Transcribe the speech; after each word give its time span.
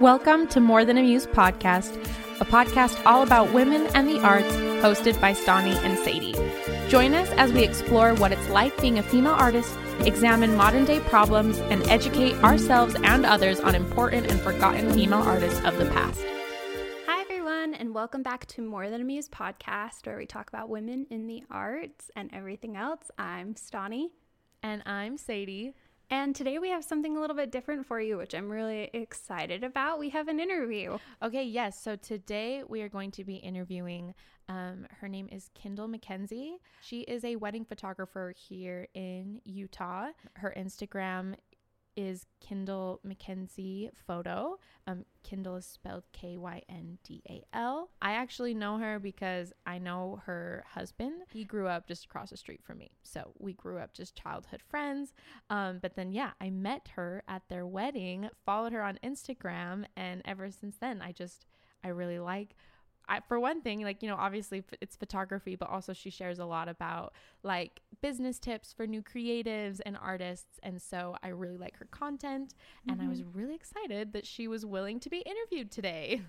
Welcome 0.00 0.46
to 0.50 0.60
More 0.60 0.84
Than 0.84 0.96
a 0.96 1.02
Muse 1.02 1.26
podcast, 1.26 1.92
a 2.40 2.44
podcast 2.44 3.04
all 3.04 3.24
about 3.24 3.52
women 3.52 3.88
and 3.96 4.06
the 4.08 4.20
arts, 4.20 4.54
hosted 4.80 5.20
by 5.20 5.32
Stani 5.32 5.74
and 5.84 5.98
Sadie. 5.98 6.34
Join 6.88 7.14
us 7.14 7.28
as 7.30 7.52
we 7.52 7.64
explore 7.64 8.14
what 8.14 8.30
it's 8.30 8.48
like 8.48 8.80
being 8.80 9.00
a 9.00 9.02
female 9.02 9.32
artist, 9.32 9.76
examine 10.02 10.54
modern 10.54 10.84
day 10.84 11.00
problems, 11.00 11.58
and 11.58 11.82
educate 11.88 12.36
ourselves 12.44 12.94
and 13.02 13.26
others 13.26 13.58
on 13.58 13.74
important 13.74 14.30
and 14.30 14.40
forgotten 14.40 14.92
female 14.92 15.18
artists 15.18 15.64
of 15.64 15.76
the 15.78 15.86
past. 15.86 16.24
Hi, 17.08 17.20
everyone, 17.22 17.74
and 17.74 17.92
welcome 17.92 18.22
back 18.22 18.46
to 18.46 18.62
More 18.62 18.90
Than 18.90 19.00
a 19.00 19.04
Muse 19.04 19.28
podcast, 19.28 20.06
where 20.06 20.16
we 20.16 20.26
talk 20.26 20.48
about 20.48 20.68
women 20.68 21.08
in 21.10 21.26
the 21.26 21.42
arts 21.50 22.08
and 22.14 22.30
everything 22.32 22.76
else. 22.76 23.10
I'm 23.18 23.54
Stani. 23.54 24.10
And 24.62 24.82
I'm 24.86 25.18
Sadie. 25.18 25.74
And 26.10 26.34
today 26.34 26.58
we 26.58 26.70
have 26.70 26.84
something 26.84 27.16
a 27.16 27.20
little 27.20 27.36
bit 27.36 27.52
different 27.52 27.86
for 27.86 28.00
you, 28.00 28.16
which 28.16 28.34
I'm 28.34 28.48
really 28.48 28.88
excited 28.94 29.62
about. 29.62 29.98
We 29.98 30.08
have 30.10 30.28
an 30.28 30.40
interview. 30.40 30.96
Okay, 31.22 31.44
yes. 31.44 31.78
So 31.78 31.96
today 31.96 32.62
we 32.66 32.80
are 32.80 32.88
going 32.88 33.10
to 33.12 33.24
be 33.24 33.34
interviewing. 33.34 34.14
Um, 34.48 34.86
her 35.00 35.08
name 35.08 35.28
is 35.30 35.50
Kyndal 35.54 35.94
McKenzie. 35.94 36.54
She 36.80 37.00
is 37.00 37.24
a 37.24 37.36
wedding 37.36 37.66
photographer 37.66 38.32
here 38.34 38.88
in 38.94 39.42
Utah. 39.44 40.06
Her 40.32 40.54
Instagram 40.56 41.34
is 41.98 42.26
Kyndal 42.40 43.00
McKenzie 43.04 43.90
Photo. 44.06 44.56
Um, 44.86 45.04
Kyndal 45.28 45.58
is 45.58 45.66
spelled 45.66 46.04
K 46.12 46.36
Y 46.36 46.62
N 46.68 46.98
D 47.02 47.20
A 47.28 47.42
L. 47.52 47.90
I 48.00 48.12
actually 48.12 48.54
know 48.54 48.78
her 48.78 49.00
because 49.00 49.52
I 49.66 49.78
know 49.78 50.22
her 50.24 50.64
husband. 50.72 51.22
He 51.32 51.44
grew 51.44 51.66
up 51.66 51.88
just 51.88 52.04
across 52.04 52.30
the 52.30 52.36
street 52.36 52.62
from 52.62 52.78
me. 52.78 52.92
So 53.02 53.32
we 53.38 53.52
grew 53.52 53.78
up 53.78 53.94
just 53.94 54.14
childhood 54.14 54.62
friends. 54.68 55.12
Um, 55.50 55.80
but 55.82 55.96
then, 55.96 56.12
yeah, 56.12 56.30
I 56.40 56.50
met 56.50 56.86
her 56.94 57.24
at 57.26 57.42
their 57.48 57.66
wedding, 57.66 58.30
followed 58.46 58.72
her 58.72 58.82
on 58.82 59.00
Instagram, 59.04 59.84
and 59.96 60.22
ever 60.24 60.52
since 60.52 60.76
then, 60.80 61.02
I 61.02 61.10
just, 61.10 61.46
I 61.82 61.88
really 61.88 62.20
like 62.20 62.54
I, 63.08 63.20
for 63.26 63.40
one 63.40 63.62
thing, 63.62 63.82
like, 63.82 64.02
you 64.02 64.08
know, 64.08 64.16
obviously 64.16 64.62
it's 64.80 64.96
photography, 64.96 65.56
but 65.56 65.70
also 65.70 65.92
she 65.92 66.10
shares 66.10 66.38
a 66.38 66.44
lot 66.44 66.68
about 66.68 67.14
like 67.42 67.80
business 68.02 68.38
tips 68.38 68.72
for 68.72 68.86
new 68.86 69.02
creatives 69.02 69.80
and 69.86 69.96
artists. 69.96 70.60
And 70.62 70.80
so 70.80 71.16
I 71.22 71.28
really 71.28 71.56
like 71.56 71.76
her 71.78 71.86
content. 71.90 72.54
Mm-hmm. 72.54 72.92
And 72.92 73.02
I 73.02 73.08
was 73.08 73.22
mm-hmm. 73.22 73.38
really 73.38 73.54
excited 73.54 74.12
that 74.12 74.26
she 74.26 74.46
was 74.46 74.66
willing 74.66 75.00
to 75.00 75.10
be 75.10 75.18
interviewed 75.18 75.70
today. 75.70 76.22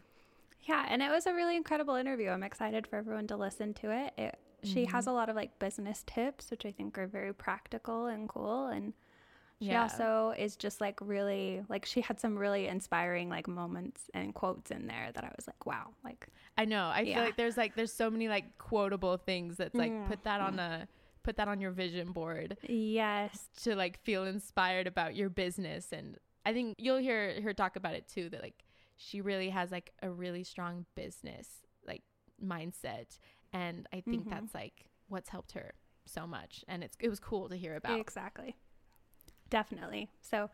Yeah. 0.61 0.86
And 0.89 1.02
it 1.02 1.11
was 1.11 1.25
a 1.25 1.33
really 1.33 1.55
incredible 1.55 1.95
interview. 1.95 2.30
I'm 2.30 2.44
excited 2.44 2.88
for 2.88 2.97
everyone 2.97 3.27
to 3.27 3.38
listen 3.38 3.73
to 3.75 3.91
it. 3.91 4.14
it 4.17 4.39
mm-hmm. 4.64 4.73
She 4.73 4.86
has 4.86 5.05
mm-hmm. 5.05 5.11
a 5.11 5.14
lot 5.14 5.30
of 5.30 5.36
like 5.36 5.58
business 5.59 6.03
tips, 6.08 6.49
which 6.52 6.66
I 6.66 6.71
think 6.71 6.97
are 6.97 7.08
very 7.08 7.33
practical 7.33 8.08
and 8.08 8.27
cool. 8.30 8.67
And 8.67 8.93
she 9.61 9.69
yeah. 9.69 9.83
also 9.83 10.33
is 10.38 10.55
just 10.55 10.80
like 10.80 10.97
really 11.02 11.61
like 11.67 11.86
she 11.86 11.99
had 11.99 12.17
some 12.17 12.38
really 12.38 12.67
inspiring 12.67 13.27
like 13.27 13.45
moments 13.47 14.09
and 14.14 14.33
quotes 14.33 14.71
in 14.71 14.88
there 14.88 15.09
that 15.14 15.23
I 15.25 15.31
was 15.36 15.47
like, 15.47 15.66
wow, 15.66 15.88
like 16.03 16.27
I 16.59 16.65
know. 16.65 16.91
I 16.93 17.02
yeah. 17.02 17.15
feel 17.15 17.23
like 17.23 17.38
there's 17.38 17.55
like 17.55 17.75
there's 17.75 17.93
so 17.93 18.09
many 18.09 18.27
like 18.27 18.58
quotable 18.58 19.15
things 19.15 19.55
that's 19.55 19.75
like 19.75 19.93
mm. 19.93 20.08
put 20.08 20.25
that 20.25 20.42
on 20.42 20.59
a 20.59 20.89
put 21.23 21.37
that 21.37 21.47
on 21.47 21.61
your 21.61 21.71
vision 21.71 22.11
board. 22.11 22.58
Yes. 22.67 23.47
To 23.64 23.75
like 23.75 24.03
feel 24.03 24.25
inspired 24.25 24.86
about 24.86 25.15
your 25.15 25.30
business 25.30 25.93
and 25.93 26.17
I 26.45 26.52
think 26.52 26.75
you'll 26.77 26.97
hear 26.97 27.39
her 27.42 27.53
talk 27.53 27.77
about 27.77 27.93
it 27.93 28.09
too 28.09 28.30
that 28.31 28.42
like 28.42 28.65
she 28.97 29.21
really 29.21 29.49
has 29.49 29.71
like 29.71 29.93
a 30.02 30.09
really 30.09 30.43
strong 30.43 30.86
business 30.95 31.47
like 31.87 32.02
mindset 32.43 33.17
and 33.53 33.87
I 33.93 34.02
think 34.02 34.23
mm-hmm. 34.23 34.31
that's 34.31 34.53
like 34.53 34.86
what's 35.08 35.30
helped 35.30 35.53
her 35.53 35.73
so 36.05 36.27
much 36.27 36.65
and 36.67 36.83
it's 36.83 36.97
it 36.99 37.08
was 37.08 37.21
cool 37.21 37.47
to 37.47 37.55
hear 37.55 37.77
about. 37.77 38.02
Exactly. 38.02 38.58
Definitely. 39.49 40.09
So 40.20 40.49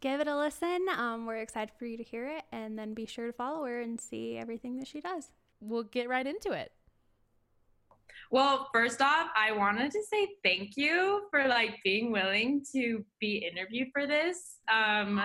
give 0.00 0.20
it 0.20 0.28
a 0.28 0.36
listen. 0.36 0.86
Um, 0.96 1.26
we're 1.26 1.38
excited 1.38 1.74
for 1.76 1.86
you 1.86 1.96
to 1.96 2.04
hear 2.04 2.28
it 2.28 2.44
and 2.52 2.78
then 2.78 2.94
be 2.94 3.06
sure 3.06 3.26
to 3.26 3.32
follow 3.32 3.64
her 3.64 3.80
and 3.80 4.00
see 4.00 4.36
everything 4.36 4.78
that 4.78 4.86
she 4.86 5.00
does. 5.00 5.32
We'll 5.60 5.84
get 5.84 6.08
right 6.08 6.26
into 6.26 6.52
it. 6.52 6.72
Well, 8.30 8.68
first 8.74 9.00
off, 9.00 9.28
I 9.36 9.52
wanted 9.52 9.90
to 9.92 10.02
say 10.02 10.28
thank 10.44 10.76
you 10.76 11.22
for 11.30 11.48
like 11.48 11.76
being 11.82 12.12
willing 12.12 12.62
to 12.74 13.04
be 13.20 13.48
interviewed 13.50 13.88
for 13.92 14.06
this. 14.06 14.58
Um, 14.70 15.22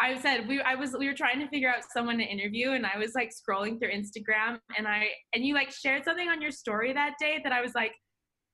I 0.00 0.18
said 0.20 0.46
we 0.46 0.60
I 0.60 0.74
was 0.74 0.96
we 0.98 1.06
were 1.06 1.14
trying 1.14 1.40
to 1.40 1.48
figure 1.48 1.68
out 1.68 1.82
someone 1.92 2.18
to 2.18 2.24
interview 2.24 2.72
and 2.72 2.86
I 2.86 2.98
was 2.98 3.14
like 3.14 3.30
scrolling 3.30 3.78
through 3.78 3.92
Instagram 3.92 4.58
and 4.76 4.86
I 4.86 5.08
and 5.34 5.44
you 5.44 5.54
like 5.54 5.72
shared 5.72 6.04
something 6.04 6.28
on 6.28 6.40
your 6.40 6.52
story 6.52 6.92
that 6.92 7.14
day 7.18 7.40
that 7.42 7.52
I 7.52 7.60
was 7.60 7.74
like 7.74 7.92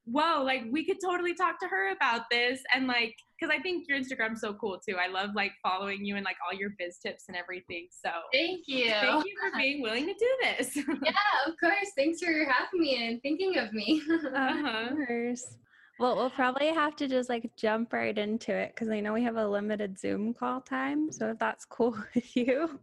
whoa, 0.07 0.43
like 0.43 0.65
we 0.71 0.85
could 0.85 0.99
totally 1.03 1.35
talk 1.35 1.59
to 1.61 1.69
her 1.69 1.93
about 1.93 2.23
this. 2.31 2.61
And 2.75 2.87
like, 2.87 3.17
cause 3.41 3.51
I 3.53 3.61
think 3.61 3.87
your 3.89 3.99
Instagram's 3.99 4.41
so 4.41 4.55
cool 4.55 4.79
too. 4.87 4.97
I 4.97 5.09
love 5.09 5.31
like 5.35 5.53
following 5.63 6.05
you 6.05 6.17
and 6.17 6.25
like 6.25 6.37
all 6.47 6.57
your 6.57 6.71
biz 6.79 6.99
tips 6.99 7.25
and 7.29 7.37
everything. 7.37 7.89
So 7.91 8.11
thank 8.33 8.65
you. 8.67 8.91
Thank 8.91 9.25
you 9.25 9.35
for 9.41 9.57
being 9.59 9.83
willing 9.83 10.07
to 10.07 10.15
do 10.15 10.39
this. 10.43 10.77
yeah, 11.03 11.13
of 11.47 11.55
course. 11.59 11.91
Thanks 11.97 12.21
for 12.21 12.33
having 12.33 12.81
me 12.81 13.07
and 13.07 13.23
thinking 13.23 13.59
of 13.59 13.73
me. 13.73 14.03
uh-huh. 14.11 14.89
Of 14.91 15.07
course. 15.07 15.57
Well, 15.99 16.17
we'll 16.17 16.31
probably 16.31 16.69
have 16.69 16.97
to 16.97 17.07
just 17.07 17.29
like 17.29 17.51
jump 17.57 17.93
right 17.93 18.17
into 18.17 18.53
it 18.53 18.73
because 18.75 18.89
I 18.89 18.99
know 19.01 19.13
we 19.13 19.23
have 19.23 19.37
a 19.37 19.47
limited 19.47 19.99
Zoom 19.99 20.35
call 20.35 20.61
time. 20.61 21.13
So 21.13 21.31
if 21.31 21.39
that's 21.39 21.65
cool 21.65 21.97
with 22.15 22.37
you. 22.37 22.81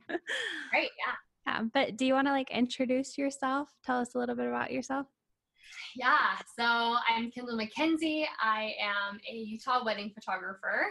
Right. 0.73 0.89
Yeah. 0.97 1.13
Yeah. 1.45 1.61
But 1.73 1.97
do 1.97 2.05
you 2.05 2.13
want 2.13 2.27
to 2.27 2.31
like 2.31 2.51
introduce 2.51 3.17
yourself? 3.17 3.69
Tell 3.85 3.99
us 3.99 4.15
a 4.15 4.17
little 4.17 4.35
bit 4.35 4.47
about 4.47 4.71
yourself. 4.71 5.07
Yeah, 5.95 6.37
so 6.57 6.63
I'm 6.63 7.31
Kyndal 7.31 7.59
McKenzie. 7.59 8.25
I 8.41 8.73
am 8.81 9.19
a 9.29 9.35
Utah 9.35 9.83
wedding 9.83 10.11
photographer, 10.13 10.87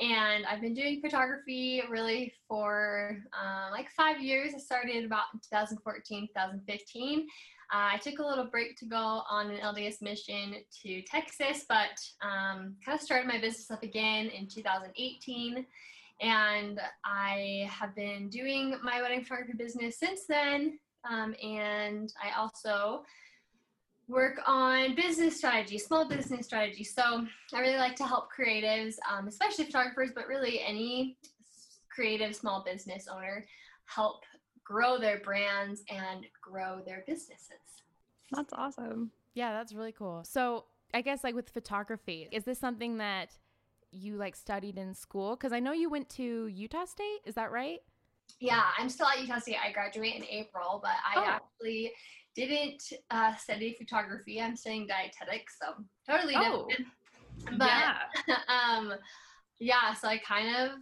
and 0.00 0.44
I've 0.46 0.60
been 0.60 0.74
doing 0.74 1.00
photography 1.00 1.82
really 1.88 2.32
for 2.48 3.18
uh, 3.32 3.70
like 3.70 3.90
five 3.90 4.20
years. 4.20 4.52
I 4.54 4.58
started 4.58 5.04
about 5.04 5.24
2014, 5.50 6.28
2015. 6.28 7.26
Uh, 7.72 7.94
I 7.94 7.98
took 7.98 8.18
a 8.18 8.26
little 8.26 8.46
break 8.46 8.76
to 8.78 8.86
go 8.86 9.22
on 9.30 9.50
an 9.50 9.58
LDS 9.58 10.02
mission 10.02 10.56
to 10.82 11.02
Texas, 11.02 11.64
but 11.68 11.98
um, 12.20 12.74
kind 12.84 12.98
of 12.98 13.00
started 13.00 13.28
my 13.28 13.40
business 13.40 13.70
up 13.70 13.84
again 13.84 14.26
in 14.26 14.48
2018. 14.48 15.64
And 16.20 16.80
I 17.04 17.68
have 17.70 17.94
been 17.94 18.28
doing 18.28 18.74
my 18.82 19.00
wedding 19.00 19.22
photography 19.22 19.52
business 19.56 19.98
since 19.98 20.26
then. 20.28 20.78
Um, 21.08 21.34
and 21.42 22.12
I 22.22 22.38
also 22.38 23.04
work 24.10 24.40
on 24.46 24.94
business 24.94 25.36
strategy, 25.36 25.78
small 25.78 26.08
business 26.08 26.46
strategy. 26.46 26.84
So 26.84 27.26
I 27.54 27.60
really 27.60 27.78
like 27.78 27.96
to 27.96 28.06
help 28.06 28.28
creatives, 28.36 28.96
um, 29.10 29.28
especially 29.28 29.66
photographers, 29.66 30.10
but 30.14 30.26
really 30.26 30.60
any 30.66 31.16
creative 31.94 32.34
small 32.34 32.64
business 32.64 33.06
owner 33.10 33.46
help 33.86 34.24
grow 34.64 34.98
their 34.98 35.20
brands 35.20 35.82
and 35.88 36.26
grow 36.42 36.80
their 36.84 37.04
businesses. 37.06 37.82
That's 38.32 38.52
awesome. 38.52 39.10
Yeah, 39.34 39.52
that's 39.52 39.72
really 39.72 39.92
cool. 39.92 40.22
So 40.24 40.64
I 40.92 41.02
guess 41.02 41.22
like 41.22 41.34
with 41.34 41.48
photography, 41.50 42.28
is 42.32 42.44
this 42.44 42.58
something 42.58 42.98
that 42.98 43.36
you 43.92 44.16
like 44.16 44.36
studied 44.36 44.78
in 44.78 44.94
school? 44.94 45.36
Because 45.36 45.52
I 45.52 45.60
know 45.60 45.72
you 45.72 45.88
went 45.88 46.08
to 46.10 46.46
Utah 46.46 46.84
State. 46.84 47.20
Is 47.24 47.34
that 47.36 47.50
right? 47.50 47.78
Yeah, 48.38 48.62
I'm 48.78 48.88
still 48.88 49.06
at 49.06 49.20
Utah 49.20 49.38
State. 49.38 49.56
I 49.64 49.72
graduate 49.72 50.14
in 50.14 50.24
April, 50.24 50.80
but 50.82 50.92
I 51.04 51.18
oh. 51.18 51.24
actually 51.26 51.92
didn't 52.34 52.82
uh, 53.10 53.34
study 53.36 53.74
photography. 53.78 54.40
I'm 54.40 54.56
studying 54.56 54.86
dietetics, 54.86 55.58
so 55.60 55.84
totally 56.08 56.34
oh, 56.36 56.66
different. 56.68 56.88
But 57.58 57.68
yeah. 57.68 58.36
um, 58.48 58.94
yeah, 59.58 59.94
so 59.94 60.08
I 60.08 60.18
kind 60.18 60.56
of 60.56 60.78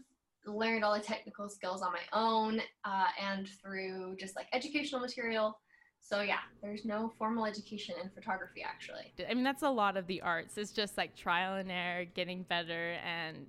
learned 0.47 0.85
all 0.85 0.95
the 0.95 1.01
technical 1.01 1.49
skills 1.49 1.83
on 1.83 1.93
my 1.93 2.19
own 2.19 2.61
uh, 2.85 3.07
and 3.21 3.49
through 3.63 4.17
just 4.19 4.37
like 4.37 4.47
educational 4.53 5.01
material. 5.01 5.59
So 6.01 6.23
yeah, 6.23 6.39
there's 6.63 6.85
no 6.85 7.13
formal 7.19 7.45
education 7.45 7.95
in 8.03 8.09
photography 8.11 8.65
actually. 8.67 9.13
I 9.29 9.35
mean, 9.35 9.45
that's 9.45 9.63
a 9.63 9.71
lot 9.71 9.97
of 9.97 10.07
the 10.07 10.23
arts. 10.23 10.57
It's 10.57 10.73
just 10.73 10.97
like 10.97 11.15
trial 11.15 11.57
and 11.57 11.71
error, 11.71 12.07
getting 12.07 12.45
better, 12.45 12.97
and 13.05 13.47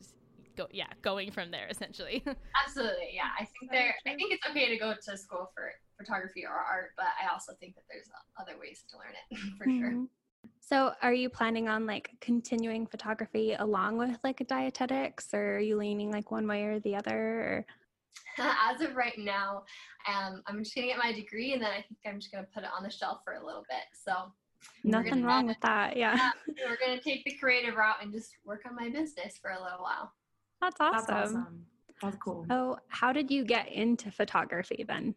go 0.57 0.67
yeah, 0.71 0.87
going 1.01 1.31
from 1.31 1.51
there 1.51 1.67
essentially. 1.69 2.23
Absolutely, 2.65 3.11
yeah. 3.13 3.29
I 3.39 3.45
think 3.45 3.71
there. 3.71 3.95
I 4.05 4.15
think 4.15 4.33
it's 4.33 4.45
okay 4.49 4.67
to 4.69 4.77
go 4.77 4.93
to 4.93 5.17
school 5.17 5.51
for 5.55 5.71
photography 5.99 6.45
or 6.45 6.53
art, 6.53 6.91
but 6.95 7.07
I 7.21 7.31
also 7.31 7.53
think 7.59 7.75
that 7.75 7.83
there's 7.89 8.07
other 8.39 8.59
ways 8.59 8.83
to 8.89 8.97
learn 8.97 9.13
it 9.31 9.37
for 9.57 9.65
mm-hmm. 9.65 9.79
sure. 9.79 10.07
So, 10.61 10.93
are 11.01 11.13
you 11.13 11.29
planning 11.29 11.67
on 11.67 11.85
like 11.85 12.11
continuing 12.21 12.87
photography 12.87 13.53
along 13.53 13.97
with 13.97 14.17
like 14.23 14.45
dietetics, 14.47 15.33
or 15.33 15.57
are 15.57 15.59
you 15.59 15.77
leaning 15.77 16.11
like 16.11 16.31
one 16.31 16.47
way 16.47 16.63
or 16.63 16.79
the 16.79 16.95
other? 16.95 17.17
Or? 17.17 17.65
As 18.71 18.79
of 18.81 18.95
right 18.95 19.17
now, 19.17 19.63
um, 20.07 20.41
I'm 20.47 20.63
just 20.63 20.75
gonna 20.75 20.87
get 20.87 20.97
my 20.97 21.11
degree, 21.11 21.53
and 21.53 21.61
then 21.61 21.71
I 21.71 21.81
think 21.81 21.99
I'm 22.05 22.19
just 22.19 22.31
gonna 22.31 22.47
put 22.53 22.63
it 22.63 22.69
on 22.75 22.83
the 22.83 22.89
shelf 22.89 23.19
for 23.25 23.33
a 23.33 23.45
little 23.45 23.65
bit. 23.69 23.83
So, 23.93 24.31
nothing 24.83 25.23
wrong 25.23 25.47
with 25.47 25.59
that. 25.61 25.97
Yeah. 25.97 26.31
we're 26.47 26.77
gonna 26.85 27.01
take 27.01 27.25
the 27.25 27.35
creative 27.35 27.75
route 27.75 27.97
and 28.01 28.13
just 28.13 28.31
work 28.45 28.61
on 28.65 28.75
my 28.75 28.89
business 28.89 29.37
for 29.41 29.51
a 29.51 29.61
little 29.61 29.79
while. 29.79 30.13
That's 30.61 30.77
awesome. 30.79 31.05
That's 31.07 31.31
awesome. 31.31 31.65
That's 32.01 32.17
cool. 32.17 32.45
Oh, 32.49 32.77
how 32.87 33.11
did 33.11 33.29
you 33.29 33.43
get 33.43 33.71
into 33.71 34.11
photography 34.11 34.85
then? 34.87 35.15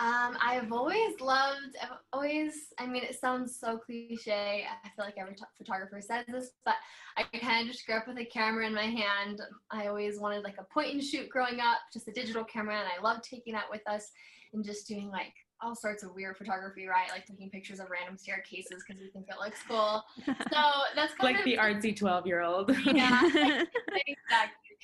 Um, 0.00 0.36
I've 0.40 0.72
always 0.72 1.20
loved, 1.20 1.76
I've 1.80 1.98
always, 2.12 2.72
I 2.78 2.86
mean, 2.86 3.02
it 3.02 3.18
sounds 3.18 3.58
so 3.58 3.78
cliche. 3.78 4.64
I 4.64 4.88
feel 4.90 5.04
like 5.04 5.14
every 5.18 5.34
t- 5.34 5.44
photographer 5.56 6.00
says 6.00 6.24
this, 6.28 6.50
but 6.64 6.74
I 7.16 7.24
kind 7.38 7.66
of 7.66 7.72
just 7.72 7.86
grew 7.86 7.96
up 7.96 8.08
with 8.08 8.18
a 8.18 8.24
camera 8.24 8.66
in 8.66 8.74
my 8.74 8.86
hand. 8.86 9.40
I 9.70 9.86
always 9.86 10.18
wanted 10.18 10.44
like 10.44 10.56
a 10.58 10.64
point 10.64 10.92
and 10.92 11.02
shoot 11.02 11.28
growing 11.28 11.60
up, 11.60 11.78
just 11.92 12.08
a 12.08 12.12
digital 12.12 12.44
camera, 12.44 12.76
and 12.76 12.88
I 12.88 13.02
loved 13.02 13.24
taking 13.24 13.52
that 13.54 13.70
with 13.70 13.86
us 13.88 14.10
and 14.52 14.64
just 14.64 14.86
doing 14.86 15.10
like 15.10 15.32
all 15.60 15.74
sorts 15.74 16.02
of 16.02 16.14
weird 16.14 16.36
photography, 16.36 16.86
right? 16.86 17.08
Like 17.10 17.26
taking 17.26 17.50
pictures 17.50 17.80
of 17.80 17.88
random 17.90 18.18
staircases 18.18 18.82
because 18.86 19.00
we 19.00 19.08
think 19.10 19.26
it 19.28 19.36
looks 19.40 19.60
cool. 19.66 20.02
So 20.52 20.60
that's 20.94 21.14
like 21.20 21.36
of, 21.36 21.36
like 21.36 21.44
the 21.44 21.56
artsy 21.56 21.96
12 21.96 22.26
year 22.26 22.42
old. 22.42 22.70
Yeah, 22.84 23.20
exactly. 24.06 24.74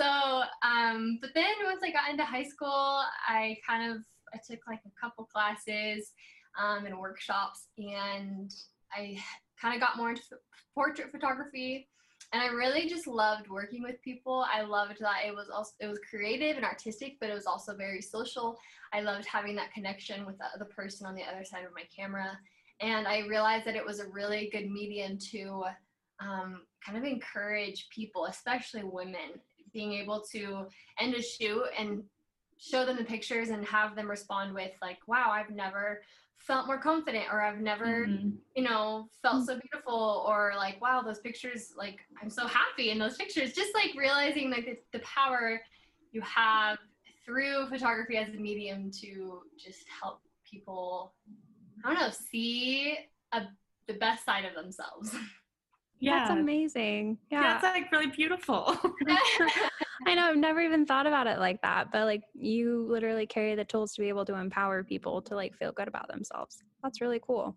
So, 0.00 0.42
um, 0.62 1.18
but 1.20 1.30
then 1.34 1.52
once 1.64 1.82
I 1.84 1.90
got 1.90 2.10
into 2.10 2.24
high 2.24 2.44
school, 2.44 3.02
I 3.28 3.56
kind 3.66 3.92
of 3.92 3.98
I 4.34 4.38
took 4.38 4.60
like 4.66 4.80
a 4.86 5.00
couple 5.00 5.24
classes 5.24 6.12
um, 6.60 6.86
and 6.86 6.98
workshops, 6.98 7.68
and 7.78 8.52
I 8.92 9.18
kind 9.60 9.74
of 9.74 9.80
got 9.80 9.96
more 9.96 10.10
into 10.10 10.22
portrait 10.74 11.10
photography. 11.10 11.88
And 12.32 12.40
I 12.42 12.46
really 12.46 12.88
just 12.88 13.06
loved 13.06 13.48
working 13.50 13.82
with 13.82 14.00
people. 14.00 14.46
I 14.50 14.62
loved 14.62 15.00
that 15.00 15.26
it 15.26 15.34
was 15.34 15.50
also 15.52 15.72
it 15.80 15.86
was 15.86 15.98
creative 16.08 16.56
and 16.56 16.64
artistic, 16.64 17.16
but 17.20 17.28
it 17.28 17.34
was 17.34 17.46
also 17.46 17.76
very 17.76 18.00
social. 18.00 18.58
I 18.92 19.00
loved 19.00 19.26
having 19.26 19.56
that 19.56 19.72
connection 19.72 20.24
with 20.24 20.38
the, 20.38 20.46
the 20.58 20.66
person 20.66 21.06
on 21.06 21.14
the 21.14 21.24
other 21.24 21.44
side 21.44 21.64
of 21.64 21.74
my 21.74 21.82
camera, 21.94 22.38
and 22.80 23.06
I 23.06 23.26
realized 23.26 23.66
that 23.66 23.76
it 23.76 23.84
was 23.84 24.00
a 24.00 24.08
really 24.08 24.48
good 24.50 24.70
medium 24.70 25.18
to 25.30 25.64
um, 26.20 26.62
kind 26.84 26.98
of 26.98 27.04
encourage 27.04 27.88
people, 27.90 28.26
especially 28.26 28.84
women, 28.84 29.40
being 29.72 29.92
able 29.94 30.22
to 30.32 30.66
end 30.98 31.14
a 31.14 31.22
shoot 31.22 31.64
and 31.78 32.02
show 32.62 32.84
them 32.84 32.96
the 32.96 33.04
pictures 33.04 33.48
and 33.48 33.64
have 33.64 33.96
them 33.96 34.08
respond 34.08 34.54
with 34.54 34.70
like 34.80 34.98
wow 35.08 35.30
i've 35.32 35.50
never 35.50 36.00
felt 36.38 36.66
more 36.66 36.78
confident 36.78 37.24
or 37.32 37.40
i've 37.40 37.60
never 37.60 38.06
mm-hmm. 38.06 38.30
you 38.54 38.62
know 38.62 39.08
felt 39.20 39.42
mm. 39.42 39.46
so 39.46 39.58
beautiful 39.58 40.24
or 40.28 40.52
like 40.56 40.80
wow 40.80 41.02
those 41.02 41.18
pictures 41.18 41.72
like 41.76 41.98
i'm 42.22 42.30
so 42.30 42.46
happy 42.46 42.90
in 42.90 42.98
those 42.98 43.16
pictures. 43.16 43.52
Just 43.52 43.74
like 43.74 43.90
realizing 43.96 44.50
like 44.50 44.64
the, 44.64 44.98
the 44.98 45.04
power 45.04 45.60
you 46.12 46.20
have 46.20 46.78
through 47.24 47.68
photography 47.68 48.16
as 48.16 48.28
a 48.28 48.38
medium 48.38 48.90
to 49.00 49.42
just 49.58 49.84
help 50.00 50.20
people 50.44 51.14
i 51.84 51.92
don't 51.92 52.00
know 52.00 52.10
see 52.10 52.96
a, 53.32 53.42
the 53.88 53.94
best 53.94 54.24
side 54.24 54.44
of 54.44 54.54
themselves. 54.54 55.14
Yeah. 56.00 56.18
that's 56.18 56.30
amazing. 56.30 57.18
Yeah 57.30 57.60
that's 57.60 57.64
like 57.64 57.90
really 57.92 58.08
beautiful 58.08 58.76
I 60.06 60.14
know 60.14 60.24
I've 60.24 60.36
never 60.36 60.60
even 60.60 60.86
thought 60.86 61.06
about 61.06 61.26
it 61.26 61.38
like 61.38 61.60
that, 61.62 61.92
but 61.92 62.04
like 62.06 62.22
you 62.34 62.86
literally 62.88 63.26
carry 63.26 63.54
the 63.54 63.64
tools 63.64 63.94
to 63.94 64.00
be 64.00 64.08
able 64.08 64.24
to 64.26 64.34
empower 64.34 64.82
people 64.82 65.22
to 65.22 65.34
like 65.34 65.54
feel 65.56 65.72
good 65.72 65.88
about 65.88 66.08
themselves. 66.08 66.62
That's 66.82 67.00
really 67.00 67.20
cool. 67.24 67.56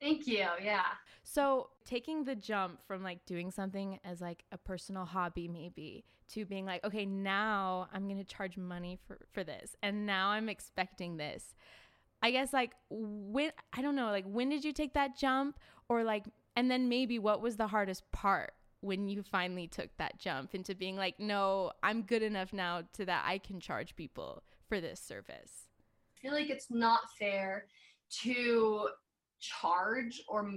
Thank 0.00 0.26
you. 0.26 0.46
Yeah. 0.62 0.84
So, 1.22 1.70
taking 1.84 2.24
the 2.24 2.36
jump 2.36 2.80
from 2.86 3.02
like 3.02 3.24
doing 3.26 3.50
something 3.50 3.98
as 4.04 4.20
like 4.20 4.44
a 4.52 4.58
personal 4.58 5.04
hobby 5.04 5.48
maybe 5.48 6.04
to 6.28 6.44
being 6.44 6.66
like, 6.66 6.84
okay, 6.84 7.06
now 7.06 7.88
I'm 7.92 8.06
going 8.06 8.18
to 8.18 8.24
charge 8.24 8.56
money 8.56 8.98
for 9.06 9.18
for 9.32 9.44
this 9.44 9.74
and 9.82 10.06
now 10.06 10.28
I'm 10.28 10.48
expecting 10.48 11.16
this. 11.16 11.54
I 12.22 12.30
guess 12.30 12.52
like 12.52 12.72
when 12.90 13.52
I 13.72 13.82
don't 13.82 13.96
know, 13.96 14.06
like 14.06 14.24
when 14.26 14.48
did 14.48 14.64
you 14.64 14.72
take 14.72 14.94
that 14.94 15.16
jump 15.18 15.58
or 15.88 16.04
like 16.04 16.26
and 16.54 16.70
then 16.70 16.88
maybe 16.88 17.18
what 17.18 17.40
was 17.40 17.56
the 17.56 17.68
hardest 17.68 18.10
part 18.12 18.54
when 18.86 19.08
you 19.08 19.22
finally 19.22 19.66
took 19.66 19.90
that 19.98 20.18
jump 20.18 20.54
into 20.54 20.74
being 20.74 20.96
like, 20.96 21.18
no, 21.18 21.72
I'm 21.82 22.02
good 22.02 22.22
enough 22.22 22.52
now 22.52 22.82
to 22.94 23.04
that 23.04 23.24
I 23.26 23.38
can 23.38 23.58
charge 23.58 23.96
people 23.96 24.44
for 24.68 24.80
this 24.80 25.00
service? 25.00 25.66
I 26.16 26.20
feel 26.20 26.32
like 26.32 26.48
it's 26.48 26.70
not 26.70 27.00
fair 27.18 27.66
to 28.22 28.88
charge 29.40 30.22
or 30.28 30.50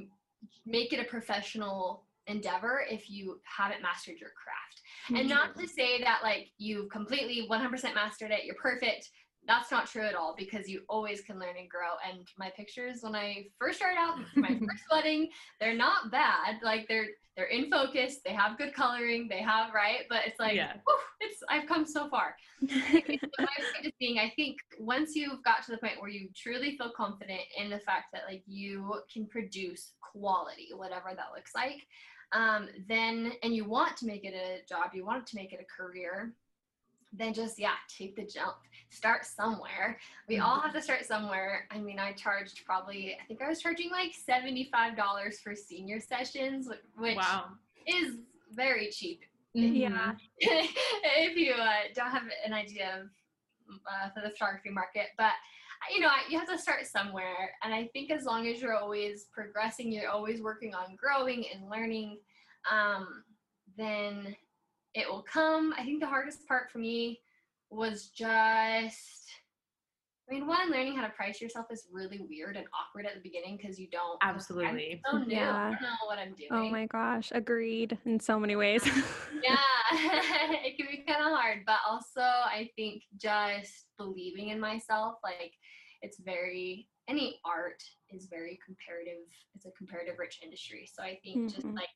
make 0.65 0.93
it 0.93 0.99
a 0.99 1.05
professional 1.05 2.05
endeavor 2.27 2.83
if 2.89 3.09
you 3.09 3.39
haven't 3.43 3.81
mastered 3.81 4.19
your 4.19 4.29
craft. 4.29 4.81
Mm-hmm. 5.07 5.15
And 5.15 5.29
not 5.29 5.57
to 5.57 5.67
say 5.67 6.01
that 6.03 6.19
like 6.21 6.51
you've 6.59 6.89
completely 6.89 7.47
100% 7.49 7.95
mastered 7.95 8.31
it, 8.31 8.45
you're 8.45 8.55
perfect, 8.55 9.09
that's 9.47 9.71
not 9.71 9.87
true 9.87 10.05
at 10.05 10.15
all 10.15 10.35
because 10.37 10.69
you 10.69 10.81
always 10.89 11.21
can 11.21 11.39
learn 11.39 11.57
and 11.57 11.69
grow. 11.69 11.95
And 12.07 12.27
my 12.37 12.51
pictures 12.55 12.99
when 13.01 13.15
I 13.15 13.45
first 13.57 13.77
started 13.77 13.97
out, 13.97 14.19
my 14.35 14.49
first 14.67 14.83
wedding, 14.91 15.29
they're 15.59 15.75
not 15.75 16.11
bad. 16.11 16.57
Like 16.61 16.87
they're 16.87 17.07
they're 17.35 17.47
in 17.47 17.69
focus, 17.71 18.17
they 18.25 18.33
have 18.33 18.57
good 18.57 18.73
coloring, 18.73 19.27
they 19.29 19.41
have 19.41 19.73
right, 19.73 20.01
but 20.09 20.27
it's 20.27 20.39
like 20.39 20.55
yeah. 20.55 20.73
whew, 20.85 20.97
it's 21.21 21.41
I've 21.49 21.67
come 21.67 21.85
so 21.85 22.09
far. 22.09 22.35
my 22.61 22.69
point 22.69 23.85
is 23.85 23.91
being, 23.99 24.19
I 24.19 24.31
think 24.35 24.57
once 24.77 25.15
you've 25.15 25.41
got 25.43 25.63
to 25.65 25.71
the 25.71 25.77
point 25.77 26.01
where 26.01 26.09
you 26.09 26.29
truly 26.35 26.75
feel 26.77 26.91
confident 26.95 27.41
in 27.57 27.69
the 27.69 27.79
fact 27.79 28.07
that 28.13 28.23
like 28.27 28.43
you 28.45 29.01
can 29.11 29.25
produce 29.25 29.93
quality, 30.01 30.69
whatever 30.75 31.11
that 31.15 31.27
looks 31.33 31.55
like, 31.55 31.87
um, 32.31 32.67
then 32.87 33.31
and 33.41 33.55
you 33.55 33.65
want 33.65 33.97
to 33.97 34.05
make 34.05 34.23
it 34.23 34.33
a 34.33 34.67
job, 34.67 34.91
you 34.93 35.05
want 35.05 35.25
to 35.27 35.35
make 35.35 35.53
it 35.53 35.59
a 35.59 35.81
career, 35.81 36.33
then 37.11 37.33
just 37.33 37.59
yeah 37.59 37.73
take 37.87 38.15
the 38.15 38.23
jump 38.23 38.55
start 38.89 39.25
somewhere 39.25 39.97
we 40.27 40.35
mm-hmm. 40.35 40.45
all 40.45 40.59
have 40.59 40.73
to 40.73 40.81
start 40.81 41.05
somewhere 41.05 41.67
i 41.71 41.77
mean 41.77 41.99
i 41.99 42.11
charged 42.13 42.61
probably 42.65 43.15
i 43.21 43.25
think 43.27 43.41
i 43.41 43.47
was 43.47 43.61
charging 43.61 43.89
like 43.89 44.11
$75 44.29 45.33
for 45.43 45.55
senior 45.55 45.99
sessions 45.99 46.69
which 46.97 47.17
wow. 47.17 47.45
is 47.87 48.17
very 48.53 48.89
cheap 48.89 49.21
mm-hmm. 49.55 49.75
yeah 49.75 50.11
if 50.37 51.35
you 51.35 51.53
uh, 51.53 51.73
don't 51.95 52.11
have 52.11 52.23
an 52.45 52.53
idea 52.53 53.01
of 53.01 53.09
uh, 53.69 54.09
for 54.13 54.21
the 54.21 54.29
photography 54.31 54.69
market 54.69 55.07
but 55.17 55.33
you 55.93 56.01
know 56.01 56.09
you 56.29 56.37
have 56.37 56.49
to 56.49 56.57
start 56.57 56.85
somewhere 56.85 57.51
and 57.63 57.73
i 57.73 57.87
think 57.93 58.11
as 58.11 58.25
long 58.25 58.47
as 58.47 58.61
you're 58.61 58.75
always 58.75 59.27
progressing 59.31 59.91
you're 59.91 60.09
always 60.09 60.41
working 60.41 60.73
on 60.73 60.95
growing 60.95 61.45
and 61.53 61.69
learning 61.69 62.17
um, 62.69 63.23
then 63.77 64.35
it 64.93 65.09
will 65.09 65.23
come. 65.23 65.73
I 65.77 65.83
think 65.83 65.99
the 65.99 66.07
hardest 66.07 66.47
part 66.47 66.71
for 66.71 66.79
me 66.79 67.21
was 67.69 68.09
just 68.09 69.19
I 70.29 70.35
mean, 70.35 70.45
one, 70.45 70.69
learning 70.69 70.95
how 70.95 71.01
to 71.01 71.09
price 71.09 71.41
yourself 71.41 71.65
is 71.71 71.87
really 71.91 72.19
weird 72.29 72.55
and 72.55 72.67
awkward 72.67 73.07
at 73.07 73.15
the 73.15 73.21
beginning 73.21 73.57
because 73.57 73.79
you 73.79 73.87
don't. 73.91 74.19
Absolutely. 74.21 75.01
So 75.09 75.17
new. 75.17 75.35
Yeah. 75.35 75.55
I 75.55 75.69
don't 75.71 75.81
know 75.81 76.05
what 76.05 76.19
I'm 76.19 76.35
doing. 76.35 76.49
Oh 76.51 76.69
my 76.69 76.85
gosh, 76.85 77.31
agreed 77.33 77.97
in 78.05 78.19
so 78.19 78.39
many 78.39 78.55
ways. 78.55 78.85
yeah, 79.43 79.57
it 79.91 80.77
can 80.77 80.85
be 80.91 81.03
kind 81.07 81.25
of 81.25 81.31
hard, 81.35 81.63
but 81.65 81.79
also 81.87 82.21
I 82.21 82.69
think 82.75 83.01
just 83.17 83.85
believing 83.97 84.49
in 84.49 84.59
myself, 84.59 85.15
like 85.23 85.53
it's 86.03 86.19
very 86.19 86.87
any 87.07 87.39
art 87.43 87.81
is 88.11 88.27
very 88.29 88.59
comparative. 88.63 89.25
It's 89.55 89.65
a 89.65 89.71
comparative 89.71 90.19
rich 90.19 90.41
industry, 90.43 90.87
so 90.93 91.01
I 91.01 91.17
think 91.23 91.37
mm-hmm. 91.37 91.47
just 91.47 91.65
like 91.65 91.89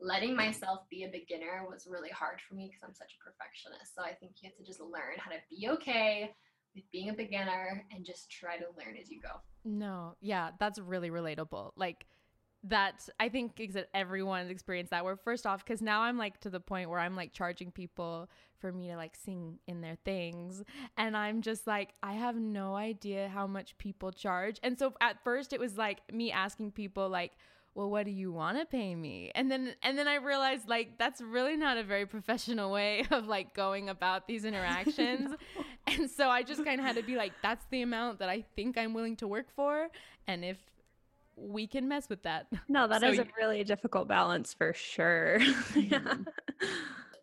letting 0.00 0.34
myself 0.34 0.80
be 0.90 1.04
a 1.04 1.08
beginner 1.08 1.64
was 1.68 1.86
really 1.88 2.10
hard 2.10 2.40
for 2.40 2.54
me 2.54 2.66
because 2.66 2.82
I'm 2.82 2.94
such 2.94 3.16
a 3.20 3.24
perfectionist. 3.24 3.94
So 3.94 4.02
I 4.02 4.12
think 4.14 4.32
you 4.40 4.48
have 4.48 4.56
to 4.56 4.64
just 4.64 4.80
learn 4.80 5.18
how 5.18 5.30
to 5.30 5.38
be 5.50 5.68
okay 5.70 6.32
with 6.74 6.84
being 6.90 7.10
a 7.10 7.14
beginner 7.14 7.84
and 7.94 8.04
just 8.04 8.30
try 8.30 8.56
to 8.56 8.64
learn 8.78 8.96
as 9.00 9.10
you 9.10 9.20
go. 9.20 9.40
No, 9.64 10.16
yeah, 10.20 10.50
that's 10.58 10.78
really 10.78 11.10
relatable. 11.10 11.72
Like 11.76 12.06
that 12.64 13.08
I 13.18 13.28
think 13.28 13.60
everyone's 13.92 14.50
experienced 14.50 14.90
that 14.90 15.04
where 15.04 15.16
first 15.16 15.46
off 15.46 15.64
cuz 15.64 15.82
now 15.82 16.02
I'm 16.02 16.16
like 16.16 16.38
to 16.40 16.50
the 16.50 16.60
point 16.60 16.90
where 16.90 17.00
I'm 17.00 17.16
like 17.16 17.32
charging 17.32 17.72
people 17.72 18.30
for 18.58 18.70
me 18.70 18.88
to 18.88 18.96
like 18.96 19.16
sing 19.16 19.58
in 19.66 19.80
their 19.80 19.96
things 20.04 20.62
and 20.96 21.16
I'm 21.16 21.42
just 21.42 21.66
like 21.66 21.94
I 22.04 22.12
have 22.12 22.36
no 22.36 22.76
idea 22.76 23.28
how 23.28 23.48
much 23.48 23.76
people 23.78 24.12
charge. 24.12 24.60
And 24.62 24.78
so 24.78 24.94
at 25.00 25.22
first 25.24 25.52
it 25.52 25.58
was 25.58 25.76
like 25.76 26.00
me 26.12 26.30
asking 26.30 26.70
people 26.72 27.08
like 27.08 27.32
well 27.74 27.88
what 27.88 28.04
do 28.04 28.10
you 28.10 28.30
want 28.32 28.58
to 28.58 28.66
pay 28.66 28.94
me 28.94 29.30
and 29.34 29.50
then 29.50 29.74
and 29.82 29.98
then 29.98 30.06
i 30.06 30.16
realized 30.16 30.68
like 30.68 30.98
that's 30.98 31.20
really 31.20 31.56
not 31.56 31.76
a 31.76 31.82
very 31.82 32.06
professional 32.06 32.70
way 32.70 33.04
of 33.10 33.26
like 33.26 33.54
going 33.54 33.88
about 33.88 34.26
these 34.26 34.44
interactions 34.52 35.30
no. 35.30 35.64
and 35.86 36.10
so 36.10 36.28
i 36.28 36.42
just 36.42 36.64
kind 36.64 36.80
of 36.80 36.86
had 36.86 36.96
to 36.96 37.02
be 37.02 37.16
like 37.16 37.32
that's 37.42 37.64
the 37.70 37.82
amount 37.82 38.18
that 38.18 38.28
i 38.28 38.44
think 38.56 38.76
i'm 38.76 38.94
willing 38.94 39.16
to 39.16 39.26
work 39.26 39.46
for 39.54 39.88
and 40.26 40.44
if 40.44 40.58
we 41.36 41.66
can 41.66 41.88
mess 41.88 42.08
with 42.08 42.22
that 42.22 42.46
no 42.68 42.86
that 42.86 43.00
so, 43.00 43.08
is 43.08 43.18
a 43.18 43.26
really 43.38 43.64
difficult 43.64 44.06
balance 44.06 44.52
for 44.52 44.72
sure 44.74 45.38
yeah 45.40 45.48
mm-hmm. 45.74 46.22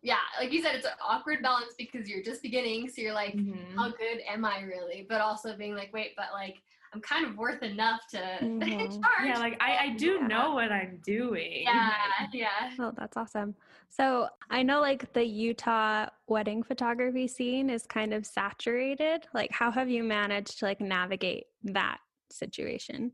yeah 0.01 0.18
like 0.39 0.51
you 0.51 0.63
said 0.63 0.74
it's 0.74 0.86
an 0.86 0.91
awkward 1.08 1.44
balance 1.44 1.74
because 1.77 2.10
you're 2.10 2.24
just 2.24 2.41
beginning 2.41 2.89
so 2.89 3.01
you're 3.01 3.13
like 3.13 3.36
mm-hmm. 3.36 3.77
how 3.77 3.88
good 3.89 4.20
am 4.27 4.44
i 4.44 4.62
really 4.62 5.06
but 5.08 5.22
also 5.22 5.56
being 5.56 5.75
like 5.75 5.94
wait 5.94 6.13
but 6.18 6.27
like 6.34 6.63
I'm 6.93 7.01
kind 7.01 7.25
of 7.25 7.38
worth 7.38 7.62
enough 7.62 8.01
to 8.12 8.17
mm-hmm. 8.17 8.79
charge. 8.79 9.25
Yeah, 9.25 9.39
like 9.39 9.58
I, 9.62 9.77
I 9.77 9.89
do 9.98 10.17
yeah. 10.22 10.27
know 10.27 10.53
what 10.53 10.72
I'm 10.72 11.00
doing. 11.03 11.63
Yeah, 11.63 11.91
yeah. 12.34 12.72
Oh, 12.79 12.93
that's 12.96 13.17
awesome. 13.17 13.55
So 13.89 14.27
I 14.50 14.63
know 14.63 14.81
like 14.81 15.12
the 15.13 15.24
Utah 15.24 16.08
wedding 16.27 16.63
photography 16.63 17.27
scene 17.27 17.69
is 17.69 17.86
kind 17.86 18.13
of 18.13 18.25
saturated. 18.25 19.27
Like, 19.34 19.51
how 19.51 19.72
have 19.72 19.89
you 19.89 20.03
managed 20.03 20.60
to 20.60 20.65
like 20.65 20.81
navigate 20.81 21.46
that 21.63 21.98
situation? 22.31 23.12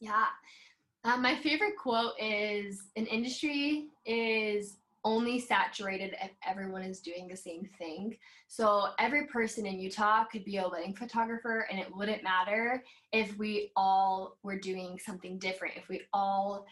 Yeah. 0.00 0.26
Uh, 1.04 1.18
my 1.18 1.36
favorite 1.36 1.76
quote 1.76 2.12
is 2.18 2.88
an 2.96 3.06
industry 3.06 3.88
is 4.06 4.78
only 5.04 5.38
saturated 5.38 6.14
if 6.22 6.30
everyone 6.46 6.82
is 6.82 7.00
doing 7.00 7.28
the 7.28 7.36
same 7.36 7.68
thing. 7.78 8.16
So 8.48 8.88
every 8.98 9.26
person 9.26 9.66
in 9.66 9.78
Utah 9.78 10.24
could 10.24 10.44
be 10.44 10.56
a 10.56 10.68
wedding 10.68 10.94
photographer, 10.94 11.66
and 11.70 11.78
it 11.78 11.94
wouldn't 11.94 12.24
matter 12.24 12.82
if 13.12 13.36
we 13.36 13.70
all 13.76 14.38
were 14.42 14.58
doing 14.58 14.98
something 14.98 15.38
different, 15.38 15.76
if 15.76 15.88
we 15.88 16.02
all 16.12 16.66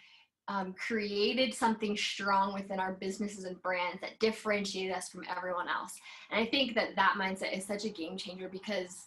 um, 0.48 0.74
created 0.74 1.54
something 1.54 1.96
strong 1.96 2.52
within 2.52 2.80
our 2.80 2.94
businesses 2.94 3.44
and 3.44 3.60
brands 3.62 4.00
that 4.00 4.18
differentiated 4.18 4.92
us 4.92 5.08
from 5.08 5.22
everyone 5.34 5.68
else. 5.68 5.94
And 6.30 6.40
I 6.40 6.46
think 6.46 6.74
that 6.74 6.96
that 6.96 7.14
mindset 7.18 7.56
is 7.56 7.64
such 7.64 7.84
a 7.84 7.90
game 7.90 8.16
changer 8.16 8.48
because 8.48 9.06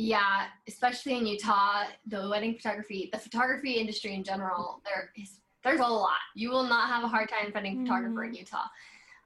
yeah, 0.00 0.46
especially 0.68 1.18
in 1.18 1.26
Utah, 1.26 1.82
the 2.06 2.28
wedding 2.30 2.54
photography, 2.54 3.10
the 3.12 3.18
photography 3.18 3.72
industry 3.72 4.14
in 4.14 4.22
general, 4.22 4.80
there 4.84 5.10
is 5.16 5.40
there's 5.64 5.80
a 5.80 5.84
lot. 5.84 6.18
You 6.34 6.50
will 6.50 6.64
not 6.64 6.88
have 6.88 7.04
a 7.04 7.08
hard 7.08 7.28
time 7.28 7.52
finding 7.52 7.78
a 7.78 7.82
photographer 7.82 8.24
in 8.24 8.30
mm-hmm. 8.30 8.38
Utah. 8.38 8.66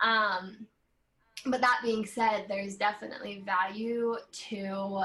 Um, 0.03 0.67
but 1.47 1.61
that 1.61 1.81
being 1.83 2.07
said, 2.07 2.47
there's 2.49 2.77
definitely 2.77 3.43
value 3.45 4.17
to 4.49 5.05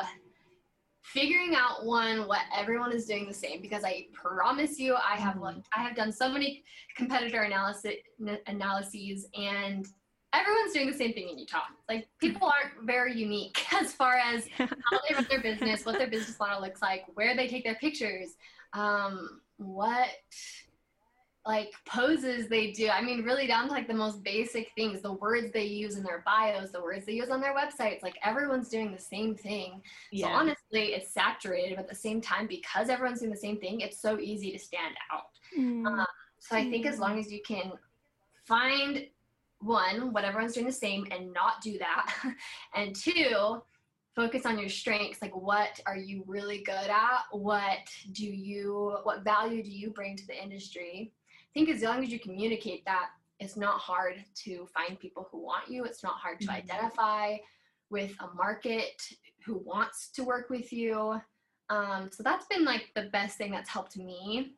figuring 1.02 1.56
out 1.56 1.86
one 1.86 2.28
what 2.28 2.42
everyone 2.56 2.92
is 2.92 3.06
doing 3.06 3.28
the 3.28 3.34
same 3.34 3.62
because 3.62 3.84
I 3.86 4.08
promise 4.12 4.78
you 4.78 4.96
I 4.96 5.16
have 5.16 5.40
looked 5.40 5.68
I 5.74 5.82
have 5.82 5.96
done 5.96 6.12
so 6.12 6.30
many 6.30 6.66
competitor 6.98 7.44
analysis 7.44 7.96
analyses 8.46 9.26
and 9.34 9.88
everyone's 10.34 10.74
doing 10.74 10.88
the 10.88 10.98
same 10.98 11.14
thing 11.14 11.30
in 11.30 11.40
Utah. 11.40 11.62
Like 11.88 12.08
people 12.20 12.48
aren't 12.48 12.86
very 12.86 13.18
unique 13.18 13.58
as 13.82 13.94
far 13.94 14.16
as 14.16 14.48
how 14.58 14.68
they 15.08 15.16
run 15.16 15.28
their 15.30 15.42
business, 15.42 15.86
what 15.86 15.98
their 15.98 16.10
business 16.10 16.38
model 16.40 16.62
looks 16.62 16.82
like, 16.82 17.06
where 17.14 17.36
they 17.36 17.48
take 17.48 17.64
their 17.64 17.76
pictures, 17.76 18.36
um, 18.74 19.42
what 19.58 20.10
like 21.48 21.72
poses 21.86 22.50
they 22.50 22.72
do. 22.72 22.90
I 22.90 23.02
mean, 23.02 23.24
really 23.24 23.48
down 23.48 23.68
to 23.68 23.72
like 23.72 23.88
the 23.88 23.94
most 23.94 24.22
basic 24.22 24.70
things, 24.76 25.02
the 25.02 25.14
words 25.14 25.50
they 25.54 25.64
use 25.64 25.96
in 25.96 26.04
their 26.04 26.22
bios, 26.26 26.72
the 26.72 26.82
words 26.82 27.06
they 27.06 27.14
use 27.14 27.30
on 27.30 27.40
their 27.40 27.56
websites. 27.56 28.04
Like 28.04 28.16
everyone's 28.22 28.68
doing 28.68 28.92
the 28.92 29.02
same 29.02 29.34
thing. 29.34 29.82
Yeah. 30.12 30.26
So 30.26 30.32
honestly, 30.34 30.94
it's 30.94 31.14
saturated, 31.14 31.78
but 31.78 31.86
at 31.86 31.90
the 31.90 31.96
same 31.96 32.20
time, 32.20 32.48
because 32.48 32.90
everyone's 32.90 33.22
doing 33.22 33.32
the 33.32 33.38
same 33.38 33.58
thing, 33.60 33.80
it's 33.80 34.02
so 34.02 34.20
easy 34.20 34.52
to 34.52 34.60
stand 34.60 34.96
out. 35.12 35.30
Mm. 35.58 35.88
Um, 35.88 36.06
so 36.40 36.58
I 36.58 36.70
think 36.70 36.86
as 36.86 37.00
long 37.00 37.18
as 37.18 37.32
you 37.32 37.42
can 37.48 37.72
find 38.46 39.08
one, 39.60 40.12
what 40.12 40.26
everyone's 40.26 40.54
doing 40.54 40.68
the 40.68 40.72
same 40.72 41.08
and 41.12 41.32
not 41.32 41.62
do 41.62 41.78
that, 41.80 42.14
and 42.76 42.94
two, 42.94 43.62
focus 44.18 44.48
on 44.48 44.58
your 44.58 44.68
strengths 44.68 45.22
like 45.22 45.36
what 45.36 45.80
are 45.86 45.96
you 45.96 46.24
really 46.26 46.64
good 46.64 46.74
at 46.74 47.20
what 47.30 47.88
do 48.14 48.26
you 48.26 48.98
what 49.04 49.24
value 49.24 49.62
do 49.62 49.70
you 49.70 49.92
bring 49.92 50.18
to 50.18 50.26
the 50.26 50.44
industry 50.44 51.14
think 51.58 51.70
as 51.70 51.82
long 51.82 52.04
as 52.04 52.12
you 52.12 52.20
communicate 52.20 52.86
that, 52.86 53.10
it's 53.40 53.58
not 53.58 53.80
hard 53.80 54.24
to 54.44 54.68
find 54.68 55.00
people 55.00 55.28
who 55.32 55.40
want 55.44 55.68
you. 55.68 55.86
It's 55.86 56.04
not 56.04 56.14
hard 56.14 56.40
to 56.42 56.48
mm-hmm. 56.48 56.56
identify 56.56 57.38
with 57.90 58.12
a 58.20 58.36
market 58.36 59.02
who 59.44 59.64
wants 59.66 60.10
to 60.12 60.24
work 60.24 60.52
with 60.52 60.72
you. 60.72 61.20
Um, 61.70 62.10
so 62.12 62.22
that's 62.22 62.46
been 62.46 62.64
like 62.64 62.92
the 62.96 63.10
best 63.12 63.40
thing 63.40 63.52
that's 63.52 63.70
helped 63.70 63.98
me. 63.98 64.54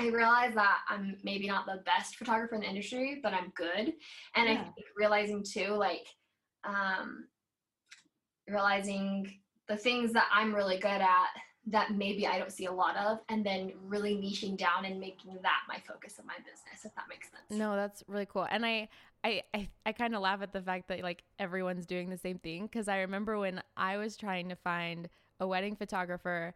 I 0.00 0.08
realize 0.08 0.54
that 0.54 0.78
I'm 0.88 1.16
maybe 1.22 1.46
not 1.46 1.66
the 1.66 1.82
best 1.84 2.16
photographer 2.16 2.56
in 2.56 2.62
the 2.62 2.68
industry, 2.68 3.20
but 3.22 3.34
I'm 3.34 3.52
good. 3.54 3.92
And 4.34 4.48
yeah. 4.48 4.52
I 4.52 4.56
think 4.56 4.86
realizing 4.96 5.44
too, 5.44 5.74
like, 5.74 6.06
um, 6.64 7.26
realizing 8.48 9.32
the 9.68 9.76
things 9.76 10.12
that 10.14 10.26
I'm 10.32 10.52
really 10.52 10.78
good 10.78 10.88
at 10.88 11.28
that 11.66 11.92
maybe 11.92 12.26
I 12.26 12.38
don't 12.38 12.50
see 12.52 12.66
a 12.66 12.72
lot 12.72 12.96
of, 12.96 13.20
and 13.28 13.46
then 13.46 13.72
really 13.86 14.16
niching 14.16 14.56
down 14.56 14.84
and 14.84 14.98
making 14.98 15.38
that 15.42 15.60
my 15.68 15.78
focus 15.86 16.18
of 16.18 16.26
my 16.26 16.36
business, 16.38 16.84
if 16.84 16.94
that 16.96 17.04
makes 17.08 17.30
sense. 17.30 17.44
No, 17.50 17.76
that's 17.76 18.02
really 18.08 18.26
cool. 18.26 18.46
And 18.50 18.66
I, 18.66 18.88
I, 19.22 19.42
I, 19.54 19.68
I 19.86 19.92
kind 19.92 20.14
of 20.16 20.22
laugh 20.22 20.42
at 20.42 20.52
the 20.52 20.60
fact 20.60 20.88
that 20.88 21.02
like 21.02 21.22
everyone's 21.38 21.86
doing 21.86 22.10
the 22.10 22.18
same 22.18 22.38
thing 22.38 22.66
because 22.66 22.88
I 22.88 23.00
remember 23.00 23.38
when 23.38 23.62
I 23.76 23.96
was 23.96 24.16
trying 24.16 24.48
to 24.48 24.56
find 24.56 25.08
a 25.38 25.46
wedding 25.46 25.76
photographer 25.76 26.54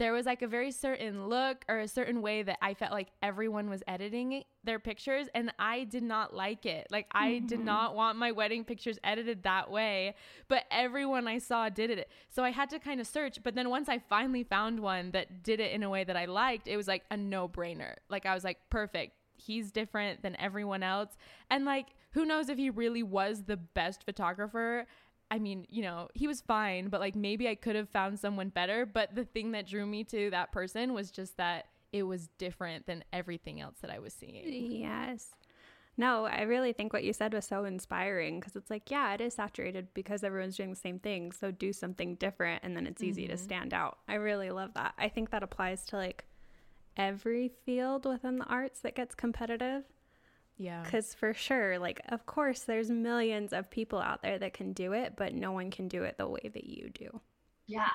there 0.00 0.14
was 0.14 0.24
like 0.24 0.40
a 0.40 0.46
very 0.46 0.70
certain 0.70 1.28
look 1.28 1.62
or 1.68 1.78
a 1.78 1.86
certain 1.86 2.22
way 2.22 2.42
that 2.42 2.56
I 2.62 2.72
felt 2.72 2.90
like 2.90 3.08
everyone 3.22 3.68
was 3.68 3.82
editing 3.86 4.44
their 4.64 4.78
pictures 4.78 5.26
and 5.34 5.52
I 5.58 5.84
did 5.84 6.02
not 6.02 6.34
like 6.34 6.64
it. 6.64 6.86
Like 6.90 7.06
I 7.12 7.32
mm-hmm. 7.32 7.46
did 7.46 7.60
not 7.60 7.94
want 7.94 8.16
my 8.16 8.32
wedding 8.32 8.64
pictures 8.64 8.98
edited 9.04 9.42
that 9.42 9.70
way, 9.70 10.14
but 10.48 10.64
everyone 10.70 11.28
I 11.28 11.36
saw 11.36 11.68
did 11.68 11.90
it. 11.90 12.08
So 12.30 12.42
I 12.42 12.50
had 12.50 12.70
to 12.70 12.78
kind 12.78 12.98
of 12.98 13.06
search, 13.06 13.42
but 13.42 13.54
then 13.54 13.68
once 13.68 13.90
I 13.90 13.98
finally 13.98 14.42
found 14.42 14.80
one 14.80 15.10
that 15.10 15.42
did 15.42 15.60
it 15.60 15.72
in 15.72 15.82
a 15.82 15.90
way 15.90 16.02
that 16.04 16.16
I 16.16 16.24
liked, 16.24 16.66
it 16.66 16.78
was 16.78 16.88
like 16.88 17.04
a 17.10 17.16
no-brainer. 17.18 17.96
Like 18.08 18.24
I 18.24 18.32
was 18.32 18.42
like 18.42 18.56
perfect. 18.70 19.12
He's 19.36 19.70
different 19.70 20.22
than 20.22 20.34
everyone 20.40 20.82
else. 20.82 21.10
And 21.50 21.66
like 21.66 21.88
who 22.12 22.24
knows 22.24 22.48
if 22.48 22.56
he 22.56 22.70
really 22.70 23.02
was 23.02 23.42
the 23.42 23.56
best 23.58 24.04
photographer 24.04 24.86
I 25.30 25.38
mean, 25.38 25.66
you 25.68 25.82
know, 25.82 26.08
he 26.14 26.26
was 26.26 26.40
fine, 26.40 26.88
but 26.88 27.00
like 27.00 27.14
maybe 27.14 27.48
I 27.48 27.54
could 27.54 27.76
have 27.76 27.88
found 27.88 28.18
someone 28.18 28.48
better. 28.48 28.84
But 28.84 29.14
the 29.14 29.24
thing 29.24 29.52
that 29.52 29.66
drew 29.66 29.86
me 29.86 30.04
to 30.04 30.30
that 30.30 30.52
person 30.52 30.92
was 30.92 31.10
just 31.10 31.36
that 31.36 31.66
it 31.92 32.02
was 32.02 32.28
different 32.38 32.86
than 32.86 33.04
everything 33.12 33.60
else 33.60 33.76
that 33.82 33.90
I 33.90 33.98
was 33.98 34.12
seeing. 34.12 34.44
Yes. 34.44 35.28
No, 35.96 36.24
I 36.24 36.42
really 36.42 36.72
think 36.72 36.92
what 36.92 37.04
you 37.04 37.12
said 37.12 37.34
was 37.34 37.44
so 37.44 37.64
inspiring 37.64 38.40
because 38.40 38.56
it's 38.56 38.70
like, 38.70 38.90
yeah, 38.90 39.12
it 39.12 39.20
is 39.20 39.34
saturated 39.34 39.88
because 39.92 40.24
everyone's 40.24 40.56
doing 40.56 40.70
the 40.70 40.76
same 40.76 40.98
thing. 40.98 41.32
So 41.32 41.50
do 41.50 41.72
something 41.72 42.14
different 42.14 42.62
and 42.62 42.76
then 42.76 42.86
it's 42.86 43.02
easy 43.02 43.24
mm-hmm. 43.24 43.32
to 43.32 43.38
stand 43.38 43.74
out. 43.74 43.98
I 44.08 44.14
really 44.14 44.50
love 44.50 44.74
that. 44.74 44.94
I 44.98 45.08
think 45.08 45.30
that 45.30 45.42
applies 45.42 45.84
to 45.86 45.96
like 45.96 46.24
every 46.96 47.50
field 47.66 48.06
within 48.06 48.38
the 48.38 48.46
arts 48.46 48.80
that 48.80 48.94
gets 48.94 49.14
competitive. 49.14 49.84
Yeah. 50.60 50.82
Because 50.82 51.14
for 51.14 51.32
sure, 51.32 51.78
like, 51.78 52.02
of 52.10 52.26
course, 52.26 52.64
there's 52.64 52.90
millions 52.90 53.54
of 53.54 53.70
people 53.70 53.98
out 53.98 54.20
there 54.20 54.38
that 54.38 54.52
can 54.52 54.74
do 54.74 54.92
it, 54.92 55.14
but 55.16 55.32
no 55.32 55.52
one 55.52 55.70
can 55.70 55.88
do 55.88 56.02
it 56.02 56.18
the 56.18 56.28
way 56.28 56.50
that 56.52 56.64
you 56.64 56.90
do. 56.90 57.18
Yeah. 57.66 57.88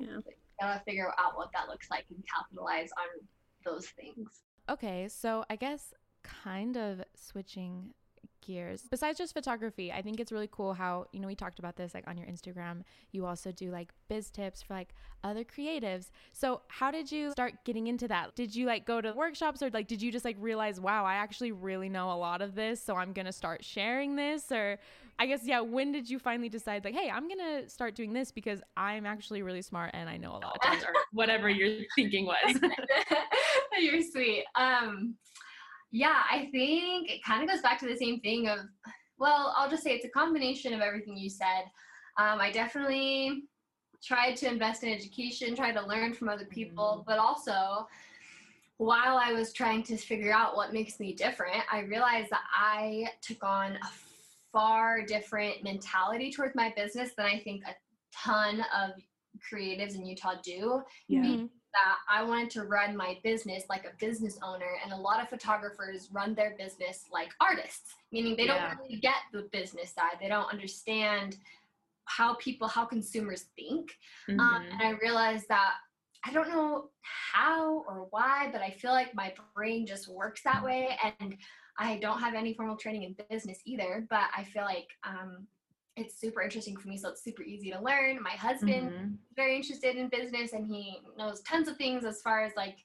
Yeah. 0.00 0.06
yeah. 0.08 0.32
Gotta 0.58 0.82
figure 0.86 1.12
out 1.18 1.36
what 1.36 1.50
that 1.52 1.68
looks 1.68 1.90
like 1.90 2.06
and 2.08 2.24
capitalize 2.26 2.88
on 2.96 3.26
those 3.66 3.88
things. 3.88 4.30
Okay. 4.66 5.08
So 5.08 5.44
I 5.50 5.56
guess 5.56 5.92
kind 6.22 6.78
of 6.78 7.02
switching 7.14 7.92
gears. 8.40 8.82
Besides 8.90 9.18
just 9.18 9.34
photography, 9.34 9.92
I 9.92 10.02
think 10.02 10.20
it's 10.20 10.32
really 10.32 10.48
cool 10.50 10.74
how, 10.74 11.06
you 11.12 11.20
know, 11.20 11.26
we 11.26 11.34
talked 11.34 11.58
about 11.58 11.76
this 11.76 11.94
like 11.94 12.06
on 12.06 12.16
your 12.16 12.26
Instagram. 12.26 12.82
You 13.12 13.26
also 13.26 13.52
do 13.52 13.70
like 13.70 13.92
biz 14.08 14.30
tips 14.30 14.62
for 14.62 14.74
like 14.74 14.94
other 15.24 15.44
creatives. 15.44 16.10
So, 16.32 16.62
how 16.68 16.90
did 16.90 17.10
you 17.10 17.30
start 17.32 17.54
getting 17.64 17.86
into 17.86 18.08
that? 18.08 18.34
Did 18.34 18.54
you 18.54 18.66
like 18.66 18.86
go 18.86 19.00
to 19.00 19.12
workshops 19.12 19.62
or 19.62 19.70
like 19.70 19.88
did 19.88 20.02
you 20.02 20.10
just 20.12 20.24
like 20.24 20.36
realize, 20.38 20.80
wow, 20.80 21.04
I 21.04 21.14
actually 21.14 21.52
really 21.52 21.88
know 21.88 22.10
a 22.10 22.18
lot 22.18 22.42
of 22.42 22.54
this, 22.54 22.82
so 22.82 22.96
I'm 22.96 23.12
going 23.12 23.26
to 23.26 23.32
start 23.32 23.64
sharing 23.64 24.16
this 24.16 24.50
or 24.52 24.78
I 25.18 25.26
guess 25.26 25.40
yeah, 25.44 25.60
when 25.60 25.92
did 25.92 26.10
you 26.10 26.18
finally 26.18 26.48
decide 26.48 26.84
like, 26.84 26.94
hey, 26.94 27.10
I'm 27.10 27.26
going 27.28 27.62
to 27.62 27.70
start 27.70 27.94
doing 27.94 28.12
this 28.12 28.30
because 28.30 28.60
I'm 28.76 29.06
actually 29.06 29.42
really 29.42 29.62
smart 29.62 29.92
and 29.94 30.10
I 30.10 30.18
know 30.18 30.32
a 30.32 30.40
lot 30.40 30.58
or 30.64 30.92
whatever 31.12 31.48
your 31.50 31.84
thinking 31.94 32.26
was. 32.26 32.60
You're 33.80 34.02
sweet. 34.02 34.44
Um 34.54 35.14
yeah, 35.96 36.24
I 36.30 36.50
think 36.52 37.10
it 37.10 37.24
kind 37.24 37.42
of 37.42 37.48
goes 37.48 37.62
back 37.62 37.78
to 37.80 37.86
the 37.86 37.96
same 37.96 38.20
thing 38.20 38.48
of, 38.48 38.58
well, 39.18 39.54
I'll 39.56 39.70
just 39.70 39.82
say 39.82 39.92
it's 39.92 40.04
a 40.04 40.10
combination 40.10 40.74
of 40.74 40.82
everything 40.82 41.16
you 41.16 41.30
said. 41.30 41.64
Um, 42.18 42.38
I 42.38 42.50
definitely 42.52 43.44
tried 44.04 44.36
to 44.36 44.46
invest 44.46 44.82
in 44.84 44.92
education, 44.92 45.56
try 45.56 45.72
to 45.72 45.86
learn 45.86 46.12
from 46.12 46.28
other 46.28 46.44
people, 46.44 46.98
mm-hmm. 46.98 47.04
but 47.06 47.18
also 47.18 47.86
while 48.76 49.16
I 49.16 49.32
was 49.32 49.54
trying 49.54 49.82
to 49.84 49.96
figure 49.96 50.34
out 50.34 50.54
what 50.54 50.74
makes 50.74 51.00
me 51.00 51.14
different, 51.14 51.62
I 51.72 51.80
realized 51.80 52.28
that 52.28 52.44
I 52.54 53.08
took 53.22 53.42
on 53.42 53.76
a 53.76 53.90
far 54.52 55.00
different 55.00 55.64
mentality 55.64 56.30
towards 56.30 56.54
my 56.54 56.74
business 56.76 57.12
than 57.16 57.24
I 57.24 57.38
think 57.38 57.62
a 57.64 57.74
ton 58.14 58.60
of 58.78 58.90
creatives 59.50 59.94
in 59.94 60.04
Utah 60.04 60.34
do. 60.44 60.82
Yeah 61.08 61.46
that 61.76 61.96
I 62.08 62.22
wanted 62.22 62.50
to 62.50 62.64
run 62.64 62.96
my 62.96 63.18
business 63.22 63.64
like 63.68 63.84
a 63.84 63.96
business 64.04 64.38
owner, 64.42 64.78
and 64.82 64.92
a 64.92 64.96
lot 64.96 65.22
of 65.22 65.28
photographers 65.28 66.08
run 66.10 66.34
their 66.34 66.54
business 66.58 67.04
like 67.12 67.30
artists, 67.40 67.94
meaning 68.12 68.36
they 68.36 68.46
yeah. 68.46 68.70
don't 68.70 68.78
really 68.80 69.00
get 69.00 69.16
the 69.32 69.48
business 69.52 69.92
side. 69.92 70.16
They 70.20 70.28
don't 70.28 70.50
understand 70.52 71.36
how 72.06 72.34
people, 72.34 72.68
how 72.68 72.84
consumers 72.84 73.46
think. 73.56 73.92
Um, 74.28 74.38
mm-hmm. 74.38 74.40
Um, 74.40 74.66
and 74.72 74.82
I 74.82 74.90
realized 75.02 75.46
that 75.48 75.72
I 76.24 76.32
don't 76.32 76.48
know 76.48 76.90
how 77.02 77.84
or 77.86 78.08
why, 78.10 78.48
but 78.52 78.60
I 78.60 78.70
feel 78.70 78.92
like 78.92 79.14
my 79.14 79.32
brain 79.54 79.86
just 79.86 80.08
works 80.08 80.42
that 80.42 80.64
way. 80.64 80.96
And 81.20 81.36
I 81.78 81.98
don't 81.98 82.20
have 82.20 82.34
any 82.34 82.54
formal 82.54 82.76
training 82.76 83.02
in 83.02 83.16
business 83.28 83.58
either, 83.64 84.06
but 84.08 84.24
I 84.36 84.44
feel 84.44 84.64
like 84.64 84.88
um, 85.04 85.46
it's 85.96 86.20
super 86.20 86.42
interesting 86.42 86.76
for 86.76 86.88
me 86.88 86.96
so 86.96 87.08
it's 87.08 87.24
super 87.24 87.42
easy 87.42 87.70
to 87.70 87.80
learn 87.80 88.22
my 88.22 88.30
husband 88.30 88.90
mm-hmm. 88.90 89.14
very 89.34 89.56
interested 89.56 89.96
in 89.96 90.08
business 90.08 90.52
and 90.52 90.66
he 90.66 90.98
knows 91.16 91.40
tons 91.42 91.68
of 91.68 91.76
things 91.76 92.04
as 92.04 92.20
far 92.22 92.42
as 92.42 92.52
like 92.56 92.76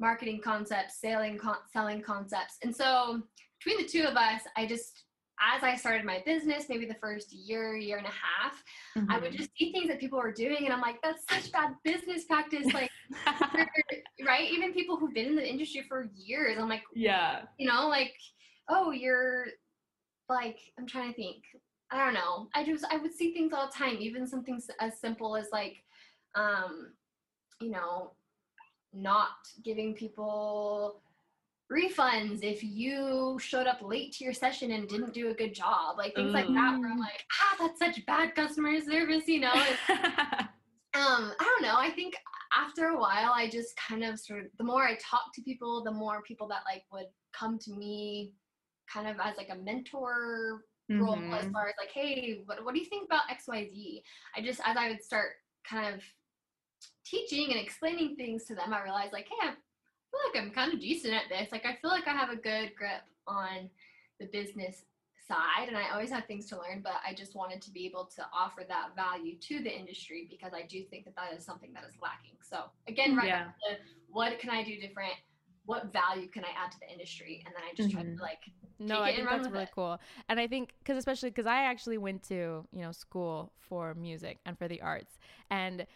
marketing 0.00 0.40
concepts 0.42 1.00
selling 1.00 1.38
con- 1.38 1.56
selling 1.72 2.02
concepts 2.02 2.56
and 2.62 2.74
so 2.74 3.22
between 3.58 3.82
the 3.82 3.88
two 3.88 4.02
of 4.02 4.16
us 4.16 4.42
i 4.56 4.66
just 4.66 5.04
as 5.40 5.62
I 5.62 5.76
started 5.76 6.04
my 6.04 6.22
business, 6.24 6.64
maybe 6.68 6.86
the 6.86 6.94
first 6.94 7.32
year, 7.32 7.76
year 7.76 7.98
and 7.98 8.06
a 8.06 8.10
half, 8.10 8.62
mm-hmm. 8.96 9.10
I 9.10 9.18
would 9.18 9.32
mm-hmm. 9.32 9.36
just 9.36 9.50
see 9.56 9.72
things 9.72 9.88
that 9.88 10.00
people 10.00 10.18
were 10.18 10.32
doing, 10.32 10.64
and 10.64 10.72
I'm 10.72 10.80
like, 10.80 10.96
that's 11.02 11.24
such 11.30 11.52
bad 11.52 11.74
business 11.84 12.24
practice. 12.24 12.66
Like, 12.72 12.90
right? 14.26 14.50
Even 14.50 14.72
people 14.72 14.96
who've 14.96 15.12
been 15.12 15.26
in 15.26 15.36
the 15.36 15.48
industry 15.48 15.84
for 15.86 16.08
years, 16.14 16.56
I'm 16.58 16.68
like, 16.68 16.82
yeah, 16.94 17.42
you 17.58 17.68
know, 17.68 17.88
like, 17.88 18.14
oh, 18.68 18.92
you're 18.92 19.46
like, 20.28 20.58
I'm 20.78 20.86
trying 20.86 21.10
to 21.10 21.16
think. 21.16 21.42
I 21.90 22.04
don't 22.04 22.14
know. 22.14 22.48
I 22.54 22.64
just, 22.64 22.84
I 22.90 22.96
would 22.96 23.14
see 23.14 23.32
things 23.32 23.52
all 23.52 23.66
the 23.66 23.72
time, 23.72 23.96
even 24.00 24.26
something 24.26 24.60
as 24.80 24.98
simple 25.00 25.36
as 25.36 25.48
like, 25.52 25.76
um, 26.34 26.92
you 27.60 27.70
know, 27.70 28.12
not 28.92 29.28
giving 29.64 29.94
people 29.94 31.02
refunds 31.72 32.42
if 32.42 32.62
you 32.62 33.38
showed 33.40 33.66
up 33.66 33.82
late 33.82 34.12
to 34.12 34.24
your 34.24 34.32
session 34.32 34.72
and 34.72 34.88
didn't 34.88 35.12
do 35.12 35.30
a 35.30 35.34
good 35.34 35.52
job. 35.52 35.98
Like 35.98 36.14
things 36.14 36.32
like 36.32 36.46
that 36.46 36.78
where 36.78 36.90
i'm 36.90 36.98
like 36.98 37.24
ah 37.42 37.56
that's 37.58 37.78
such 37.78 38.06
bad 38.06 38.34
customer 38.34 38.80
service 38.80 39.26
you 39.26 39.40
know? 39.40 39.52
Um 40.94 41.34
i 41.38 41.44
don't 41.44 41.62
know. 41.62 41.74
I 41.76 41.90
think 41.90 42.14
after 42.56 42.86
a 42.86 42.98
while 42.98 43.32
i 43.34 43.50
just 43.50 43.76
kind 43.76 44.02
of 44.04 44.18
sort 44.18 44.40
of 44.40 44.46
the 44.58 44.64
more 44.64 44.84
i 44.84 44.94
talk 44.94 45.32
to 45.34 45.42
people 45.42 45.82
the 45.84 45.90
more 45.90 46.22
people 46.22 46.48
that 46.48 46.62
like 46.70 46.84
would 46.92 47.06
come 47.32 47.58
to 47.58 47.72
me 47.72 48.32
kind 48.90 49.06
of 49.06 49.16
as 49.22 49.36
like 49.36 49.50
a 49.50 49.56
mentor 49.56 50.62
mm-hmm. 50.90 51.02
role 51.02 51.14
as 51.14 51.44
mm-hmm. 51.44 51.52
far 51.52 51.68
as 51.68 51.74
like 51.78 51.90
hey 51.92 52.42
what, 52.46 52.64
what 52.64 52.74
do 52.74 52.80
you 52.80 52.86
think 52.86 53.04
about 53.06 53.22
xyz 53.30 54.02
i 54.36 54.40
just 54.40 54.60
as 54.64 54.76
i 54.76 54.88
would 54.88 55.02
start 55.02 55.30
kind 55.68 55.94
of 55.94 56.00
teaching 57.04 57.50
and 57.50 57.60
explaining 57.60 58.16
things 58.16 58.44
to 58.44 58.54
them 58.54 58.72
i 58.72 58.82
realized 58.82 59.12
like 59.12 59.26
hey 59.26 59.48
i'm 59.48 59.56
feel 60.16 60.20
like 60.32 60.42
I'm 60.42 60.54
kind 60.54 60.72
of 60.72 60.80
decent 60.80 61.14
at 61.14 61.24
this. 61.28 61.52
Like 61.52 61.66
I 61.66 61.76
feel 61.80 61.90
like 61.90 62.06
I 62.06 62.12
have 62.12 62.30
a 62.30 62.36
good 62.36 62.72
grip 62.76 63.02
on 63.26 63.70
the 64.20 64.26
business 64.26 64.84
side 65.26 65.68
and 65.68 65.76
I 65.76 65.90
always 65.92 66.10
have 66.10 66.26
things 66.26 66.46
to 66.46 66.56
learn, 66.56 66.80
but 66.82 66.94
I 67.06 67.12
just 67.12 67.34
wanted 67.34 67.60
to 67.62 67.70
be 67.70 67.84
able 67.86 68.08
to 68.16 68.22
offer 68.32 68.62
that 68.68 68.94
value 68.94 69.36
to 69.38 69.62
the 69.62 69.76
industry 69.76 70.26
because 70.30 70.52
I 70.54 70.62
do 70.62 70.84
think 70.84 71.04
that 71.04 71.16
that 71.16 71.36
is 71.36 71.44
something 71.44 71.72
that 71.74 71.84
is 71.84 71.94
lacking. 72.00 72.38
So 72.42 72.64
again, 72.88 73.16
right 73.16 73.26
yeah. 73.26 73.48
what 74.08 74.38
can 74.38 74.50
I 74.50 74.62
do 74.62 74.80
different? 74.80 75.14
What 75.66 75.92
value 75.92 76.28
can 76.28 76.44
I 76.44 76.48
add 76.64 76.72
to 76.72 76.80
the 76.80 76.90
industry? 76.90 77.42
And 77.44 77.54
then 77.54 77.62
I 77.62 77.74
just 77.74 77.88
mm-hmm. 77.88 77.98
try 77.98 78.04
to 78.04 78.10
mm-hmm. 78.10 78.22
like 78.22 78.38
no, 78.78 79.00
I 79.00 79.14
think 79.14 79.28
that's 79.28 79.48
really 79.48 79.64
it. 79.64 79.70
cool. 79.74 79.98
And 80.28 80.38
I 80.38 80.46
think 80.46 80.74
because 80.78 80.98
especially 80.98 81.30
because 81.30 81.46
I 81.46 81.64
actually 81.64 81.98
went 81.98 82.22
to 82.24 82.66
you 82.72 82.82
know 82.82 82.92
school 82.92 83.52
for 83.58 83.94
music 83.94 84.38
and 84.44 84.58
for 84.58 84.68
the 84.68 84.80
arts 84.80 85.18
and 85.50 85.86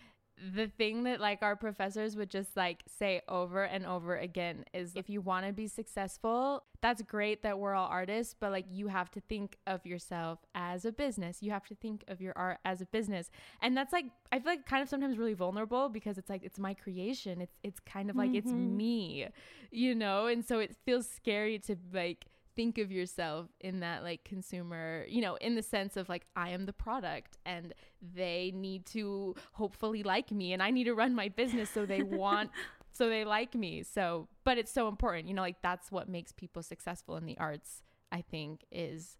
the 0.54 0.68
thing 0.68 1.04
that 1.04 1.20
like 1.20 1.42
our 1.42 1.54
professors 1.54 2.16
would 2.16 2.30
just 2.30 2.56
like 2.56 2.82
say 2.87 3.20
over 3.28 3.64
and 3.64 3.85
over 3.85 4.16
again 4.16 4.64
is 4.73 4.92
if 4.94 5.11
you 5.11 5.20
want 5.20 5.47
to 5.47 5.52
be 5.52 5.66
successful, 5.66 6.64
that's 6.80 7.02
great 7.02 7.42
that 7.42 7.59
we're 7.59 7.75
all 7.75 7.88
artists, 7.88 8.35
but 8.38 8.50
like 8.50 8.64
you 8.70 8.88
have 8.88 9.11
to 9.11 9.20
think 9.20 9.56
of 9.66 9.85
yourself 9.85 10.38
as 10.54 10.85
a 10.85 10.92
business. 10.92 11.42
You 11.42 11.50
have 11.50 11.66
to 11.66 11.75
think 11.75 12.04
of 12.09 12.20
your 12.20 12.32
art 12.37 12.59
as 12.64 12.80
a 12.80 12.87
business. 12.87 13.30
And 13.61 13.76
that's 13.76 13.92
like 13.92 14.06
I 14.32 14.38
feel 14.38 14.52
like 14.52 14.66
kind 14.66 14.82
of 14.82 14.88
sometimes 14.88 15.18
really 15.18 15.35
vulnerable 15.35 15.88
because 15.88 16.16
it's 16.16 16.30
like 16.30 16.42
it's 16.42 16.59
my 16.59 16.75
creation. 16.75 17.40
It's 17.40 17.56
it's 17.62 17.80
kind 17.80 18.09
of 18.09 18.16
like 18.16 18.30
mm-hmm. 18.30 18.38
it's 18.38 18.52
me, 18.52 19.28
you 19.70 19.94
know? 19.94 20.26
And 20.26 20.44
so 20.44 20.59
it 20.59 20.75
feels 20.85 21.09
scary 21.09 21.59
to 21.61 21.76
like 21.92 22.26
think 22.57 22.78
of 22.78 22.90
yourself 22.90 23.49
in 23.61 23.80
that 23.80 24.02
like 24.02 24.25
consumer, 24.25 25.04
you 25.09 25.21
know, 25.21 25.37
in 25.37 25.54
the 25.54 25.62
sense 25.62 25.97
of 25.97 26.09
like 26.09 26.26
I 26.37 26.50
am 26.50 26.66
the 26.66 26.73
product 26.73 27.38
and 27.45 27.75
they 28.14 28.52
need 28.54 28.87
to 28.87 29.35
hopefully 29.52 30.02
like 30.02 30.30
me 30.30 30.52
and 30.52 30.62
I 30.62 30.71
need 30.71 30.85
to 30.85 30.95
run 30.95 31.14
my 31.14 31.28
business 31.28 31.71
so 31.71 31.87
they 31.87 32.02
want 32.02 32.50
so 32.92 33.09
they 33.09 33.25
like 33.25 33.54
me. 33.54 33.83
So, 33.83 34.28
but 34.45 34.59
it's 34.59 34.73
so 34.73 34.88
important, 34.88 35.28
you 35.28 35.35
know, 35.35 35.42
like 35.42 35.62
that's 35.62 35.90
what 35.90 36.09
makes 36.09 36.33
people 36.33 36.62
successful 36.62 37.16
in 37.16 37.26
the 37.26 37.38
arts, 37.38 37.83
I 38.12 38.23
think 38.23 38.64
is 38.71 39.16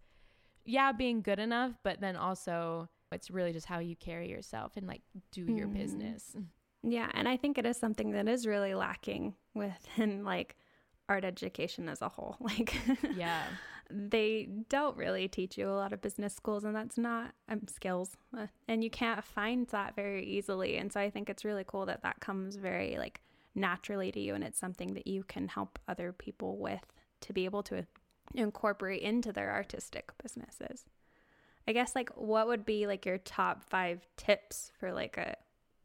yeah, 0.65 0.93
being 0.93 1.23
good 1.23 1.39
enough, 1.39 1.73
but 1.83 2.01
then 2.01 2.17
also 2.17 2.89
it's 3.13 3.31
really 3.31 3.53
just 3.53 3.67
how 3.67 3.79
you 3.79 3.97
carry 3.97 4.29
yourself 4.29 4.77
and 4.77 4.87
like 4.87 5.03
do 5.33 5.45
your 5.45 5.67
mm. 5.67 5.75
business. 5.75 6.37
Yeah, 6.83 7.11
and 7.13 7.29
I 7.29 7.37
think 7.37 7.59
it 7.59 7.67
is 7.67 7.77
something 7.77 8.13
that 8.13 8.29
is 8.29 8.47
really 8.47 8.75
lacking 8.75 9.35
within 9.55 10.25
like 10.25 10.57
art 11.11 11.25
education 11.25 11.89
as 11.89 12.01
a 12.01 12.09
whole. 12.09 12.37
Like, 12.51 12.75
yeah, 13.17 13.43
they 13.91 14.49
don't 14.69 14.97
really 14.97 15.29
teach 15.29 15.59
you 15.59 15.69
a 15.69 15.75
lot 15.75 15.93
of 15.93 16.01
business 16.01 16.35
schools, 16.35 16.65
and 16.65 16.75
that's 16.75 16.97
not 16.97 17.33
um, 17.49 17.63
skills, 17.69 18.17
uh, 18.37 18.47
and 18.69 18.83
you 18.83 18.91
can't 18.91 19.23
find 19.23 19.67
that 19.69 19.95
very 19.97 20.25
easily. 20.25 20.79
And 20.79 20.93
so 20.93 21.01
I 21.01 21.11
think 21.11 21.29
it's 21.29 21.45
really 21.45 21.65
cool 21.67 21.87
that 21.87 22.03
that 22.03 22.21
comes 22.21 22.57
very 22.57 22.97
like 22.97 23.21
naturally 23.55 24.11
to 24.13 24.21
you, 24.21 24.35
and 24.35 24.45
it's 24.45 24.59
something 24.59 24.95
that 24.95 25.07
you 25.07 25.25
can 25.25 25.49
help 25.49 25.79
other 25.89 26.13
people 26.13 26.57
with 26.57 26.87
to 27.23 27.33
be 27.33 27.45
able 27.45 27.65
to 27.65 27.85
incorporate 28.35 29.03
into 29.03 29.33
their 29.33 29.53
artistic 29.53 30.13
businesses. 30.23 30.85
I 31.69 31.73
guess 31.73 31.95
like 31.95 32.11
what 32.17 32.47
would 32.47 32.65
be 32.65 32.87
like 32.87 33.05
your 33.05 33.19
top 33.19 33.65
five 33.69 34.07
tips 34.17 34.71
for 34.79 34.93
like 34.93 35.17
a 35.19 35.37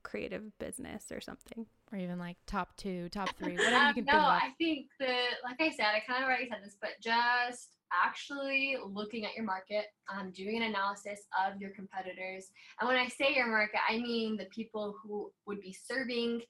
creative 0.04 0.58
business 0.60 1.12
or 1.12 1.20
something? 1.20 1.66
Or 1.92 1.98
even 1.98 2.18
like 2.20 2.38
top 2.48 2.76
two, 2.78 3.10
top 3.10 3.30
three, 3.38 3.56
whatever 3.56 3.76
um, 3.76 3.88
you 3.96 4.04
can 4.04 4.06
no, 4.06 4.12
think 4.12 4.24
of. 4.24 4.30
I 4.30 4.50
think 4.58 4.88
that, 5.00 5.30
like 5.44 5.62
I 5.62 5.76
said, 5.76 5.88
I 5.96 6.02
kind 6.08 6.24
of 6.24 6.28
already 6.28 6.50
said 6.50 6.60
this, 6.64 6.76
but 6.82 6.92
just 7.02 7.76
actually 7.94 8.78
looking 8.92 9.26
at 9.26 9.36
your 9.36 9.46
market, 9.46 9.86
um, 10.14 10.32
doing 10.32 10.58
an 10.58 10.64
analysis 10.64 11.22
of 11.46 11.60
your 11.60 11.72
competitors. 11.72 12.48
And 12.80 12.88
when 12.88 12.98
I 12.98 13.08
say 13.08 13.34
your 13.36 13.48
market, 13.48 13.80
I 13.88 13.98
mean 13.98 14.38
the 14.38 14.46
people 14.46 14.96
who 15.02 15.32
would 15.46 15.62
be 15.62 15.76
serving 15.88 16.42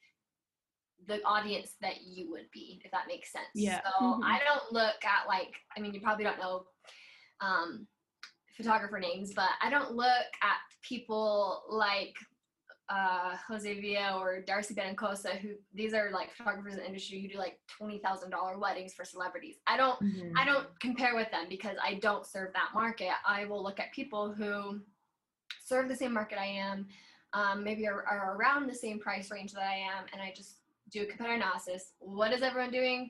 the 1.08 1.22
audience 1.24 1.76
that 1.82 2.02
you 2.04 2.32
would 2.32 2.50
be, 2.54 2.82
if 2.84 2.92
that 2.92 3.08
makes 3.08 3.32
sense. 3.32 3.46
Yeah. 3.54 3.82
So 3.84 4.06
mm-hmm. 4.06 4.24
I 4.24 4.40
don't 4.46 4.72
look 4.72 5.04
at 5.04 5.28
like, 5.28 5.54
I 5.78 5.82
mean, 5.82 5.94
you 5.94 6.02
probably 6.02 6.24
don't 6.24 6.40
know 6.40 6.64
um, 7.42 7.88
photographer 8.56 9.00
names, 9.00 9.34
but 9.36 9.50
I 9.62 9.70
don't 9.70 9.92
look 9.92 10.08
at 10.42 10.58
people 10.82 11.64
like 11.70 12.16
uh, 12.90 13.36
Jose 13.48 13.82
Villa 13.82 14.20
or 14.20 14.42
Darcy 14.42 14.76
Benincasa, 14.76 15.40
who 15.40 15.50
these 15.74 15.94
are 15.94 16.12
like 16.12 16.32
photographers 16.32 16.74
in 16.74 16.80
the 16.80 16.86
industry 16.86 17.22
who 17.22 17.28
do 17.28 17.38
like 17.38 17.60
twenty 17.68 18.00
thousand 18.00 18.30
dollar 18.30 18.60
weddings 18.60 18.94
for 18.94 19.04
celebrities. 19.04 19.56
I 19.66 19.78
don't 19.78 20.00
mm-hmm. 20.02 20.38
I 20.38 20.46
don't 20.46 20.68
compare 20.80 21.16
with 21.16 21.32
them 21.32 21.46
because 21.50 21.78
I 21.84 21.96
don't 21.96 22.26
serve 22.26 22.54
that 22.54 22.70
market. 22.74 23.10
I 23.28 23.46
will 23.46 23.64
look 23.64 23.80
at 23.80 23.92
people 23.92 24.34
who 24.34 24.82
serve 25.64 25.90
the 25.90 25.96
same 25.96 26.14
market 26.14 26.38
I 26.40 26.46
am, 26.46 26.88
um, 27.34 27.64
maybe 27.64 27.88
are, 27.88 28.06
are 28.06 28.36
around 28.36 28.68
the 28.68 28.76
same 28.76 29.00
price 29.00 29.32
range 29.32 29.52
that 29.54 29.64
I 29.64 29.78
am, 29.78 30.06
and 30.14 30.22
I 30.22 30.32
just 30.36 30.58
do 30.92 31.02
a 31.02 31.06
competitor 31.06 31.36
analysis. 31.36 31.94
What 32.00 32.34
is 32.34 32.44
everyone 32.44 32.72
doing? 32.72 33.10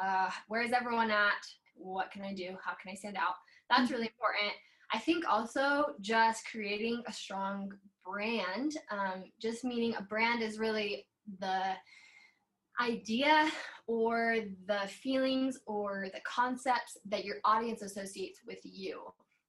Uh, 0.00 0.28
where 0.48 0.62
is 0.62 0.72
everyone 0.72 1.12
at? 1.12 1.46
What 1.76 2.10
can 2.10 2.22
I 2.22 2.34
do? 2.34 2.56
How 2.64 2.74
can 2.74 2.90
I 2.90 2.94
stand 2.94 3.16
out? 3.16 3.34
That's 3.70 3.82
mm-hmm. 3.82 3.92
really 3.92 4.06
important. 4.08 4.52
I 4.92 4.98
think 4.98 5.24
also 5.28 5.94
just 6.00 6.46
creating 6.50 7.02
a 7.06 7.12
strong 7.12 7.72
brand, 8.04 8.76
um, 8.90 9.24
just 9.40 9.64
meaning 9.64 9.94
a 9.96 10.02
brand 10.02 10.42
is 10.42 10.58
really 10.58 11.06
the 11.40 11.74
idea 12.80 13.50
or 13.86 14.36
the 14.66 14.88
feelings 14.88 15.58
or 15.66 16.08
the 16.12 16.20
concepts 16.26 16.96
that 17.06 17.24
your 17.24 17.36
audience 17.44 17.82
associates 17.82 18.40
with 18.46 18.58
you. 18.62 19.02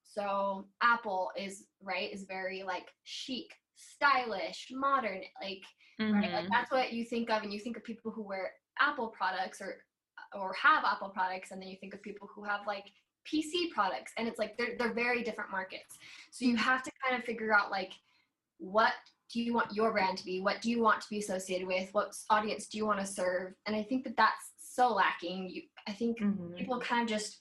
So 0.04 0.68
Apple 0.82 1.32
is 1.38 1.65
right 1.82 2.12
is 2.12 2.24
very 2.24 2.63
like 2.63 2.88
chic, 3.04 3.48
stylish, 3.76 4.68
modern, 4.72 5.22
like 5.41 5.63
mm-hmm. 6.00 6.13
right 6.13 6.32
like 6.32 6.44
mm-hmm. 6.44 6.48
that's 6.52 6.72
what 6.72 6.94
you 6.94 7.04
think 7.06 7.30
of 7.30 7.44
and 7.44 7.52
you 7.52 7.60
think 7.60 7.78
of 7.78 7.84
people 7.84 8.12
who 8.12 8.24
wear 8.24 8.52
Apple 8.80 9.08
products 9.08 9.62
or 9.62 9.78
or 10.34 10.54
have 10.54 10.84
Apple 10.86 11.10
products 11.10 11.52
and 11.52 11.62
then 11.62 11.70
you 11.70 11.78
think 11.80 11.94
of 11.94 12.02
people 12.02 12.30
who 12.34 12.44
have 12.44 12.62
like 12.68 12.86
PC 13.26 13.72
products 13.74 14.12
and 14.18 14.28
it's 14.28 14.39
like 14.39 14.58
they're 14.58 14.76
they're 14.78 14.94
very 14.94 15.24
different 15.24 15.52
markets. 15.52 15.98
So 16.32 16.46
you 16.46 16.54
mm-hmm. 16.54 16.63
have 16.63 16.84
to 16.84 16.91
kind 17.04 17.20
of 17.20 17.26
figure 17.26 17.54
out 17.54 17.72
like 17.72 17.91
what 18.58 18.94
do 19.32 19.41
you 19.41 19.54
want 19.54 19.74
your 19.74 19.91
brand 19.91 20.18
to 20.20 20.26
be? 20.26 20.41
What 20.41 20.62
do 20.62 20.70
you 20.70 20.82
want 20.82 21.02
to 21.02 21.08
be 21.10 21.20
associated 21.20 21.68
with? 21.68 21.89
What 21.94 22.13
audience 22.30 22.68
do 22.68 22.78
you 22.78 22.86
want 22.86 23.00
to 23.00 23.06
serve? 23.06 23.54
And 23.65 23.76
I 23.76 23.84
think 23.84 24.04
that 24.04 24.18
that's 24.18 24.52
so 24.60 24.94
lacking. 24.94 25.50
You, 25.50 25.63
I 25.88 25.91
think 25.94 26.20
mm-hmm. 26.20 26.54
people 26.54 26.80
kind 26.80 27.04
of 27.04 27.10
just 27.10 27.39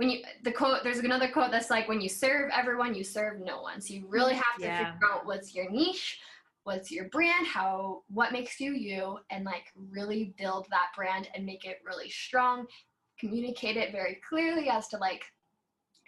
when 0.00 0.08
you 0.08 0.22
the 0.44 0.52
quote 0.52 0.82
there's 0.82 0.98
another 0.98 1.28
quote 1.28 1.50
that's 1.50 1.68
like 1.68 1.86
when 1.86 2.00
you 2.00 2.08
serve 2.08 2.50
everyone 2.56 2.94
you 2.94 3.04
serve 3.04 3.38
no 3.44 3.60
one 3.60 3.82
so 3.82 3.92
you 3.92 4.06
really 4.08 4.32
have 4.32 4.56
to 4.58 4.64
yeah. 4.64 4.78
figure 4.78 5.06
out 5.12 5.26
what's 5.26 5.54
your 5.54 5.70
niche 5.70 6.18
what's 6.64 6.90
your 6.90 7.04
brand 7.10 7.46
how 7.46 8.00
what 8.08 8.32
makes 8.32 8.58
you 8.58 8.72
you 8.72 9.18
and 9.30 9.44
like 9.44 9.64
really 9.92 10.32
build 10.38 10.66
that 10.70 10.86
brand 10.96 11.28
and 11.34 11.44
make 11.44 11.66
it 11.66 11.80
really 11.84 12.08
strong 12.08 12.64
communicate 13.18 13.76
it 13.76 13.92
very 13.92 14.18
clearly 14.26 14.70
as 14.70 14.88
to 14.88 14.96
like 14.96 15.22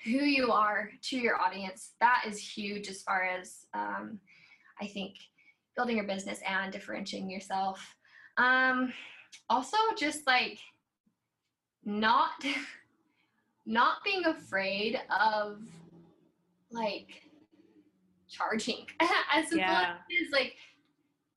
who 0.05 0.25
you 0.25 0.51
are 0.51 0.89
to 1.03 1.19
your 1.19 1.39
audience 1.39 1.91
that 2.01 2.25
is 2.27 2.39
huge 2.39 2.89
as 2.89 3.03
far 3.03 3.23
as 3.23 3.67
um, 3.75 4.19
I 4.83 4.87
think 4.87 5.15
building 5.77 5.97
your 5.97 6.07
business 6.07 6.41
and 6.47 6.73
differentiating 6.73 7.31
yourself. 7.31 7.81
Um, 8.37 8.93
also, 9.49 9.77
just 9.97 10.27
like 10.27 10.59
not 11.85 12.45
not 13.67 14.03
being 14.05 14.25
afraid 14.27 15.01
of 15.09 15.61
like 16.73 17.23
charging. 18.29 18.87
as 19.33 19.49
simple 19.49 19.59
yeah. 19.59 19.95
as 19.95 19.97
it 20.11 20.15
is, 20.15 20.33
like, 20.33 20.55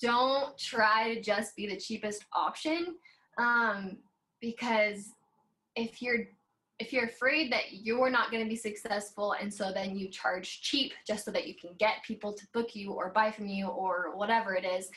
don't 0.01 0.57
try 0.57 1.13
to 1.13 1.21
just 1.21 1.55
be 1.55 1.67
the 1.67 1.77
cheapest 1.77 2.25
option. 2.33 2.95
Um, 3.37 3.97
because 4.41 5.11
if 5.75 6.01
you're 6.01 6.27
if 6.79 6.91
you're 6.91 7.05
afraid 7.05 7.51
that 7.51 7.71
you're 7.71 8.09
not 8.09 8.31
going 8.31 8.43
to 8.43 8.49
be 8.49 8.55
successful 8.55 9.33
and 9.39 9.53
so 9.53 9.71
then 9.73 9.95
you 9.95 10.09
charge 10.09 10.61
cheap 10.61 10.93
just 11.07 11.23
so 11.25 11.31
that 11.31 11.47
you 11.47 11.53
can 11.55 11.71
get 11.79 12.03
people 12.05 12.33
to 12.33 12.45
book 12.53 12.75
you 12.75 12.91
or 12.91 13.11
buy 13.11 13.31
from 13.31 13.47
you 13.47 13.67
or 13.67 14.15
whatever 14.15 14.55
it 14.55 14.65
is 14.65 14.89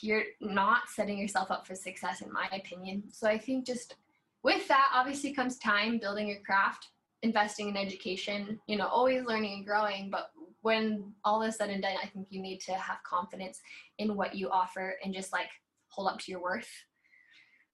you're 0.00 0.24
not 0.40 0.82
setting 0.88 1.18
yourself 1.18 1.50
up 1.50 1.66
for 1.66 1.74
success 1.74 2.20
in 2.20 2.32
my 2.32 2.48
opinion. 2.52 3.02
So 3.10 3.28
i 3.28 3.38
think 3.38 3.66
just 3.66 3.96
with 4.42 4.66
that 4.68 4.90
obviously 4.94 5.32
comes 5.32 5.58
time 5.58 5.98
building 5.98 6.28
your 6.28 6.40
craft 6.40 6.88
investing 7.22 7.68
in 7.68 7.76
education 7.76 8.60
you 8.66 8.76
know 8.76 8.86
always 8.86 9.24
learning 9.24 9.54
and 9.54 9.66
growing. 9.66 10.10
But 10.10 10.30
when 10.62 11.12
all 11.24 11.42
is 11.42 11.56
said 11.56 11.70
and 11.70 11.82
done 11.82 11.96
i 12.02 12.06
think 12.06 12.26
you 12.30 12.40
need 12.40 12.60
to 12.60 12.72
have 12.72 13.02
confidence 13.04 13.60
in 13.98 14.16
what 14.16 14.34
you 14.34 14.48
offer 14.50 14.96
and 15.04 15.14
just 15.14 15.32
like 15.32 15.50
hold 15.88 16.08
up 16.08 16.18
to 16.20 16.30
your 16.30 16.42
worth. 16.42 16.70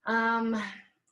Um 0.05 0.61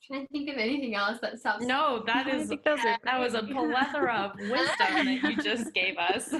can 0.09 0.21
I 0.21 0.25
think 0.27 0.49
of 0.49 0.57
anything 0.57 0.95
else 0.95 1.19
that 1.21 1.39
sounds? 1.39 1.65
No, 1.65 2.03
that 2.05 2.27
is 2.27 2.49
that 2.49 3.19
was 3.19 3.33
a 3.33 3.43
plethora 3.43 4.31
of 4.33 4.39
wisdom 4.39 5.05
that 5.05 5.19
you 5.23 5.37
just 5.37 5.73
gave 5.73 5.97
us. 5.97 6.33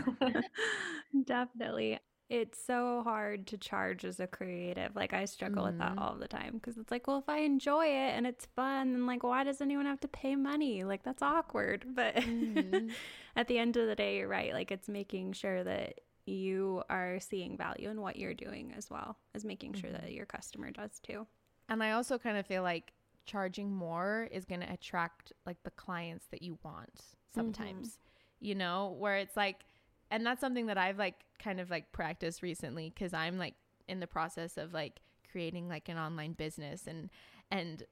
Definitely. 1.25 1.99
It's 2.29 2.63
so 2.63 3.01
hard 3.03 3.47
to 3.47 3.57
charge 3.57 4.05
as 4.05 4.19
a 4.19 4.27
creative. 4.27 4.95
Like 4.95 5.13
I 5.13 5.25
struggle 5.25 5.63
mm-hmm. 5.63 5.71
with 5.71 5.79
that 5.79 5.91
mm-hmm. 5.91 5.99
all 5.99 6.15
the 6.15 6.27
time 6.27 6.53
because 6.53 6.77
it's 6.77 6.91
like, 6.91 7.07
well, 7.07 7.17
if 7.17 7.27
I 7.27 7.39
enjoy 7.39 7.85
it 7.85 8.13
and 8.15 8.27
it's 8.27 8.47
fun, 8.55 8.93
then 8.93 9.07
like, 9.07 9.23
why 9.23 9.43
does 9.43 9.61
anyone 9.61 9.87
have 9.87 9.99
to 10.01 10.07
pay 10.07 10.35
money? 10.35 10.83
Like 10.83 11.03
that's 11.03 11.23
awkward. 11.23 11.85
But 11.95 12.15
mm-hmm. 12.15 12.89
at 13.35 13.47
the 13.47 13.57
end 13.57 13.77
of 13.77 13.87
the 13.87 13.95
day, 13.95 14.17
you're 14.17 14.27
right. 14.27 14.53
Like 14.53 14.71
it's 14.71 14.87
making 14.87 15.33
sure 15.33 15.63
that 15.63 16.01
you 16.27 16.83
are 16.87 17.19
seeing 17.19 17.57
value 17.57 17.89
in 17.89 17.99
what 17.99 18.15
you're 18.15 18.35
doing 18.35 18.73
as 18.77 18.91
well 18.91 19.17
as 19.33 19.43
making 19.43 19.73
sure 19.73 19.89
mm-hmm. 19.89 20.03
that 20.03 20.13
your 20.13 20.27
customer 20.27 20.69
does 20.69 20.99
too. 20.99 21.25
And 21.67 21.83
I 21.83 21.91
also 21.91 22.19
kind 22.19 22.37
of 22.37 22.45
feel 22.45 22.61
like 22.61 22.93
charging 23.29 23.71
more 23.71 24.27
is 24.31 24.45
going 24.45 24.61
to 24.61 24.71
attract 24.71 25.31
like 25.45 25.57
the 25.63 25.71
clients 25.71 26.25
that 26.31 26.41
you 26.41 26.57
want 26.63 27.01
sometimes. 27.33 27.87
Mm-hmm. 27.87 28.45
You 28.45 28.55
know, 28.55 28.95
where 28.97 29.17
it's 29.17 29.37
like 29.37 29.65
and 30.11 30.25
that's 30.25 30.41
something 30.41 30.65
that 30.67 30.77
I've 30.77 30.97
like 30.97 31.15
kind 31.43 31.59
of 31.59 31.69
like 31.69 31.91
practiced 31.91 32.41
recently 32.41 32.91
cuz 32.97 33.13
I'm 33.13 33.37
like 33.37 33.53
in 33.87 33.99
the 33.99 34.07
process 34.07 34.57
of 34.57 34.73
like 34.73 35.01
creating 35.31 35.67
like 35.67 35.89
an 35.89 35.97
online 35.97 36.33
business 36.33 36.87
and 36.87 37.09
and 37.51 37.83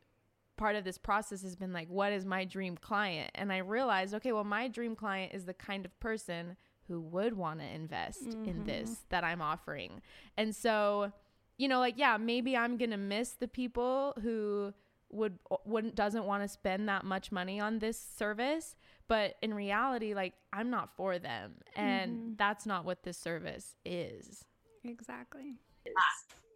part 0.57 0.75
of 0.75 0.83
this 0.83 0.97
process 0.97 1.43
has 1.43 1.55
been 1.55 1.71
like 1.71 1.87
what 1.87 2.11
is 2.11 2.25
my 2.25 2.43
dream 2.43 2.75
client 2.75 3.29
and 3.35 3.53
i 3.53 3.57
realized 3.57 4.15
okay 4.15 4.31
well 4.31 4.43
my 4.43 4.67
dream 4.67 4.95
client 4.95 5.31
is 5.33 5.45
the 5.45 5.53
kind 5.53 5.85
of 5.85 5.99
person 5.99 6.57
who 6.87 6.99
would 6.99 7.37
want 7.37 7.59
to 7.59 7.65
invest 7.65 8.23
mm-hmm. 8.23 8.49
in 8.49 8.63
this 8.63 9.05
that 9.09 9.23
i'm 9.23 9.39
offering 9.39 10.01
and 10.35 10.55
so 10.55 11.11
you 11.57 11.67
know 11.67 11.79
like 11.79 11.93
yeah 11.95 12.17
maybe 12.17 12.57
i'm 12.57 12.75
gonna 12.75 12.97
miss 12.97 13.33
the 13.33 13.47
people 13.47 14.13
who 14.23 14.73
would 15.09 15.37
wouldn't 15.65 15.95
doesn't 15.95 16.25
want 16.25 16.43
to 16.43 16.47
spend 16.47 16.89
that 16.89 17.05
much 17.05 17.31
money 17.31 17.59
on 17.59 17.79
this 17.79 17.99
service 18.17 18.75
but 19.07 19.35
in 19.41 19.53
reality 19.53 20.13
like 20.13 20.33
i'm 20.51 20.69
not 20.69 20.89
for 20.95 21.17
them 21.17 21.53
and 21.75 22.11
mm-hmm. 22.11 22.31
that's 22.37 22.65
not 22.65 22.85
what 22.85 23.03
this 23.03 23.17
service 23.17 23.75
is 23.85 24.43
exactly 24.83 25.55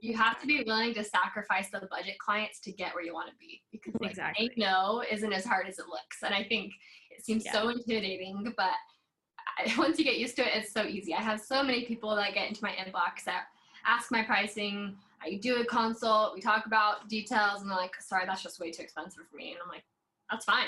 you 0.01 0.17
have 0.17 0.39
to 0.41 0.47
be 0.47 0.63
willing 0.65 0.93
to 0.95 1.03
sacrifice 1.03 1.69
the 1.69 1.87
budget 1.91 2.17
clients 2.19 2.59
to 2.59 2.71
get 2.71 2.93
where 2.93 3.03
you 3.03 3.13
want 3.13 3.29
to 3.29 3.35
be 3.39 3.61
because 3.71 3.93
like, 4.01 4.11
exactly. 4.11 4.51
no 4.57 5.03
isn't 5.09 5.31
as 5.31 5.45
hard 5.45 5.67
as 5.67 5.79
it 5.79 5.85
looks 5.87 6.23
and 6.23 6.33
i 6.33 6.43
think 6.43 6.73
it 7.09 7.23
seems 7.23 7.45
yeah. 7.45 7.53
so 7.53 7.69
intimidating 7.69 8.53
but 8.57 8.73
once 9.77 9.97
you 9.97 10.05
get 10.05 10.17
used 10.17 10.35
to 10.35 10.41
it 10.41 10.51
it's 10.55 10.73
so 10.73 10.83
easy 10.83 11.13
i 11.13 11.21
have 11.21 11.39
so 11.39 11.63
many 11.63 11.85
people 11.85 12.15
that 12.15 12.33
get 12.33 12.49
into 12.49 12.63
my 12.63 12.71
inbox 12.71 13.23
that 13.25 13.45
ask 13.85 14.11
my 14.11 14.23
pricing 14.23 14.95
I 15.23 15.35
do 15.35 15.57
a 15.57 15.65
consult, 15.65 16.33
we 16.33 16.41
talk 16.41 16.65
about 16.65 17.07
details, 17.07 17.61
and 17.61 17.69
they're 17.69 17.77
like, 17.77 17.95
sorry, 18.01 18.25
that's 18.25 18.41
just 18.41 18.59
way 18.59 18.71
too 18.71 18.83
expensive 18.83 19.23
for 19.29 19.35
me. 19.35 19.51
And 19.51 19.59
I'm 19.63 19.69
like, 19.69 19.83
that's 20.29 20.45
fine. 20.45 20.67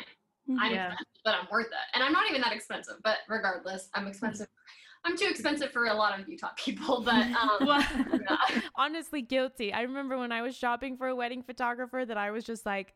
Mm-hmm. 0.50 0.60
I'm 0.60 0.74
yeah. 0.74 0.88
expensive, 0.88 1.22
but 1.26 1.36
I'm 1.36 1.48
worth 1.52 1.68
it. 1.68 1.74
And 1.94 2.04
I'm 2.04 2.12
not 2.12 2.30
even 2.30 2.42
that 2.42 2.54
expensive, 2.54 2.96
but 3.04 3.18
regardless, 3.28 3.90
I'm 3.94 4.08
expensive. 4.08 4.48
I'm 5.06 5.18
too 5.18 5.28
expensive 5.30 5.72
for 5.72 5.86
a 5.86 5.94
lot 5.94 6.18
of 6.18 6.28
Utah 6.28 6.50
people, 6.56 7.02
but 7.02 7.16
um, 7.16 7.50
well, 7.62 7.86
yeah. 8.14 8.62
honestly, 8.76 9.22
guilty. 9.22 9.74
I 9.74 9.82
remember 9.82 10.18
when 10.18 10.32
I 10.32 10.42
was 10.42 10.56
shopping 10.56 10.98
for 10.98 11.08
a 11.08 11.16
wedding 11.16 11.44
photographer 11.44 12.06
that 12.06 12.18
I 12.18 12.32
was 12.32 12.44
just 12.44 12.66
like, 12.66 12.94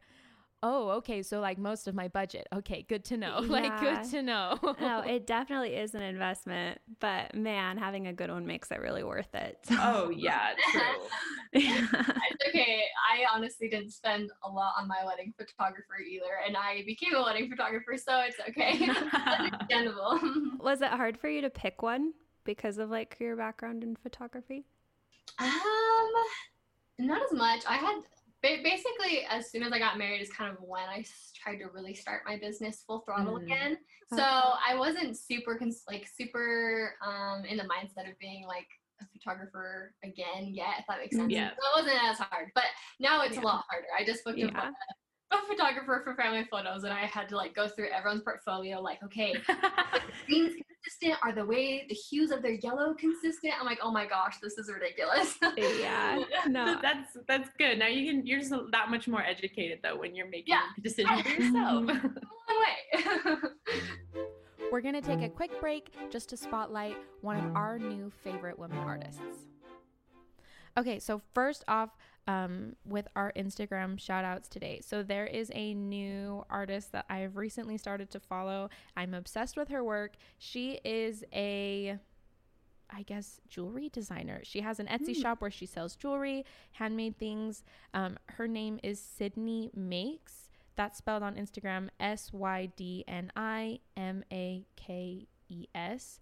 oh, 0.64 0.90
okay, 0.90 1.22
so 1.22 1.40
like 1.40 1.58
most 1.58 1.88
of 1.88 1.96
my 1.96 2.08
budget. 2.08 2.48
Okay, 2.54 2.86
good 2.88 3.04
to 3.06 3.18
know. 3.18 3.40
Yeah. 3.42 3.48
Like 3.58 3.80
good 3.80 4.04
to 4.12 4.22
know. 4.22 4.60
no, 4.80 5.00
it 5.08 5.26
definitely 5.26 5.76
is 5.76 5.96
an 5.96 6.04
investment, 6.04 6.80
but 7.00 7.34
man, 7.34 7.78
having 7.78 8.06
a 8.08 8.14
good 8.14 8.30
one 8.30 8.46
makes 8.46 8.70
it 8.70 8.80
really 8.80 9.04
worth 9.04 9.34
it. 9.34 9.58
So. 9.64 9.76
Oh 9.80 10.10
yeah, 10.10 10.50
true. 10.72 10.82
it's 11.54 12.48
okay. 12.50 12.84
I 13.12 13.24
honestly 13.34 13.68
didn't 13.68 13.92
spend 13.92 14.30
a 14.44 14.50
lot 14.50 14.74
on 14.78 14.88
my 14.88 15.04
wedding 15.06 15.34
photographer 15.38 15.98
either, 16.00 16.26
and 16.46 16.56
I 16.56 16.84
became 16.86 17.16
a 17.16 17.24
wedding 17.24 17.50
photographer, 17.50 17.98
so 17.98 18.20
it's 18.20 18.38
okay. 18.50 18.88
understandable. 19.40 20.20
Was 20.60 20.82
it 20.82 20.90
hard 20.90 21.18
for 21.18 21.30
you 21.30 21.42
to 21.42 21.50
pick 21.50 21.82
one 21.82 22.14
because 22.44 22.78
of 22.78 22.90
like 22.90 23.18
your 23.20 23.36
background 23.36 23.84
in 23.84 23.96
photography? 23.96 24.66
Um, 25.40 25.50
not 27.00 27.22
as 27.24 27.32
much. 27.32 27.64
I 27.68 27.78
had 27.78 28.02
basically 28.42 29.26
as 29.30 29.52
soon 29.52 29.64
as 29.64 29.72
i 29.72 29.80
got 29.80 29.98
married 29.98 30.22
is 30.22 30.30
kind 30.30 30.52
of 30.52 30.58
when 30.62 30.84
i 30.84 31.04
tried 31.36 31.58
to 31.58 31.66
really 31.74 31.94
start 31.94 32.22
my 32.26 32.38
business 32.38 32.84
full 32.86 33.02
throttle 33.02 33.40
mm. 33.40 33.44
again 33.44 33.78
so 34.14 34.24
i 34.24 34.76
wasn't 34.76 35.18
super 35.18 35.58
cons- 35.58 35.84
like 35.88 36.08
super 36.18 36.94
um, 37.06 37.44
in 37.46 37.58
the 37.58 37.64
mindset 37.64 38.10
of 38.10 38.18
being 38.20 38.46
like 38.48 38.68
a 39.02 39.06
photographer 39.12 39.94
again 40.04 40.48
yet 40.48 40.76
if 40.80 40.86
that 40.88 41.00
makes 41.00 41.16
sense 41.16 41.32
yeah. 41.32 41.50
so 41.50 41.56
it 41.56 41.84
wasn't 41.84 42.04
as 42.04 42.18
hard 42.18 42.50
but 42.56 42.66
now 43.00 43.22
it's 43.22 43.36
yeah. 43.36 43.42
a 43.42 43.44
lot 43.44 43.64
harder 43.70 43.88
i 43.98 44.04
just 44.06 44.24
booked 44.24 44.38
yeah. 44.38 44.70
a, 45.32 45.36
a 45.36 45.48
photographer 45.48 46.02
for 46.04 46.16
family 46.16 46.46
photos 46.50 46.84
and 46.84 46.94
i 46.94 47.06
had 47.06 47.30
to 47.30 47.36
like 47.36 47.54
go 47.54 47.68
through 47.68 47.90
everyone's 47.90 48.24
portfolio 48.24 48.80
like 48.80 48.98
okay 49.04 49.34
consistent? 50.88 51.20
Are 51.24 51.34
the 51.34 51.46
way 51.46 51.86
the 51.88 51.96
hues 51.96 52.32
of 52.32 52.42
their 52.42 52.54
yellow 52.54 52.94
consistent? 52.94 53.54
I'm 53.60 53.66
like, 53.66 53.80
oh 53.82 53.92
my 53.92 54.06
gosh, 54.06 54.38
this 54.42 54.58
is 54.58 54.70
ridiculous. 54.72 55.38
yeah, 55.58 56.24
no, 56.48 56.78
that's 56.82 57.18
that's 57.28 57.50
good. 57.58 57.80
Now 57.80 57.88
you 57.88 58.10
can 58.10 58.26
you're 58.26 58.40
just 58.40 58.54
that 58.72 58.90
much 58.90 59.08
more 59.08 59.24
educated 59.24 59.80
though 59.84 59.98
when 59.98 60.16
you're 60.16 60.28
making 60.28 60.56
yeah. 60.56 60.64
decisions 60.82 61.22
for 61.22 61.30
yourself. 61.42 61.86
way. 61.86 63.36
We're 64.72 64.82
going 64.82 64.96
to 64.96 65.02
take 65.02 65.22
a 65.22 65.30
quick 65.30 65.62
break 65.62 65.94
just 66.10 66.28
to 66.30 66.38
spotlight 66.38 66.98
one 67.22 67.38
of 67.38 67.56
our 67.56 67.80
new 67.80 68.12
favorite 68.24 68.60
women 68.60 68.80
artists. 68.80 69.22
Okay, 70.78 71.00
so 71.00 71.22
first 71.34 71.64
off, 71.70 71.92
um, 72.28 72.76
with 72.86 73.08
our 73.16 73.32
Instagram 73.36 74.00
shout 74.00 74.26
outs 74.26 74.48
today. 74.48 74.82
So 74.84 75.02
there 75.02 75.26
is 75.26 75.52
a 75.56 75.74
new 75.74 76.46
artist 76.50 76.92
that 76.92 77.06
I've 77.10 77.38
recently 77.38 77.78
started 77.78 78.10
to 78.12 78.20
follow. 78.20 78.70
I'm 78.96 79.14
obsessed 79.14 79.58
with 79.58 79.70
her 79.70 79.84
work. 79.84 80.16
She 80.38 80.80
is 80.84 81.24
a 81.34 81.98
I 82.90 83.02
guess 83.02 83.42
jewelry 83.50 83.90
designer. 83.90 84.40
She 84.44 84.62
has 84.62 84.80
an 84.80 84.88
Etsy 84.88 85.10
mm. 85.10 85.22
shop 85.22 85.42
where 85.42 85.52
she 85.52 85.66
sells 85.66 85.96
jewelry, 85.98 86.46
handmade 86.72 87.18
things. 87.18 87.66
Um, 87.94 88.18
her 88.28 88.48
name 88.48 88.80
is 88.82 89.02
Sydni 89.02 89.76
Makes. 89.76 90.50
That's 90.78 90.98
spelled 90.98 91.24
on 91.24 91.36
Instagram 91.36 91.90
S 92.00 92.32
Y 92.32 92.72
D 92.78 93.04
N 93.08 93.32
I 93.36 93.80
M 93.98 94.24
A 94.32 94.66
K 94.78 95.28
E 95.50 95.66
S. 95.76 96.20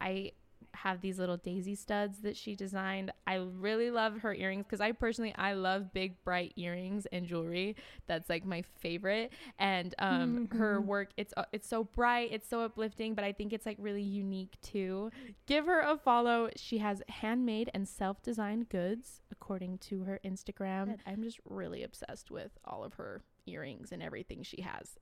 I 0.00 0.32
have 0.74 1.00
these 1.00 1.18
little 1.18 1.36
daisy 1.36 1.74
studs 1.74 2.20
that 2.20 2.36
she 2.36 2.54
designed. 2.54 3.12
I 3.26 3.36
really 3.36 3.90
love 3.90 4.18
her 4.18 4.34
earrings 4.34 4.64
because 4.66 4.80
I 4.80 4.92
personally 4.92 5.34
I 5.36 5.52
love 5.54 5.92
big 5.92 6.22
bright 6.24 6.52
earrings 6.56 7.06
and 7.12 7.26
jewelry. 7.26 7.76
That's 8.06 8.28
like 8.28 8.44
my 8.44 8.62
favorite. 8.80 9.32
And 9.58 9.94
um, 9.98 10.48
mm-hmm. 10.48 10.58
her 10.58 10.80
work 10.80 11.10
it's 11.16 11.34
uh, 11.36 11.44
it's 11.52 11.68
so 11.68 11.84
bright, 11.84 12.30
it's 12.32 12.48
so 12.48 12.60
uplifting, 12.60 13.14
but 13.14 13.24
I 13.24 13.32
think 13.32 13.52
it's 13.52 13.66
like 13.66 13.76
really 13.80 14.02
unique 14.02 14.56
too. 14.62 15.10
Give 15.46 15.66
her 15.66 15.80
a 15.80 15.96
follow. 15.96 16.50
She 16.56 16.78
has 16.78 17.02
handmade 17.08 17.70
and 17.74 17.86
self-designed 17.88 18.68
goods 18.68 19.20
according 19.30 19.78
to 19.78 20.04
her 20.04 20.20
Instagram. 20.24 20.96
I'm 21.06 21.22
just 21.22 21.40
really 21.48 21.82
obsessed 21.82 22.30
with 22.30 22.52
all 22.64 22.84
of 22.84 22.94
her 22.94 23.22
earrings 23.46 23.92
and 23.92 24.02
everything 24.02 24.42
she 24.42 24.62
has. 24.62 24.96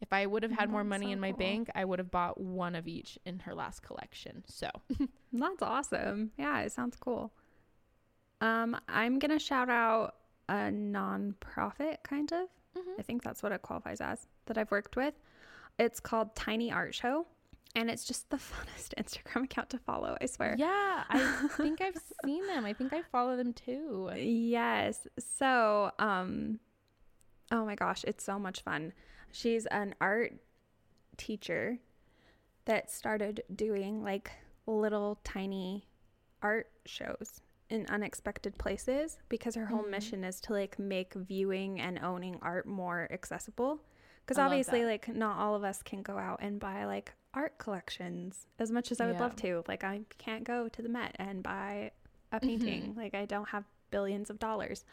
If 0.00 0.12
I 0.12 0.26
would 0.26 0.42
have 0.42 0.52
had 0.52 0.70
more 0.70 0.84
money 0.84 1.06
so 1.06 1.12
in 1.12 1.20
my 1.20 1.30
cool. 1.30 1.38
bank, 1.38 1.70
I 1.74 1.84
would 1.84 1.98
have 1.98 2.10
bought 2.10 2.40
one 2.40 2.74
of 2.74 2.88
each 2.88 3.18
in 3.26 3.40
her 3.40 3.54
last 3.54 3.82
collection. 3.82 4.44
So 4.46 4.70
that's 5.32 5.62
awesome. 5.62 6.30
Yeah, 6.38 6.60
it 6.60 6.72
sounds 6.72 6.96
cool. 6.96 7.32
Um, 8.40 8.76
I'm 8.88 9.18
gonna 9.18 9.38
shout 9.38 9.68
out 9.68 10.16
a 10.48 10.70
nonprofit 10.70 11.98
kind 12.02 12.32
of. 12.32 12.48
Mm-hmm. 12.76 12.98
I 12.98 13.02
think 13.02 13.22
that's 13.22 13.42
what 13.42 13.52
it 13.52 13.62
qualifies 13.62 14.00
as 14.00 14.26
that 14.46 14.56
I've 14.56 14.70
worked 14.70 14.96
with. 14.96 15.14
It's 15.78 16.00
called 16.00 16.34
Tiny 16.34 16.72
Art 16.72 16.94
Show. 16.94 17.26
And 17.76 17.88
it's 17.88 18.04
just 18.04 18.28
the 18.30 18.36
funnest 18.38 18.94
Instagram 18.98 19.44
account 19.44 19.70
to 19.70 19.78
follow, 19.78 20.16
I 20.20 20.26
swear. 20.26 20.56
Yeah, 20.58 21.04
I 21.08 21.48
think 21.56 21.80
I've 21.80 21.96
seen 22.24 22.46
them. 22.46 22.64
I 22.64 22.72
think 22.72 22.92
I 22.92 23.02
follow 23.12 23.36
them 23.36 23.52
too. 23.52 24.10
Yes. 24.16 25.06
So, 25.18 25.92
um, 25.98 26.58
oh 27.52 27.64
my 27.64 27.76
gosh, 27.76 28.04
it's 28.04 28.24
so 28.24 28.38
much 28.38 28.62
fun. 28.62 28.92
She's 29.32 29.66
an 29.66 29.94
art 30.00 30.34
teacher 31.16 31.78
that 32.64 32.90
started 32.90 33.42
doing 33.54 34.02
like 34.02 34.30
little 34.66 35.18
tiny 35.24 35.86
art 36.42 36.70
shows 36.86 37.40
in 37.68 37.86
unexpected 37.88 38.58
places 38.58 39.18
because 39.28 39.54
her 39.54 39.66
whole 39.66 39.82
mm-hmm. 39.82 39.92
mission 39.92 40.24
is 40.24 40.40
to 40.40 40.52
like 40.52 40.78
make 40.78 41.14
viewing 41.14 41.80
and 41.80 41.98
owning 42.00 42.38
art 42.42 42.66
more 42.66 43.08
accessible 43.12 43.80
because 44.20 44.38
obviously 44.38 44.84
like 44.84 45.08
not 45.08 45.38
all 45.38 45.54
of 45.54 45.64
us 45.64 45.82
can 45.82 46.02
go 46.02 46.18
out 46.18 46.38
and 46.42 46.58
buy 46.58 46.84
like 46.84 47.12
art 47.32 47.56
collections 47.58 48.46
as 48.58 48.72
much 48.72 48.90
as 48.90 49.00
I 49.00 49.06
would 49.06 49.16
yeah. 49.16 49.20
love 49.20 49.36
to 49.36 49.64
like 49.68 49.84
I 49.84 50.00
can't 50.18 50.44
go 50.44 50.68
to 50.68 50.82
the 50.82 50.88
Met 50.88 51.14
and 51.18 51.42
buy 51.42 51.92
a 52.32 52.36
mm-hmm. 52.36 52.46
painting 52.46 52.82
mm-hmm. 52.82 52.98
like 52.98 53.14
I 53.14 53.24
don't 53.24 53.48
have 53.48 53.64
billions 53.90 54.30
of 54.30 54.38
dollars 54.38 54.84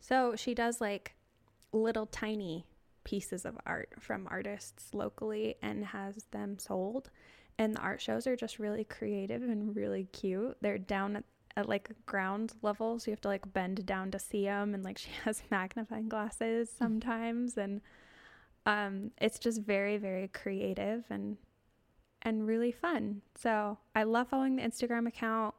so 0.00 0.34
she 0.36 0.54
does 0.54 0.80
like 0.80 1.14
little 1.72 2.06
tiny 2.06 2.66
pieces 3.04 3.44
of 3.44 3.56
art 3.66 3.90
from 4.00 4.26
artists 4.30 4.92
locally 4.92 5.56
and 5.62 5.84
has 5.84 6.24
them 6.30 6.58
sold. 6.58 7.10
And 7.58 7.74
the 7.74 7.80
art 7.80 8.00
shows 8.00 8.26
are 8.26 8.36
just 8.36 8.58
really 8.58 8.84
creative 8.84 9.42
and 9.42 9.76
really 9.76 10.08
cute. 10.12 10.56
They're 10.60 10.78
down 10.78 11.16
at 11.16 11.24
at 11.56 11.68
like 11.68 11.90
ground 12.06 12.52
level 12.62 12.98
so 12.98 13.10
you 13.10 13.12
have 13.12 13.20
to 13.20 13.28
like 13.28 13.52
bend 13.52 13.86
down 13.86 14.10
to 14.10 14.18
see 14.18 14.44
them 14.44 14.74
and 14.74 14.84
like 14.84 14.98
she 14.98 15.10
has 15.24 15.42
magnifying 15.50 16.08
glasses 16.08 16.70
hmm. 16.70 16.84
sometimes 16.84 17.56
and 17.56 17.80
um 18.66 19.10
it's 19.20 19.38
just 19.38 19.60
very 19.60 19.96
very 19.96 20.28
creative 20.28 21.04
and 21.10 21.36
and 22.26 22.46
really 22.46 22.72
fun. 22.72 23.20
So 23.34 23.78
i 23.94 24.02
love 24.02 24.28
following 24.28 24.56
the 24.56 24.62
instagram 24.62 25.06
account. 25.06 25.54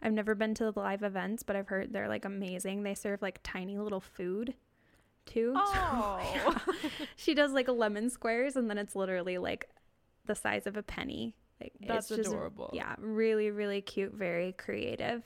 I've 0.00 0.12
never 0.12 0.34
been 0.34 0.54
to 0.54 0.64
the 0.64 0.80
live 0.80 1.02
events 1.02 1.42
but 1.42 1.54
i've 1.54 1.68
heard 1.68 1.92
they're 1.92 2.08
like 2.08 2.24
amazing. 2.24 2.82
They 2.82 2.94
serve 2.94 3.22
like 3.22 3.40
tiny 3.42 3.78
little 3.78 4.00
food 4.00 4.54
too 5.28 5.52
oh 5.54 6.20
so, 6.22 6.72
yeah. 6.82 6.90
she 7.16 7.34
does 7.34 7.52
like 7.52 7.68
lemon 7.68 8.10
squares 8.10 8.56
and 8.56 8.68
then 8.68 8.78
it's 8.78 8.96
literally 8.96 9.38
like 9.38 9.68
the 10.26 10.34
size 10.34 10.66
of 10.66 10.76
a 10.76 10.82
penny 10.82 11.34
like 11.60 11.72
that's 11.80 12.08
just, 12.08 12.20
adorable. 12.20 12.70
Yeah, 12.72 12.94
really, 12.98 13.50
really 13.50 13.80
cute, 13.80 14.14
very 14.14 14.52
creative. 14.52 15.22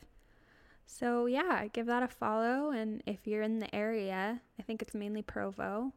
So 0.86 1.26
yeah, 1.26 1.66
give 1.72 1.86
that 1.86 2.02
a 2.02 2.08
follow. 2.08 2.70
And 2.70 3.02
if 3.06 3.26
you're 3.26 3.42
in 3.42 3.58
the 3.58 3.74
area, 3.74 4.40
I 4.58 4.62
think 4.62 4.82
it's 4.82 4.94
mainly 4.94 5.22
Provo. 5.22 5.92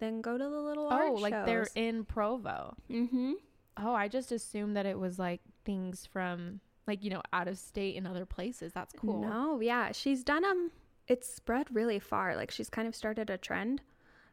Then 0.00 0.20
go 0.20 0.38
to 0.38 0.44
the 0.44 0.60
little 0.60 0.88
oh, 0.92 1.14
like 1.14 1.32
shows. 1.32 1.46
they're 1.46 1.68
in 1.74 2.04
Provo. 2.04 2.76
Mm-hmm. 2.90 3.32
Oh, 3.76 3.92
I 3.92 4.08
just 4.08 4.32
assumed 4.32 4.76
that 4.76 4.86
it 4.86 4.98
was 4.98 5.18
like 5.18 5.40
things 5.64 6.08
from 6.12 6.60
like 6.86 7.04
you 7.04 7.10
know 7.10 7.22
out 7.32 7.48
of 7.48 7.58
state 7.58 7.96
and 7.96 8.06
other 8.06 8.26
places. 8.26 8.72
That's 8.72 8.94
cool. 8.94 9.22
No, 9.22 9.60
yeah, 9.60 9.92
she's 9.92 10.24
done 10.24 10.42
them. 10.42 10.70
It's 11.08 11.32
spread 11.32 11.66
really 11.74 11.98
far. 11.98 12.36
Like 12.36 12.50
she's 12.50 12.70
kind 12.70 12.86
of 12.86 12.94
started 12.94 13.30
a 13.30 13.38
trend. 13.38 13.80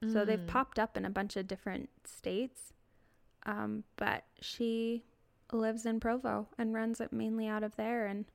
Mm. 0.03 0.13
So 0.13 0.25
they've 0.25 0.39
mm. 0.39 0.47
popped 0.47 0.77
up 0.77 0.97
in 0.97 1.05
a 1.05 1.09
bunch 1.09 1.35
of 1.35 1.47
different 1.47 1.89
states. 2.03 2.73
Um, 3.45 3.83
but 3.95 4.23
she 4.41 5.03
lives 5.51 5.85
in 5.85 5.99
Provo 5.99 6.47
and 6.57 6.73
runs 6.73 6.99
it 6.99 7.13
mainly 7.13 7.47
out 7.47 7.63
of 7.63 7.75
there 7.75 8.07
and 8.07 8.25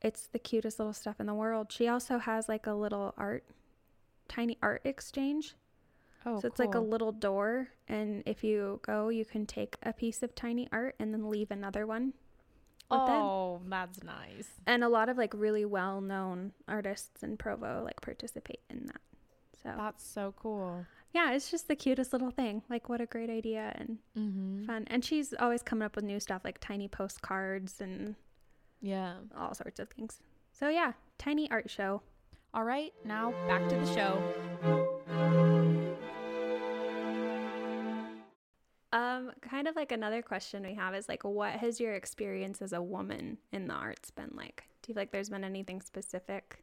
it's 0.00 0.26
the 0.26 0.38
cutest 0.38 0.78
little 0.78 0.92
stuff 0.92 1.20
in 1.20 1.26
the 1.26 1.34
world. 1.34 1.72
She 1.72 1.88
also 1.88 2.18
has 2.18 2.48
like 2.48 2.66
a 2.66 2.72
little 2.72 3.14
art 3.16 3.44
tiny 4.28 4.58
art 4.62 4.82
exchange. 4.84 5.54
Oh, 6.26 6.40
so 6.40 6.48
it's 6.48 6.56
cool. 6.56 6.66
like 6.66 6.74
a 6.74 6.80
little 6.80 7.12
door 7.12 7.68
and 7.88 8.22
if 8.26 8.44
you 8.44 8.80
go 8.82 9.08
you 9.08 9.24
can 9.24 9.46
take 9.46 9.76
a 9.82 9.92
piece 9.92 10.22
of 10.22 10.34
tiny 10.34 10.68
art 10.72 10.94
and 10.98 11.12
then 11.12 11.30
leave 11.30 11.50
another 11.50 11.86
one. 11.86 12.12
Oh, 12.90 13.60
that's 13.68 14.02
nice. 14.02 14.48
And 14.66 14.82
a 14.82 14.88
lot 14.88 15.08
of 15.08 15.18
like 15.18 15.34
really 15.34 15.64
well-known 15.64 16.52
artists 16.66 17.22
in 17.22 17.36
Provo 17.36 17.82
like 17.84 18.00
participate 18.00 18.60
in 18.70 18.86
that. 18.86 19.00
So 19.62 19.74
That's 19.76 20.06
so 20.06 20.34
cool 20.40 20.86
yeah, 21.14 21.32
it's 21.32 21.50
just 21.50 21.68
the 21.68 21.76
cutest 21.76 22.12
little 22.12 22.30
thing. 22.30 22.62
Like, 22.68 22.88
what 22.88 23.00
a 23.00 23.06
great 23.06 23.30
idea 23.30 23.72
and 23.74 23.98
mm-hmm. 24.16 24.64
fun. 24.64 24.84
And 24.88 25.04
she's 25.04 25.32
always 25.38 25.62
coming 25.62 25.84
up 25.84 25.96
with 25.96 26.04
new 26.04 26.20
stuff 26.20 26.42
like 26.44 26.58
tiny 26.60 26.88
postcards 26.88 27.80
and 27.80 28.14
yeah, 28.80 29.14
all 29.36 29.54
sorts 29.54 29.80
of 29.80 29.88
things. 29.88 30.20
So, 30.52 30.68
yeah, 30.68 30.92
tiny 31.18 31.50
art 31.50 31.70
show. 31.70 32.02
All 32.52 32.64
right, 32.64 32.92
now 33.04 33.32
back 33.46 33.68
to 33.68 33.76
the 33.76 33.94
show. 33.94 35.47
Kind 39.40 39.68
of 39.68 39.76
like 39.76 39.92
another 39.92 40.22
question 40.22 40.62
we 40.62 40.74
have 40.74 40.94
is 40.94 41.08
like, 41.08 41.24
what 41.24 41.52
has 41.52 41.80
your 41.80 41.94
experience 41.94 42.62
as 42.62 42.72
a 42.72 42.82
woman 42.82 43.38
in 43.52 43.66
the 43.66 43.74
arts 43.74 44.10
been 44.10 44.30
like? 44.34 44.64
Do 44.82 44.90
you 44.90 44.94
feel 44.94 45.02
like 45.02 45.12
there's 45.12 45.30
been 45.30 45.44
anything 45.44 45.80
specific? 45.80 46.62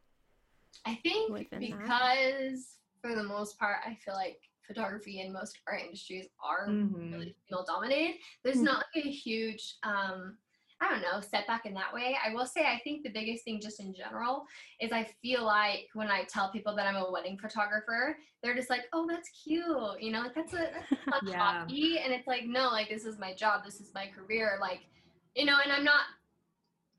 I 0.86 0.96
think 1.04 1.34
because 1.34 1.60
that? 1.62 2.56
for 3.02 3.16
the 3.16 3.24
most 3.24 3.58
part, 3.58 3.78
I 3.86 3.98
feel 4.04 4.14
like 4.14 4.40
photography 4.68 5.22
and 5.22 5.32
most 5.34 5.60
art 5.68 5.82
industries 5.82 6.28
are 6.44 6.68
mm-hmm. 6.68 7.14
really 7.14 7.36
female 7.48 7.66
dominated. 7.66 8.16
There's 8.44 8.58
mm-hmm. 8.58 8.66
not 8.66 8.86
like 8.96 9.06
a 9.06 9.10
huge 9.10 9.76
um 9.84 10.38
I 10.82 10.90
don't 10.90 11.02
know, 11.02 11.22
setback 11.22 11.66
in 11.66 11.74
that 11.76 11.94
way. 11.94 12.18
I 12.24 12.34
will 12.34 12.46
say 12.46 12.66
I 12.66 12.82
think 12.84 13.04
the 13.04 13.10
biggest 13.10 13.46
thing 13.46 13.62
just 13.62 13.80
in 13.80 13.94
general 13.94 14.46
is 14.82 14.92
I 14.92 15.08
feel 15.22 15.44
like 15.46 15.88
when 15.94 16.10
I 16.10 16.26
tell 16.26 16.52
people 16.52 16.76
that 16.76 16.86
I'm 16.86 16.98
a 16.98 17.10
wedding 17.10 17.38
photographer, 17.38 18.18
they're 18.44 18.56
just 18.56 18.70
like, 18.70 18.82
Oh, 18.92 19.08
that's 19.10 19.30
cute. 19.30 19.66
You 20.02 20.12
know, 20.12 20.22
like 20.22 20.36
that's 20.36 20.54
a, 20.54 20.70
that's 21.10 21.28
a 21.28 21.32
yeah. 21.32 21.60
hobby. 21.62 22.00
And 22.04 22.14
it's 22.14 22.28
like, 22.28 22.46
no, 22.46 22.70
like 22.70 22.90
this 22.90 23.06
is 23.06 23.18
my 23.18 23.34
job, 23.34 23.64
this 23.64 23.80
is 23.80 23.92
my 23.96 24.08
career. 24.08 24.58
Like, 24.60 24.82
you 25.34 25.46
know, 25.46 25.58
and 25.64 25.72
I'm 25.72 25.84
not 25.84 26.02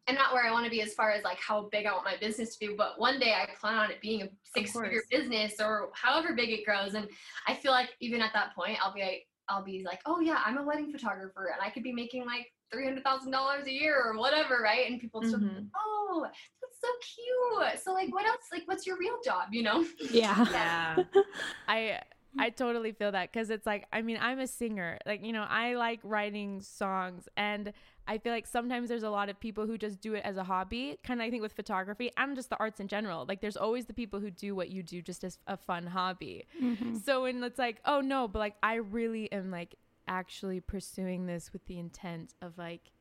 I'm 0.09 0.15
not 0.15 0.33
where 0.33 0.47
I 0.47 0.53
want 0.53 0.65
to 0.65 0.71
be 0.71 0.83
as 0.83 0.95
far 0.95 1.11
as 1.11 1.25
like 1.25 1.39
how 1.39 1.69
big 1.73 1.85
I 1.85 1.93
want 1.93 2.05
my 2.05 2.17
business 2.21 2.57
to 2.57 2.67
be, 2.69 2.75
but 2.77 2.99
one 2.99 3.19
day 3.19 3.35
I 3.35 3.49
plan 3.59 3.75
on 3.75 3.91
it 3.91 4.01
being 4.01 4.23
a 4.23 4.29
six 4.45 4.71
figure 4.73 5.03
business 5.11 5.55
or 5.61 5.89
however 5.95 6.33
big 6.33 6.51
it 6.51 6.65
grows. 6.65 6.95
And 6.95 7.09
I 7.49 7.55
feel 7.55 7.73
like 7.73 7.91
even 8.01 8.23
at 8.23 8.33
that 8.33 8.55
point, 8.55 8.79
I'll 8.81 8.95
be 8.95 9.03
like, 9.03 9.27
I'll 9.49 9.65
be 9.65 9.83
like, 9.85 10.01
oh 10.07 10.21
yeah, 10.21 10.41
I'm 10.45 10.59
a 10.59 10.63
wedding 10.63 10.93
photographer 10.93 11.53
and 11.53 11.61
I 11.61 11.71
could 11.71 11.83
be 11.83 11.93
making 11.93 12.25
like 12.25 12.53
three 12.73 12.85
hundred 12.85 13.05
thousand 13.05 13.31
dollars 13.31 13.67
a 13.67 13.73
year 13.73 14.01
or 14.03 14.19
whatever, 14.19 14.61
right? 14.63 14.91
And 14.91 15.01
people 15.01 15.21
mm-hmm. 15.21 15.31
still, 15.31 15.67
oh, 15.77 16.27
that's 16.27 16.81
so 16.81 16.89
cute. 17.01 17.83
So 17.83 17.93
like, 17.93 18.13
what 18.13 18.27
else? 18.27 18.41
Like, 18.53 18.63
what's 18.67 18.87
your 18.87 18.99
real 18.99 19.19
job? 19.25 19.49
You 19.53 19.63
know? 19.63 19.85
Yeah. 20.11 20.47
yeah. 20.51 20.97
I 21.69 22.01
I 22.39 22.51
totally 22.51 22.93
feel 22.93 23.13
that 23.13 23.33
because 23.33 23.51
it's 23.51 23.67
like 23.67 23.87
I 23.93 24.03
mean 24.03 24.19
I'm 24.21 24.39
a 24.39 24.47
singer 24.47 24.99
like 25.07 25.25
you 25.25 25.33
know 25.33 25.47
I 25.49 25.75
like 25.75 26.01
writing 26.03 26.61
songs 26.61 27.29
and 27.37 27.73
I 28.09 28.19
feel 28.19 28.33
like 28.33 28.47
sometimes 28.47 28.89
there's 28.89 29.03
a 29.03 29.11
lot 29.11 29.29
of 29.29 29.41
people 29.41 29.67
who 29.67 29.77
just 29.77 30.01
do 30.01 30.15
it 30.15 30.23
as 30.25 30.37
a 30.37 30.45
hobby, 30.45 30.97
kind 31.03 31.21
of 31.21 31.27
I 31.27 31.31
think 31.31 31.43
with 31.43 31.53
photography 31.53 32.11
and 32.17 32.37
just 32.37 32.51
the 32.51 32.57
arts 32.59 32.79
in 32.79 32.87
general. 32.87 33.25
Like 33.27 33.41
there's 33.41 33.57
always 33.57 33.87
the 33.87 33.95
people 33.95 34.21
who 34.21 34.31
do 34.31 34.55
what 34.55 34.71
you 34.71 34.83
do 34.83 35.03
just 35.03 35.25
as 35.25 35.39
a 35.47 35.57
fun 35.57 35.87
hobby. 35.87 36.47
Mm-hmm. 36.63 36.99
So 36.99 37.23
when 37.23 37.43
it's 37.43 37.59
like, 37.59 37.81
oh 37.85 38.01
no, 38.01 38.29
but 38.29 38.39
like 38.39 38.55
I 38.63 38.77
really 38.77 39.31
am 39.33 39.51
like 39.51 39.75
actually 40.09 40.61
pursuing 40.61 41.27
this 41.27 41.53
with 41.53 41.65
the 41.67 41.79
intent 41.79 42.35
of 42.43 42.59
like 42.59 42.93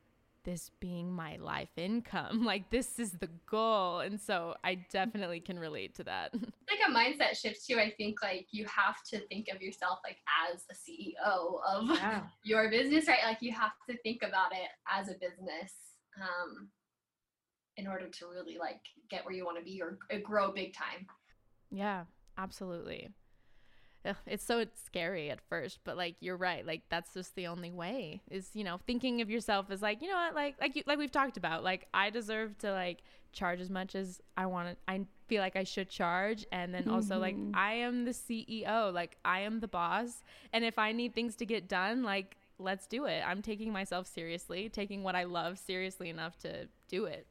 this 0.44 0.72
being 0.80 1.12
my 1.12 1.38
life 1.38 1.72
income. 1.76 2.46
Like 2.56 2.70
this 2.70 3.00
is 3.00 3.12
the 3.14 3.30
goal. 3.50 4.00
And 4.00 4.22
so 4.22 4.56
I 4.64 4.76
definitely 4.76 5.40
can 5.40 5.58
relate 5.60 5.96
to 5.96 6.04
that. 6.04 6.34
Like 6.70 6.80
a 6.88 6.92
mindset 6.92 7.38
shift 7.38 7.66
too. 7.66 7.80
I 7.80 7.92
think 7.98 8.22
like 8.22 8.48
you 8.52 8.66
have 8.66 8.98
to 9.12 9.20
think 9.28 9.48
of 9.54 9.62
yourself 9.62 10.00
like 10.04 10.18
as 10.52 10.64
a 10.70 10.74
CEO 10.74 11.60
of 11.68 11.90
yeah. 11.90 12.22
your 12.44 12.70
business, 12.70 13.08
right? 13.08 13.20
Like 13.26 13.42
you 13.42 13.52
have 13.54 13.72
to 13.90 13.98
think 14.04 14.22
about 14.24 14.52
it 14.52 14.70
as 14.92 15.08
a 15.08 15.14
business. 15.14 15.74
Um 16.18 16.70
in 17.78 17.88
order 17.88 18.08
to 18.08 18.26
really 18.28 18.58
like 18.58 18.80
get 19.10 19.26
where 19.26 19.34
you 19.34 19.44
want 19.46 19.58
to 19.58 19.64
be 19.64 19.82
or 19.82 19.98
grow 20.20 20.52
big 20.52 20.74
time. 20.74 21.06
Yeah, 21.72 22.06
absolutely 22.38 23.10
it's 24.26 24.44
so 24.44 24.66
scary 24.86 25.30
at 25.30 25.40
first 25.42 25.80
but 25.84 25.98
like 25.98 26.16
you're 26.20 26.38
right 26.38 26.66
like 26.66 26.82
that's 26.90 27.14
just 27.14 27.36
the 27.36 27.48
only 27.48 27.72
way 27.72 28.22
is 28.30 28.50
you 28.54 28.64
know 28.64 28.80
thinking 28.86 29.22
of 29.22 29.30
yourself 29.30 29.68
as 29.70 29.82
like 29.82 30.02
you 30.02 30.08
know 30.08 30.16
what 30.16 30.36
like 30.36 30.56
like 30.60 30.76
you 30.76 30.84
like 30.86 30.98
we've 30.98 31.12
talked 31.12 31.38
about 31.38 31.64
like 31.64 31.88
i 31.94 32.10
deserve 32.10 32.58
to 32.58 32.72
like 32.72 33.04
charge 33.34 33.60
as 33.60 33.70
much 33.70 33.96
as 33.96 34.22
i 34.38 34.46
want 34.46 34.70
to 34.70 34.76
i 34.88 35.02
feel 35.28 35.42
like 35.42 35.56
i 35.56 35.64
should 35.64 35.90
charge 35.90 36.46
and 36.52 36.74
then 36.74 36.88
also 36.88 37.16
mm-hmm. 37.16 37.22
like 37.22 37.36
i 37.54 37.74
am 37.74 38.06
the 38.06 38.12
ceo 38.12 38.94
like 38.94 39.18
i 39.26 39.40
am 39.42 39.60
the 39.60 39.68
boss 39.68 40.24
and 40.54 40.64
if 40.64 40.80
i 40.80 40.92
need 40.92 41.14
things 41.14 41.36
to 41.36 41.46
get 41.46 41.68
done 41.68 42.04
like 42.04 42.38
let's 42.58 42.88
do 42.88 43.04
it. 43.04 43.22
I'm 43.28 43.42
taking 43.42 43.74
myself 43.74 44.08
seriously 44.08 44.70
taking 44.70 45.04
what 45.04 45.14
i 45.14 45.26
love 45.26 45.60
seriously 45.60 46.10
enough 46.10 46.38
to 46.40 46.70
do 46.88 47.04
it. 47.04 47.28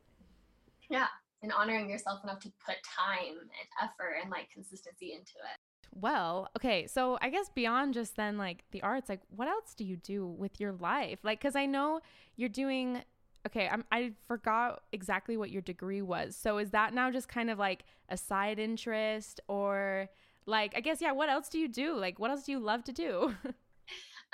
Yeah 0.90 1.06
and 1.44 1.52
honoring 1.52 1.90
yourself 1.90 2.24
enough 2.24 2.40
to 2.40 2.50
put 2.64 2.76
time 2.82 3.36
and 3.38 3.68
effort 3.82 4.16
and 4.20 4.30
like 4.30 4.50
consistency 4.50 5.12
into 5.12 5.36
it 5.36 5.60
well, 5.94 6.48
okay, 6.56 6.86
so 6.86 7.18
I 7.20 7.30
guess 7.30 7.48
beyond 7.54 7.94
just 7.94 8.16
then 8.16 8.36
like 8.36 8.64
the 8.72 8.82
arts, 8.82 9.08
like 9.08 9.20
what 9.34 9.48
else 9.48 9.74
do 9.74 9.84
you 9.84 9.96
do 9.96 10.26
with 10.26 10.60
your 10.60 10.72
life? 10.72 11.20
Like, 11.22 11.40
cause 11.40 11.56
I 11.56 11.66
know 11.66 12.00
you're 12.36 12.48
doing. 12.48 13.02
Okay, 13.46 13.68
I'm, 13.70 13.84
I 13.92 14.12
forgot 14.26 14.84
exactly 14.92 15.36
what 15.36 15.50
your 15.50 15.60
degree 15.60 16.00
was. 16.00 16.34
So 16.34 16.56
is 16.56 16.70
that 16.70 16.94
now 16.94 17.10
just 17.10 17.28
kind 17.28 17.50
of 17.50 17.58
like 17.58 17.84
a 18.08 18.16
side 18.16 18.58
interest, 18.58 19.40
or 19.48 20.08
like 20.46 20.72
I 20.76 20.80
guess 20.80 21.00
yeah? 21.00 21.12
What 21.12 21.28
else 21.28 21.48
do 21.48 21.58
you 21.58 21.68
do? 21.68 21.94
Like, 21.94 22.18
what 22.18 22.30
else 22.30 22.44
do 22.44 22.52
you 22.52 22.58
love 22.58 22.84
to 22.84 22.92
do? 22.92 23.34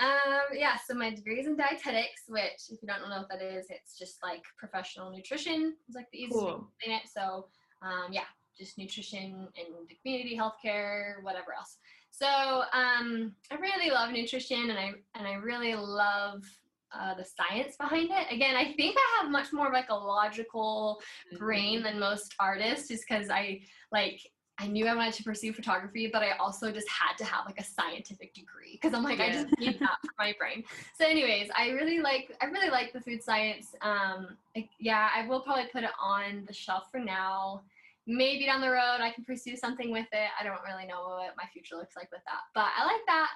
Um, 0.00 0.56
yeah, 0.56 0.76
so 0.86 0.94
my 0.94 1.10
degree 1.10 1.40
is 1.40 1.46
in 1.46 1.56
dietetics, 1.56 2.22
which 2.26 2.70
if 2.70 2.80
you 2.80 2.88
don't 2.88 3.06
know 3.06 3.18
what 3.18 3.28
that 3.28 3.42
is, 3.42 3.66
it's 3.68 3.98
just 3.98 4.22
like 4.22 4.42
professional 4.56 5.10
nutrition. 5.10 5.74
It's 5.86 5.94
like 5.94 6.10
the 6.10 6.18
easiest 6.18 6.38
cool. 6.38 6.46
way 6.46 6.52
to 6.52 6.62
explain 6.62 6.96
it. 6.96 7.02
So 7.12 7.48
um, 7.82 8.10
yeah, 8.10 8.24
just 8.60 8.78
nutrition 8.78 9.48
and 9.56 9.98
community 10.02 10.38
healthcare, 10.38 11.22
whatever 11.22 11.54
else. 11.56 11.78
So 12.10 12.26
um, 12.26 13.32
I 13.50 13.54
really 13.58 13.90
love 13.90 14.12
nutrition, 14.12 14.70
and 14.70 14.78
I 14.78 14.92
and 15.14 15.26
I 15.26 15.34
really 15.34 15.74
love 15.74 16.44
uh, 16.92 17.14
the 17.14 17.24
science 17.24 17.76
behind 17.76 18.10
it. 18.10 18.26
Again, 18.30 18.56
I 18.56 18.72
think 18.74 18.96
I 18.98 19.22
have 19.22 19.30
much 19.30 19.52
more 19.52 19.68
of 19.68 19.72
like 19.72 19.90
a 19.90 19.94
logical 19.94 21.00
brain 21.38 21.78
mm-hmm. 21.78 21.84
than 21.84 22.00
most 22.00 22.34
artists, 22.38 22.88
just 22.88 23.04
because 23.08 23.30
I 23.30 23.60
like 23.90 24.20
I 24.60 24.66
knew 24.66 24.86
I 24.86 24.94
wanted 24.94 25.14
to 25.14 25.22
pursue 25.22 25.54
photography, 25.54 26.10
but 26.12 26.22
I 26.22 26.32
also 26.32 26.70
just 26.70 26.86
had 26.90 27.16
to 27.16 27.24
have 27.24 27.46
like 27.46 27.58
a 27.58 27.64
scientific 27.64 28.34
degree 28.34 28.72
because 28.72 28.92
I'm 28.92 29.02
like, 29.02 29.18
yeah. 29.18 29.24
I 29.24 29.32
just 29.32 29.58
need 29.58 29.80
that 29.80 29.96
for 30.02 30.12
my 30.18 30.34
brain. 30.38 30.64
So, 30.98 31.06
anyways, 31.06 31.48
I 31.56 31.70
really 31.70 32.00
like 32.00 32.36
I 32.42 32.46
really 32.46 32.68
like 32.68 32.92
the 32.92 33.00
food 33.00 33.22
science. 33.22 33.74
Um, 33.80 34.36
like, 34.54 34.68
yeah, 34.78 35.08
I 35.16 35.26
will 35.26 35.40
probably 35.40 35.64
put 35.72 35.84
it 35.84 35.90
on 36.02 36.44
the 36.46 36.52
shelf 36.52 36.90
for 36.90 37.00
now. 37.00 37.62
Maybe 38.10 38.46
down 38.46 38.60
the 38.60 38.70
road 38.70 38.98
I 39.00 39.12
can 39.14 39.24
pursue 39.24 39.56
something 39.56 39.92
with 39.92 40.06
it. 40.12 40.30
I 40.38 40.42
don't 40.42 40.62
really 40.66 40.86
know 40.86 41.00
what 41.18 41.36
my 41.36 41.44
future 41.52 41.76
looks 41.76 41.96
like 41.96 42.10
with 42.10 42.22
that, 42.26 42.40
but 42.54 42.66
I 42.76 42.84
like 42.84 43.06
that. 43.06 43.30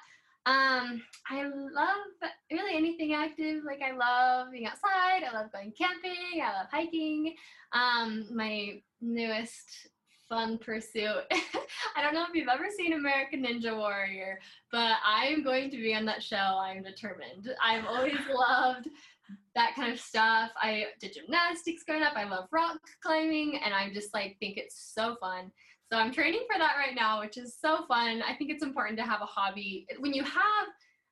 Um, 0.46 1.02
I 1.30 1.44
love 1.44 2.30
really 2.50 2.76
anything 2.76 3.14
active. 3.14 3.62
Like 3.64 3.80
I 3.82 3.92
love 3.92 4.52
being 4.52 4.66
outside. 4.66 5.22
I 5.24 5.32
love 5.32 5.52
going 5.52 5.72
camping. 5.76 6.42
I 6.42 6.58
love 6.58 6.66
hiking. 6.70 7.34
Um, 7.72 8.26
my 8.34 8.82
newest 9.00 9.88
fun 10.28 10.58
pursuit. 10.58 11.24
I 11.96 12.02
don't 12.02 12.14
know 12.14 12.24
if 12.28 12.34
you've 12.34 12.48
ever 12.48 12.66
seen 12.76 12.94
American 12.94 13.44
Ninja 13.44 13.76
Warrior, 13.76 14.38
but 14.70 14.96
I'm 15.06 15.42
going 15.42 15.70
to 15.70 15.76
be 15.76 15.94
on 15.94 16.04
that 16.06 16.22
show. 16.22 16.36
I'm 16.36 16.82
determined. 16.82 17.48
I've 17.62 17.86
always 17.86 18.18
loved 18.34 18.88
that 19.54 19.74
kind 19.74 19.92
of 19.92 20.00
stuff. 20.00 20.50
I 20.56 20.86
did 21.00 21.14
gymnastics 21.14 21.84
growing 21.84 22.02
up. 22.02 22.14
I 22.16 22.24
love 22.24 22.46
rock 22.52 22.78
climbing, 23.02 23.60
and 23.64 23.72
I 23.72 23.92
just 23.92 24.12
like 24.14 24.36
think 24.40 24.56
it's 24.56 24.92
so 24.94 25.16
fun. 25.20 25.50
So 25.92 25.98
I'm 25.98 26.12
training 26.12 26.44
for 26.50 26.58
that 26.58 26.76
right 26.76 26.94
now, 26.94 27.20
which 27.20 27.36
is 27.36 27.56
so 27.60 27.84
fun. 27.86 28.22
I 28.26 28.34
think 28.34 28.50
it's 28.50 28.64
important 28.64 28.98
to 28.98 29.04
have 29.04 29.20
a 29.20 29.26
hobby. 29.26 29.86
When 30.00 30.12
you 30.12 30.24
have 30.24 30.66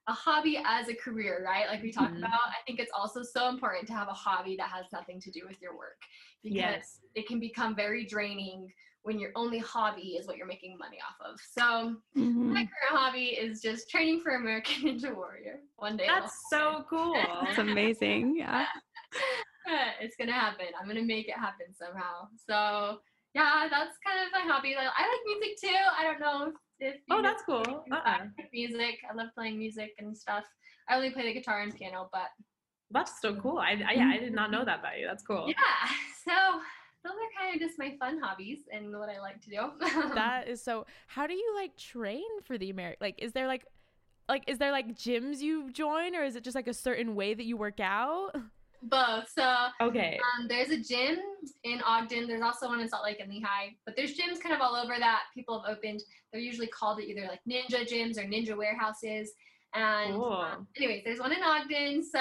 a 0.09 0.13
hobby 0.13 0.61
as 0.67 0.89
a 0.89 0.95
career, 0.95 1.45
right? 1.45 1.69
Like 1.69 1.83
we 1.83 1.93
talked 1.93 2.15
mm-hmm. 2.15 2.25
about, 2.25 2.49
I 2.49 2.63
think 2.67 2.81
it's 2.81 2.91
also 2.97 3.23
so 3.23 3.49
important 3.49 3.87
to 3.89 3.93
have 3.93 4.09
a 4.09 4.13
hobby 4.13 4.57
that 4.57 4.69
has 4.69 4.87
nothing 4.93 5.21
to 5.21 5.31
do 5.31 5.43
with 5.47 5.61
your 5.63 5.77
work 5.77 6.01
because 6.43 6.57
yes. 6.57 6.99
it 7.15 7.29
can 7.29 7.39
become 7.39 7.77
very 7.77 8.05
draining 8.05 8.73
when 9.05 9.19
your 9.19 9.31
only 9.35 9.59
hobby 9.59 10.17
is 10.19 10.27
what 10.27 10.37
you're 10.37 10.47
making 10.47 10.79
money 10.79 10.99
off 11.07 11.33
of. 11.33 11.41
So 11.41 11.97
mm-hmm. 12.17 12.53
my 12.53 12.61
current 12.61 12.91
hobby 12.91 13.37
is 13.39 13.61
just 13.61 13.91
training 13.91 14.21
for 14.21 14.37
American 14.37 14.75
Ninja 14.85 15.15
Warrior. 15.15 15.61
One 15.77 15.97
day. 15.97 16.07
That's 16.07 16.35
so 16.51 16.85
cool. 16.89 17.17
That's 17.45 17.59
amazing. 17.59 18.45
Yeah. 19.65 19.91
it's 20.01 20.17
gonna 20.17 20.33
happen. 20.33 20.67
I'm 20.81 20.89
gonna 20.89 21.03
make 21.03 21.29
it 21.29 21.37
happen 21.37 21.67
somehow. 21.73 22.27
So 22.49 22.99
yeah, 23.35 23.69
that's 23.71 23.97
kind 24.05 24.19
of 24.27 24.33
my 24.33 24.53
hobby. 24.53 24.75
I 24.75 24.85
like 24.85 25.21
music 25.27 25.61
too. 25.61 25.77
I 25.99 26.03
don't 26.03 26.21
know 26.21 26.53
if, 26.81 26.97
oh, 27.11 27.23
that's 27.23 27.43
cool. 27.45 27.85
Uh-uh. 27.93 28.27
Music. 28.53 28.97
I 29.09 29.15
love 29.15 29.29
playing 29.35 29.59
music 29.59 29.93
and 29.99 30.17
stuff. 30.17 30.45
I 30.89 30.97
only 30.97 31.11
play 31.11 31.25
the 31.25 31.33
guitar 31.33 31.61
and 31.61 31.75
piano, 31.75 32.09
but 32.13 32.29
that's 32.91 33.21
so 33.23 33.35
cool. 33.37 33.59
I, 33.59 33.81
I 33.89 33.93
yeah, 33.95 34.11
I 34.13 34.19
did 34.19 34.35
not 34.35 34.51
know 34.51 34.65
that 34.65 34.81
about 34.81 34.99
you. 34.99 35.07
That's 35.07 35.23
cool. 35.23 35.47
Yeah. 35.49 35.55
So 36.25 36.61
those 37.05 37.13
are 37.13 37.41
kind 37.41 37.55
of 37.55 37.61
just 37.61 37.79
my 37.79 37.97
fun 37.99 38.21
hobbies 38.21 38.61
and 38.73 38.97
what 38.97 39.09
I 39.09 39.21
like 39.21 39.41
to 39.43 39.51
do. 39.51 39.71
that 40.15 40.49
is 40.49 40.63
so. 40.63 40.87
How 41.07 41.27
do 41.27 41.35
you 41.35 41.53
like 41.57 41.77
train 41.77 42.41
for 42.45 42.57
the 42.57 42.71
American? 42.71 42.99
Like, 43.01 43.17
is 43.19 43.33
there 43.33 43.47
like, 43.47 43.65
like, 44.29 44.45
is 44.47 44.59
there 44.59 44.73
like 44.73 44.97
gyms 44.97 45.41
you 45.41 45.71
join, 45.73 46.15
or 46.15 46.23
is 46.23 46.37
it 46.37 46.45
just 46.45 46.55
like 46.55 46.69
a 46.69 46.75
certain 46.75 47.15
way 47.15 47.35
that 47.35 47.45
you 47.45 47.57
work 47.57 47.81
out? 47.81 48.37
Both. 48.85 49.31
So 49.37 49.69
okay. 49.81 50.19
Um, 50.39 50.49
there's 50.49 50.71
a 50.71 50.79
gym 50.79 51.19
in 51.63 51.81
Ogden. 51.83 52.27
There's 52.27 52.43
also 52.43 52.69
one 52.69 52.81
in 52.81 52.89
Salt 52.89 53.05
Lake 53.05 53.21
and 53.21 53.31
Lehi. 53.31 53.77
But 53.87 53.95
there's 53.97 54.15
gyms 54.15 54.41
kind 54.41 54.55
of 54.55 54.61
all 54.61 54.75
over 54.75 54.95
that 54.99 55.23
people 55.35 55.63
have 55.63 55.77
opened. 55.77 56.03
They're 56.33 56.43
usually 56.43 56.67
called 56.67 57.01
either 57.01 57.29
like 57.29 57.41
ninja 57.49 57.87
gyms 57.87 58.19
or 58.19 58.23
ninja 58.23 58.57
warehouses. 58.57 59.33
And 59.75 60.15
um, 60.15 60.67
anyways, 60.77 61.03
there's 61.05 61.19
one 61.19 61.33
in 61.33 61.43
Ogden. 61.43 62.03
So 62.05 62.21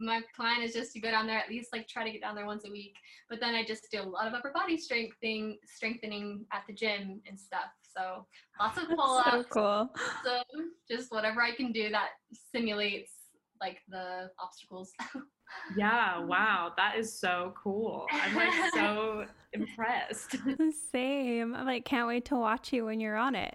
my 0.00 0.20
plan 0.36 0.62
is 0.62 0.72
just 0.72 0.92
to 0.92 1.00
go 1.00 1.10
down 1.10 1.26
there 1.26 1.38
at 1.38 1.48
least 1.48 1.70
like 1.72 1.88
try 1.88 2.04
to 2.04 2.10
get 2.10 2.20
down 2.20 2.36
there 2.36 2.46
once 2.46 2.64
a 2.66 2.70
week. 2.70 2.94
But 3.28 3.40
then 3.40 3.54
I 3.54 3.64
just 3.64 3.88
do 3.90 4.00
a 4.00 4.04
lot 4.04 4.26
of 4.26 4.34
upper 4.34 4.52
body 4.54 4.78
strengthening, 4.78 5.58
strengthening 5.66 6.44
at 6.52 6.62
the 6.68 6.74
gym 6.74 7.20
and 7.26 7.38
stuff. 7.38 7.70
So 7.82 8.26
lots 8.60 8.78
of 8.78 8.88
pull 8.88 9.22
ups. 9.26 9.30
So 9.30 9.44
cool. 9.50 9.90
So 10.24 10.42
just 10.88 11.10
whatever 11.10 11.42
I 11.42 11.54
can 11.54 11.72
do 11.72 11.90
that 11.90 12.10
simulates 12.54 13.12
like 13.60 13.78
the 13.88 14.30
obstacles. 14.38 14.92
yeah, 15.76 16.18
wow, 16.18 16.72
that 16.76 16.96
is 16.98 17.12
so 17.12 17.54
cool. 17.62 18.06
I'm 18.12 18.34
like 18.34 18.52
so 18.74 19.26
impressed. 19.52 20.36
Same. 20.92 21.54
I 21.54 21.62
like 21.62 21.84
can't 21.84 22.06
wait 22.06 22.24
to 22.26 22.36
watch 22.36 22.72
you 22.72 22.86
when 22.86 23.00
you're 23.00 23.16
on 23.16 23.34
it. 23.34 23.54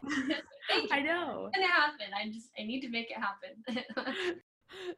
I 0.91 1.01
know. 1.01 1.47
It's 1.47 1.57
gonna 1.57 1.71
happen. 1.71 2.07
I 2.15 2.29
just 2.29 2.49
I 2.59 2.63
need 2.63 2.81
to 2.81 2.89
make 2.89 3.11
it 3.11 3.17
happen. 3.17 4.39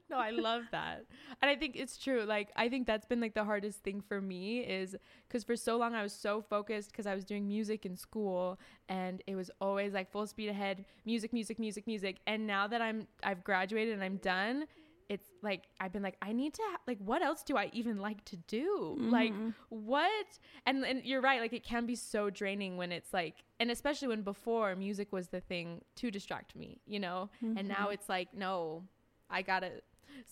no, 0.09 0.17
I 0.17 0.29
love 0.29 0.63
that. 0.71 1.05
And 1.41 1.49
I 1.49 1.55
think 1.55 1.75
it's 1.75 1.97
true. 1.97 2.23
Like 2.23 2.51
I 2.55 2.69
think 2.69 2.87
that's 2.87 3.05
been 3.05 3.19
like 3.19 3.33
the 3.33 3.43
hardest 3.43 3.83
thing 3.83 4.01
for 4.01 4.21
me 4.21 4.59
is 4.59 4.95
cuz 5.29 5.43
for 5.43 5.55
so 5.55 5.77
long 5.77 5.93
I 5.95 6.03
was 6.03 6.13
so 6.13 6.41
focused 6.41 6.93
cuz 6.93 7.05
I 7.05 7.15
was 7.15 7.25
doing 7.25 7.47
music 7.47 7.85
in 7.85 7.95
school 7.95 8.59
and 8.87 9.21
it 9.27 9.35
was 9.35 9.51
always 9.59 9.93
like 9.93 10.11
full 10.11 10.27
speed 10.27 10.49
ahead, 10.49 10.85
music, 11.05 11.33
music, 11.33 11.59
music, 11.59 11.87
music. 11.87 12.19
And 12.27 12.47
now 12.47 12.67
that 12.67 12.81
I'm 12.81 13.07
I've 13.23 13.43
graduated 13.43 13.93
and 13.93 14.03
I'm 14.03 14.17
done, 14.17 14.67
it's 15.09 15.29
like 15.41 15.63
I've 15.79 15.91
been 15.93 16.03
like 16.03 16.17
I 16.21 16.31
need 16.31 16.53
to 16.55 16.61
ha- 16.71 16.79
like 16.87 16.97
what 16.99 17.21
else 17.21 17.43
do 17.43 17.57
I 17.57 17.69
even 17.73 17.99
like 17.99 18.23
to 18.25 18.37
do? 18.37 18.97
Mm-hmm. 18.99 19.09
Like 19.09 19.33
what? 19.69 20.25
And 20.65 20.83
and 20.83 21.03
you're 21.03 21.21
right, 21.21 21.41
like 21.41 21.53
it 21.53 21.63
can 21.63 21.85
be 21.85 21.95
so 21.95 22.29
draining 22.29 22.77
when 22.77 22.91
it's 22.91 23.13
like 23.13 23.43
and 23.59 23.71
especially 23.71 24.07
when 24.07 24.21
before 24.21 24.75
music 24.75 25.11
was 25.11 25.27
the 25.29 25.41
thing 25.41 25.81
to 25.97 26.11
distract 26.11 26.55
me, 26.55 26.81
you 26.85 26.99
know? 26.99 27.29
Mm-hmm. 27.43 27.57
And 27.57 27.67
now 27.67 27.75
mm-hmm. 27.75 27.93
it's 27.93 28.09
like 28.09 28.33
no, 28.33 28.83
I 29.29 29.41
got 29.41 29.59
to 29.59 29.71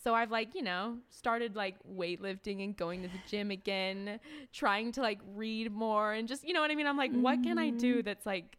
so 0.02 0.14
I've 0.14 0.32
like, 0.32 0.56
you 0.56 0.62
know, 0.62 0.98
started 1.10 1.56
like 1.56 1.76
weightlifting 1.90 2.64
and 2.64 2.76
going 2.76 3.02
to 3.04 3.08
the 3.08 3.20
gym 3.28 3.52
again, 3.52 4.20
trying 4.52 4.92
to 4.94 5.02
like 5.02 5.20
read 5.36 5.72
more 5.72 6.14
and 6.14 6.28
just, 6.28 6.48
you 6.48 6.54
know 6.54 6.62
what 6.62 6.72
I 6.72 6.76
mean? 6.76 6.88
I'm 6.88 6.98
like, 6.98 7.12
mm-hmm. 7.12 7.22
what 7.22 7.44
can 7.44 7.58
I 7.58 7.70
do 7.70 7.96
mm-hmm. 7.96 8.06
that's 8.06 8.26
like 8.26 8.58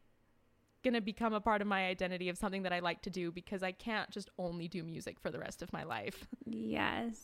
going 0.85 0.95
to 0.95 1.01
become 1.01 1.33
a 1.33 1.41
part 1.41 1.61
of 1.61 1.67
my 1.67 1.87
identity 1.87 2.29
of 2.29 2.39
something 2.39 2.63
that 2.63 2.73
I 2.73 2.79
like 2.79 3.03
to 3.03 3.11
do 3.11 3.33
because 3.33 3.63
I 3.63 3.73
can't 3.73 4.11
just 4.11 4.31
only 4.39 4.69
do 4.69 4.85
music 4.85 5.19
for 5.19 5.31
the 5.31 5.39
rest 5.39 5.63
of 5.63 5.73
my 5.73 5.85
life. 5.85 6.27
Yes. 6.47 7.17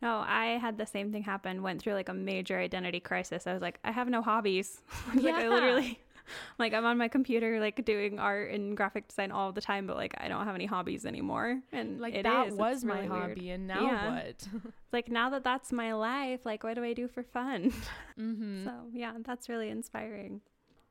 No, 0.00 0.24
I 0.26 0.58
had 0.60 0.78
the 0.78 0.86
same 0.86 1.12
thing 1.12 1.22
happen. 1.22 1.62
Went 1.62 1.80
through 1.80 1.94
like 1.94 2.08
a 2.08 2.14
major 2.14 2.58
identity 2.58 3.00
crisis. 3.00 3.46
I 3.46 3.52
was 3.52 3.62
like, 3.62 3.78
I 3.84 3.92
have 3.92 4.08
no 4.08 4.20
hobbies. 4.22 4.80
like 5.14 5.24
yeah. 5.24 5.36
I 5.36 5.48
literally 5.48 6.00
like 6.58 6.74
I'm 6.74 6.84
on 6.84 6.98
my 6.98 7.08
computer 7.08 7.60
like 7.60 7.84
doing 7.84 8.18
art 8.18 8.50
and 8.50 8.76
graphic 8.76 9.08
design 9.08 9.30
all 9.30 9.52
the 9.52 9.60
time, 9.60 9.86
but 9.86 9.96
like 9.96 10.14
I 10.18 10.28
don't 10.28 10.44
have 10.44 10.54
any 10.54 10.66
hobbies 10.66 11.06
anymore. 11.06 11.60
And 11.72 12.00
like 12.00 12.20
that 12.22 12.48
is. 12.48 12.54
was 12.54 12.76
it's 12.76 12.84
my 12.84 12.96
really 12.96 13.08
hobby, 13.08 13.40
weird. 13.42 13.54
and 13.54 13.66
now 13.66 13.82
yeah. 13.82 14.14
what? 14.14 14.48
like 14.92 15.08
now 15.08 15.30
that 15.30 15.44
that's 15.44 15.72
my 15.72 15.92
life, 15.92 16.40
like 16.44 16.64
what 16.64 16.74
do 16.74 16.84
I 16.84 16.92
do 16.94 17.08
for 17.08 17.22
fun? 17.22 17.72
Mm-hmm. 18.18 18.64
So 18.64 18.72
yeah, 18.92 19.12
that's 19.24 19.48
really 19.48 19.68
inspiring. 19.70 20.40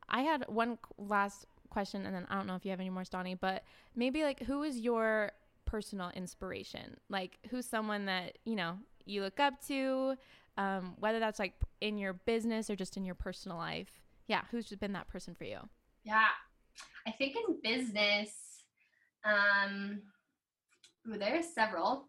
I 0.10 0.22
had 0.22 0.46
one 0.48 0.78
last 0.98 1.46
question, 1.72 2.06
and 2.06 2.14
then 2.14 2.28
I 2.30 2.36
don't 2.36 2.46
know 2.46 2.56
if 2.56 2.66
you 2.66 2.72
have 2.72 2.80
any 2.80 2.90
more, 2.90 3.04
Stani, 3.04 3.38
but 3.40 3.64
maybe 3.96 4.24
like 4.24 4.42
who 4.44 4.62
is 4.64 4.78
your 4.78 5.32
personal 5.66 6.12
inspiration? 6.16 6.98
Like 7.10 7.40
who's 7.50 7.66
someone 7.66 8.06
that, 8.06 8.38
you 8.46 8.56
know, 8.56 8.78
you 9.06 9.22
look 9.24 9.40
up 9.40 9.66
to, 9.68 10.16
um, 10.58 10.96
whether 11.00 11.20
that's 11.20 11.40
like 11.40 11.54
in 11.80 11.98
your 11.98 12.14
business 12.14 12.70
or 12.70 12.76
just 12.76 12.98
in 12.98 13.06
your 13.06 13.16
personal 13.16 13.58
life. 13.58 14.02
Yeah, 14.28 14.42
who's 14.52 14.66
just 14.66 14.80
been 14.80 14.94
that 14.94 15.08
person 15.08 15.34
for 15.34 15.46
you? 15.46 15.60
Yeah. 16.04 16.28
I 17.08 17.12
think 17.12 17.36
in 17.36 17.58
business, 17.64 18.32
um, 19.26 20.02
ooh, 21.10 21.18
there's 21.18 21.54
several, 21.54 22.08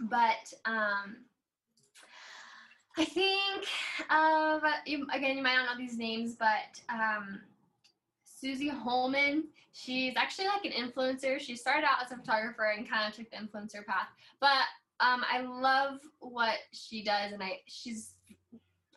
but 0.00 0.52
um, 0.64 1.24
I 2.96 3.04
think 3.04 3.66
of, 4.10 4.62
again, 5.12 5.36
you 5.36 5.42
might 5.42 5.56
not 5.56 5.66
know 5.66 5.78
these 5.78 5.98
names, 5.98 6.34
but 6.34 6.80
um, 6.88 7.40
Susie 8.46 8.68
Holman. 8.68 9.44
She's 9.72 10.14
actually 10.16 10.46
like 10.46 10.64
an 10.64 10.70
influencer. 10.72 11.40
She 11.40 11.56
started 11.56 11.84
out 11.84 12.04
as 12.04 12.12
a 12.12 12.16
photographer 12.16 12.72
and 12.76 12.88
kind 12.88 13.08
of 13.08 13.16
took 13.16 13.28
the 13.30 13.36
influencer 13.36 13.84
path. 13.84 14.06
But 14.40 14.64
um, 15.00 15.24
I 15.30 15.40
love 15.40 15.98
what 16.20 16.54
she 16.72 17.02
does, 17.02 17.32
and 17.32 17.42
I 17.42 17.60
she's. 17.66 18.14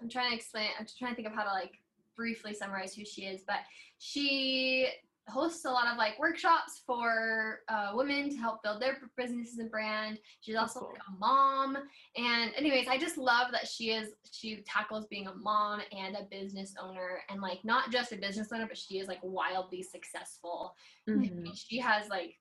I'm 0.02 0.08
trying 0.08 0.30
to 0.30 0.36
explain. 0.36 0.68
I'm 0.78 0.86
just 0.86 1.00
trying 1.00 1.12
to 1.12 1.16
think 1.16 1.28
of 1.28 1.34
how 1.34 1.44
to 1.44 1.52
like 1.52 1.74
briefly 2.16 2.54
summarize 2.54 2.94
who 2.94 3.04
she 3.04 3.24
is, 3.24 3.42
but 3.46 3.58
she 3.98 4.88
hosts 5.30 5.66
a 5.66 5.70
lot 5.70 5.88
of 5.88 5.98
like 5.98 6.18
workshops 6.20 6.82
for 6.86 7.60
uh, 7.70 7.92
women 7.94 8.30
to 8.30 8.38
help 8.38 8.64
build 8.64 8.82
their 8.82 8.98
businesses 9.18 9.60
and 9.60 9.72
brand. 9.72 10.20
She's 10.42 10.56
also 10.56 10.82
cool. 10.82 10.90
like 10.90 11.02
a 11.08 11.20
mom, 11.20 11.78
and 12.18 12.52
anyways, 12.56 12.88
I 12.88 12.98
just 12.98 13.18
love 13.18 13.52
that 13.52 13.68
she 13.68 13.92
is 13.92 14.10
she 14.32 14.64
tackles 14.68 15.06
being 15.08 15.28
a 15.28 15.36
mom 15.36 15.82
and 15.92 16.16
a 16.16 16.24
business 16.30 16.74
owner, 16.82 17.22
and 17.30 17.42
like 17.42 17.60
not 17.64 17.92
just 17.92 18.12
a 18.12 18.18
business 18.18 18.50
owner, 18.54 18.68
but 18.68 18.78
she 18.78 19.00
is 19.00 19.08
like 19.08 19.20
wildly 19.22 19.84
successful. 19.84 20.74
Mm-hmm. 21.10 21.52
She 21.54 21.80
has 21.80 22.10
like 22.10 22.36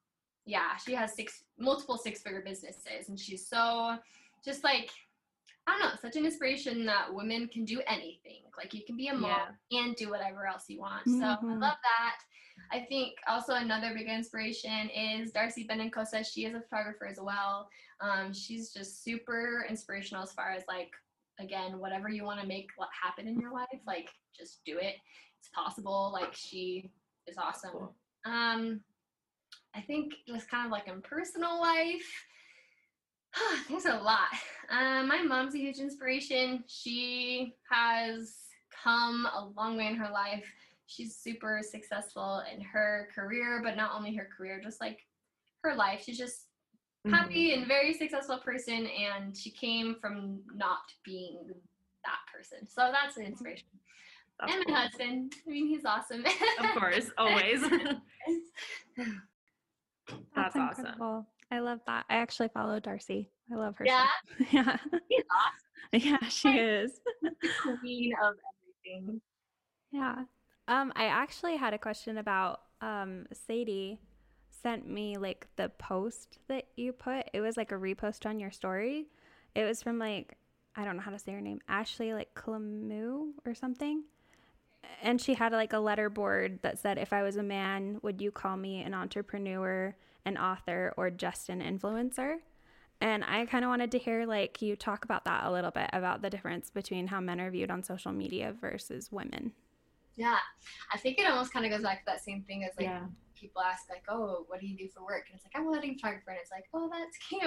yeah, 0.47 0.77
she 0.77 0.95
has 0.95 1.15
six 1.15 1.45
multiple 1.59 1.99
six 1.99 2.23
figure 2.23 2.43
businesses, 2.45 3.09
and 3.09 3.19
she's 3.19 3.47
so 3.47 3.97
just 4.45 4.65
like 4.65 4.91
I 5.69 5.73
don't 5.73 5.81
know, 5.81 5.97
such 6.01 6.17
an 6.17 6.25
inspiration 6.25 6.87
that 6.87 7.13
women 7.13 7.47
can 7.49 7.67
do 7.67 7.83
anything. 7.87 8.41
Like 8.57 8.73
you 8.73 8.83
can 8.87 8.97
be 8.97 9.09
a 9.09 9.15
mom 9.15 9.39
yeah. 9.69 9.81
and 9.81 9.95
do 9.97 10.09
whatever 10.09 10.47
else 10.47 10.65
you 10.69 10.81
want. 10.81 11.03
Mm-hmm. 11.03 11.21
So 11.21 11.27
I 11.27 11.35
mm-hmm. 11.35 11.61
love 11.61 11.77
that. 11.83 12.17
I 12.73 12.81
think 12.81 13.15
also 13.29 13.55
another 13.55 13.93
big 13.95 14.09
inspiration 14.09 14.91
is 14.91 15.33
Darcy 15.33 15.67
Benincasa. 15.67 16.25
She 16.27 16.45
is 16.45 16.55
a 16.55 16.61
photographer 16.61 17.07
as 17.07 17.19
well. 17.21 17.69
Um, 18.01 18.33
she's 18.33 18.73
just 18.73 19.03
super 19.03 19.67
inspirational 19.69 20.23
as 20.23 20.33
far 20.33 20.51
as 20.51 20.63
like, 20.69 20.91
again, 21.41 21.79
whatever 21.79 22.09
you 22.09 22.25
want 22.25 22.41
to 22.41 22.47
make 22.47 22.69
what 22.77 22.89
happen 23.03 23.27
in 23.29 23.39
your 23.41 23.53
life, 23.53 23.81
like 23.87 24.09
just 24.37 24.61
do 24.65 24.79
it. 24.79 24.95
It's 25.39 25.51
possible. 25.55 26.11
Like 26.13 26.35
she 26.35 26.91
is 27.27 27.37
awesome. 27.39 27.71
Cool. 27.73 27.95
Um, 28.25 28.81
I 29.75 29.81
think 29.81 30.15
just 30.27 30.51
kind 30.51 30.67
of 30.67 30.73
like 30.73 30.89
in 30.89 31.01
personal 31.03 31.61
life, 31.61 32.27
there's 33.69 33.87
a 33.87 33.97
lot. 33.97 34.29
Uh, 34.71 35.03
my 35.05 35.23
mom's 35.23 35.55
a 35.55 35.59
huge 35.59 35.79
inspiration. 35.79 36.65
She 36.67 37.55
has 37.71 38.35
come 38.83 39.27
a 39.27 39.47
long 39.57 39.77
way 39.77 39.87
in 39.87 39.97
her 39.97 40.11
life. 40.11 40.45
She's 40.89 41.17
super 41.17 41.61
successful 41.63 42.43
in 42.53 42.61
her 42.63 43.09
career, 43.15 43.61
but 43.63 43.77
not 43.77 43.93
only 43.95 44.15
her 44.17 44.29
career, 44.37 44.61
just 44.63 44.81
like 44.81 44.99
her 45.63 45.75
life. 45.75 46.03
She's 46.05 46.19
just 46.19 46.47
mm-hmm. 47.07 47.15
happy 47.15 47.53
and 47.53 47.67
very 47.67 47.93
successful 47.93 48.39
person, 48.39 48.87
and 48.87 49.37
she 49.37 49.51
came 49.51 49.97
from 50.01 50.41
not 50.55 50.81
being 51.05 51.39
that 52.05 52.19
person. 52.35 52.67
So 52.67 52.91
that's 52.91 53.19
an 53.19 53.25
inspiration. 53.25 53.69
That's 54.41 54.53
and 54.53 54.65
my 54.67 54.73
cool. 54.73 54.75
husband. 54.77 55.33
I 55.47 55.51
mean, 55.51 55.67
he's 55.69 55.85
awesome. 55.85 56.25
of 56.25 56.81
course, 56.81 57.11
always. 57.19 57.61
That's, 60.09 60.55
That's 60.55 60.57
awesome. 60.57 61.27
I 61.51 61.61
love 61.61 61.81
that. 61.87 62.05
I 62.09 62.17
actually 62.17 62.49
follow 62.49 62.81
Darcy. 62.81 63.31
I 63.53 63.57
love 63.57 63.77
her. 63.77 63.85
Yeah. 63.87 64.07
yeah. 64.51 64.77
She's 65.11 65.25
awesome. 65.31 65.65
Yeah, 65.93 66.19
she 66.29 66.51
is. 66.51 67.01
queen 67.63 68.13
of 68.23 68.35
everything. 68.85 69.23
Yeah. 69.91 70.17
Um, 70.69 70.93
I 70.95 71.07
actually 71.07 71.57
had 71.57 71.75
a 71.75 71.79
question 71.79 72.19
about 72.19 72.61
um 72.81 73.27
Sadie 73.33 73.99
sent 74.63 74.89
me 74.89 75.17
like 75.17 75.49
the 75.57 75.71
post 75.71 76.39
that 76.49 76.67
you 76.77 76.93
put. 76.93 77.29
It 77.33 77.41
was 77.41 77.57
like 77.57 77.73
a 77.73 77.77
repost 77.77 78.27
on 78.27 78.39
your 78.39 78.53
story. 78.53 79.07
It 79.55 79.65
was 79.65 79.83
from 79.83 79.99
like 79.99 80.37
I 80.77 80.85
don't 80.85 80.97
know 80.97 81.03
how 81.03 81.11
to 81.11 81.19
say 81.19 81.33
her 81.33 81.41
name, 81.41 81.61
Ashley 81.69 82.15
like 82.15 82.35
Clamu 82.35 83.31
or 83.45 83.55
something. 83.55 84.05
And 85.03 85.21
she 85.21 85.35
had 85.35 85.53
like 85.53 85.73
a 85.73 85.79
letter 85.81 86.09
board 86.09 86.61
that 86.63 86.79
said, 86.79 86.99
"If 86.99 87.13
I 87.13 87.23
was 87.23 87.37
a 87.37 87.43
man, 87.43 87.99
would 88.03 88.21
you 88.21 88.31
call 88.31 88.57
me 88.57 88.83
an 88.83 88.95
entrepreneur?" 88.95 89.97
an 90.29 90.37
author 90.37 90.95
or 90.97 91.11
just 91.11 91.49
an 91.49 91.61
influencer. 91.61 92.37
And 93.01 93.25
I 93.25 93.47
kind 93.47 93.65
of 93.65 93.69
wanted 93.69 93.91
to 93.93 93.99
hear 93.99 94.27
like 94.27 94.61
you 94.61 94.77
talk 94.77 95.05
about 95.05 95.25
that 95.25 95.45
a 95.45 95.53
little 95.53 95.71
bit 95.71 95.89
about 95.93 96.23
the 96.23 96.31
difference 96.31 96.71
between 96.71 97.09
how 97.09 97.21
men 97.21 97.41
are 97.41 97.51
viewed 97.51 97.71
on 97.71 97.83
social 97.83 98.13
media 98.13 98.55
versus 98.61 99.11
women. 99.11 99.53
Yeah, 100.19 100.39
I 100.93 100.99
think 100.99 101.19
it 101.19 101.31
almost 101.31 101.53
kind 101.53 101.65
of 101.65 101.71
goes 101.71 101.83
back 101.83 102.01
to 102.01 102.07
that 102.07 102.25
same 102.25 102.43
thing 102.43 102.65
as 102.65 102.73
like 102.77 102.89
yeah. 102.89 103.07
people 103.37 103.63
ask 103.63 103.89
like, 103.89 104.03
"Oh, 104.09 104.45
what 104.49 104.59
do 104.61 104.67
you 104.67 104.77
do 104.77 104.89
for 104.89 105.05
work?" 105.05 105.27
And 105.29 105.37
it's 105.37 105.45
like, 105.45 105.53
"I'm 105.55 105.69
a 105.69 105.71
wedding 105.71 105.95
photographer," 105.95 106.31
and 106.31 106.41
it's 106.41 106.51
like, 106.51 106.65
"Oh, 106.75 106.91
that's 106.91 107.17
cute." 107.19 107.43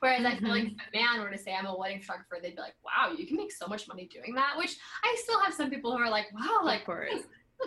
Whereas 0.00 0.22
mm-hmm. 0.22 0.26
I 0.26 0.38
feel 0.38 0.48
like 0.48 0.64
mm-hmm. 0.64 0.80
if 0.80 1.00
a 1.00 1.04
man 1.04 1.22
were 1.22 1.30
to 1.30 1.38
say, 1.38 1.54
"I'm 1.54 1.66
a 1.66 1.76
wedding 1.76 2.00
photographer," 2.00 2.38
they'd 2.40 2.56
be 2.56 2.62
like, 2.62 2.76
"Wow, 2.82 3.12
you 3.14 3.26
can 3.26 3.36
make 3.36 3.52
so 3.52 3.66
much 3.66 3.86
money 3.86 4.08
doing 4.10 4.34
that." 4.36 4.54
Which 4.56 4.74
I 5.04 5.14
still 5.22 5.38
have 5.40 5.52
some 5.52 5.68
people 5.68 5.92
who 5.92 6.02
are 6.02 6.10
like, 6.10 6.32
"Wow, 6.32 6.62
like 6.64 6.86
there's, 6.86 7.24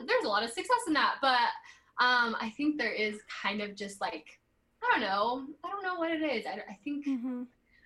there's 0.08 0.26
a 0.26 0.28
lot 0.28 0.42
of 0.42 0.50
success 0.50 0.82
in 0.88 0.94
that," 0.94 1.18
but 1.22 1.54
um, 2.04 2.36
I 2.42 2.52
think 2.58 2.80
there 2.80 2.94
is 2.94 3.20
kind 3.44 3.62
of 3.62 3.76
just 3.76 4.02
like 4.02 4.40
I 4.84 4.92
don't 4.92 5.02
know. 5.02 5.46
I 5.64 5.70
don't 5.70 5.84
know 5.84 5.96
what 5.96 6.12
it 6.12 6.24
is. 6.24 6.46
I, 6.46 6.54
I 6.70 6.78
think 6.84 7.06
mm-hmm. 7.06 7.44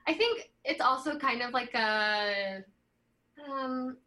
I 0.07 0.13
think 0.13 0.51
it's 0.63 0.81
also 0.81 1.17
kind 1.17 1.41
of 1.41 1.51
like 1.51 1.73
a 1.73 2.63
um, 3.49 3.97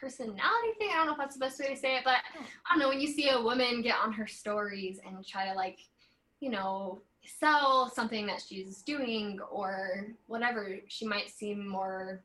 personality 0.00 0.72
thing. 0.78 0.90
I 0.90 0.96
don't 0.96 1.06
know 1.06 1.12
if 1.12 1.18
that's 1.18 1.34
the 1.34 1.40
best 1.40 1.60
way 1.60 1.68
to 1.68 1.76
say 1.76 1.96
it, 1.96 2.02
but 2.04 2.14
I 2.66 2.70
don't 2.70 2.78
know. 2.78 2.88
When 2.88 3.00
you 3.00 3.08
see 3.08 3.28
a 3.28 3.40
woman 3.40 3.82
get 3.82 3.96
on 4.02 4.12
her 4.12 4.26
stories 4.26 4.98
and 5.06 5.26
try 5.26 5.48
to 5.48 5.54
like, 5.54 5.78
you 6.40 6.50
know, 6.50 7.02
sell 7.24 7.90
something 7.90 8.26
that 8.26 8.42
she's 8.46 8.82
doing 8.82 9.38
or 9.50 10.08
whatever, 10.26 10.76
she 10.88 11.06
might 11.06 11.28
seem 11.30 11.66
more 11.68 12.22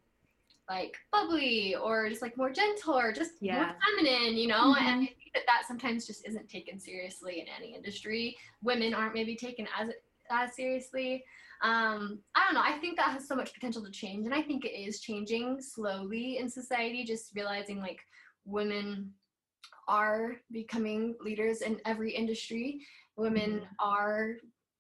like 0.70 0.96
bubbly 1.12 1.76
or 1.76 2.10
just 2.10 2.22
like 2.22 2.38
more 2.38 2.50
gentle 2.50 2.98
or 2.98 3.12
just 3.12 3.34
yeah. 3.40 3.56
more 3.56 3.76
feminine, 3.86 4.38
you 4.38 4.48
know? 4.48 4.74
Mm-hmm. 4.74 4.86
And 4.86 5.02
I 5.04 5.06
think 5.06 5.34
that 5.34 5.44
that 5.46 5.64
sometimes 5.68 6.08
just 6.08 6.28
isn't 6.28 6.50
taken 6.50 6.80
seriously 6.80 7.42
in 7.42 7.46
any 7.56 7.76
industry. 7.76 8.38
Women 8.64 8.94
aren't 8.94 9.14
maybe 9.14 9.36
taken 9.36 9.68
as 9.80 9.90
as 10.32 10.56
seriously. 10.56 11.24
Um, 11.62 12.20
I 12.36 12.46
don't 12.46 12.54
know. 12.54 12.62
I 12.64 12.78
think 12.80 12.98
that 12.98 13.12
has 13.12 13.28
so 13.28 13.36
much 13.36 13.54
potential 13.54 13.84
to 13.84 13.92
change, 13.92 14.26
and 14.26 14.34
I 14.34 14.42
think 14.42 14.66
it 14.66 14.78
is 14.78 15.00
changing 15.00 15.62
slowly 15.62 16.38
in 16.38 16.50
society. 16.50 17.04
Just 17.04 17.36
realizing 17.36 17.80
like 17.80 18.00
women 18.46 19.12
are 19.88 20.38
becoming 20.52 21.16
leaders 21.22 21.62
in 21.62 21.80
every 21.86 22.12
industry. 22.12 22.82
Women 23.18 23.62
mm-hmm. 23.62 23.66
are 23.80 24.36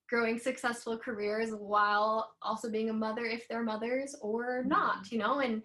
growing 0.10 0.38
successful 0.38 0.98
careers 0.98 1.52
while 1.52 2.34
also 2.42 2.70
being 2.70 2.90
a 2.90 2.94
mother 2.94 3.26
if 3.26 3.48
they're 3.48 3.64
mothers 3.64 4.16
or 4.22 4.64
not, 4.66 4.98
mm-hmm. 4.98 5.16
you 5.16 5.20
know, 5.20 5.40
and 5.40 5.62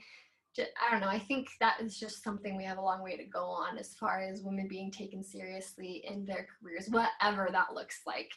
just, 0.54 0.70
I 0.84 0.90
don't 0.90 1.00
know. 1.00 1.08
I 1.08 1.18
think 1.18 1.48
that 1.60 1.80
is 1.80 1.98
just 1.98 2.24
something 2.24 2.56
we 2.56 2.64
have 2.64 2.78
a 2.78 2.82
long 2.82 3.02
way 3.02 3.16
to 3.16 3.24
go 3.24 3.44
on 3.44 3.78
as 3.78 3.94
far 3.94 4.20
as 4.20 4.42
women 4.42 4.66
being 4.68 4.90
taken 4.90 5.22
seriously 5.22 6.02
in 6.08 6.24
their 6.24 6.46
careers, 6.60 6.88
whatever 6.88 7.48
that 7.52 7.74
looks 7.74 8.00
like. 8.06 8.32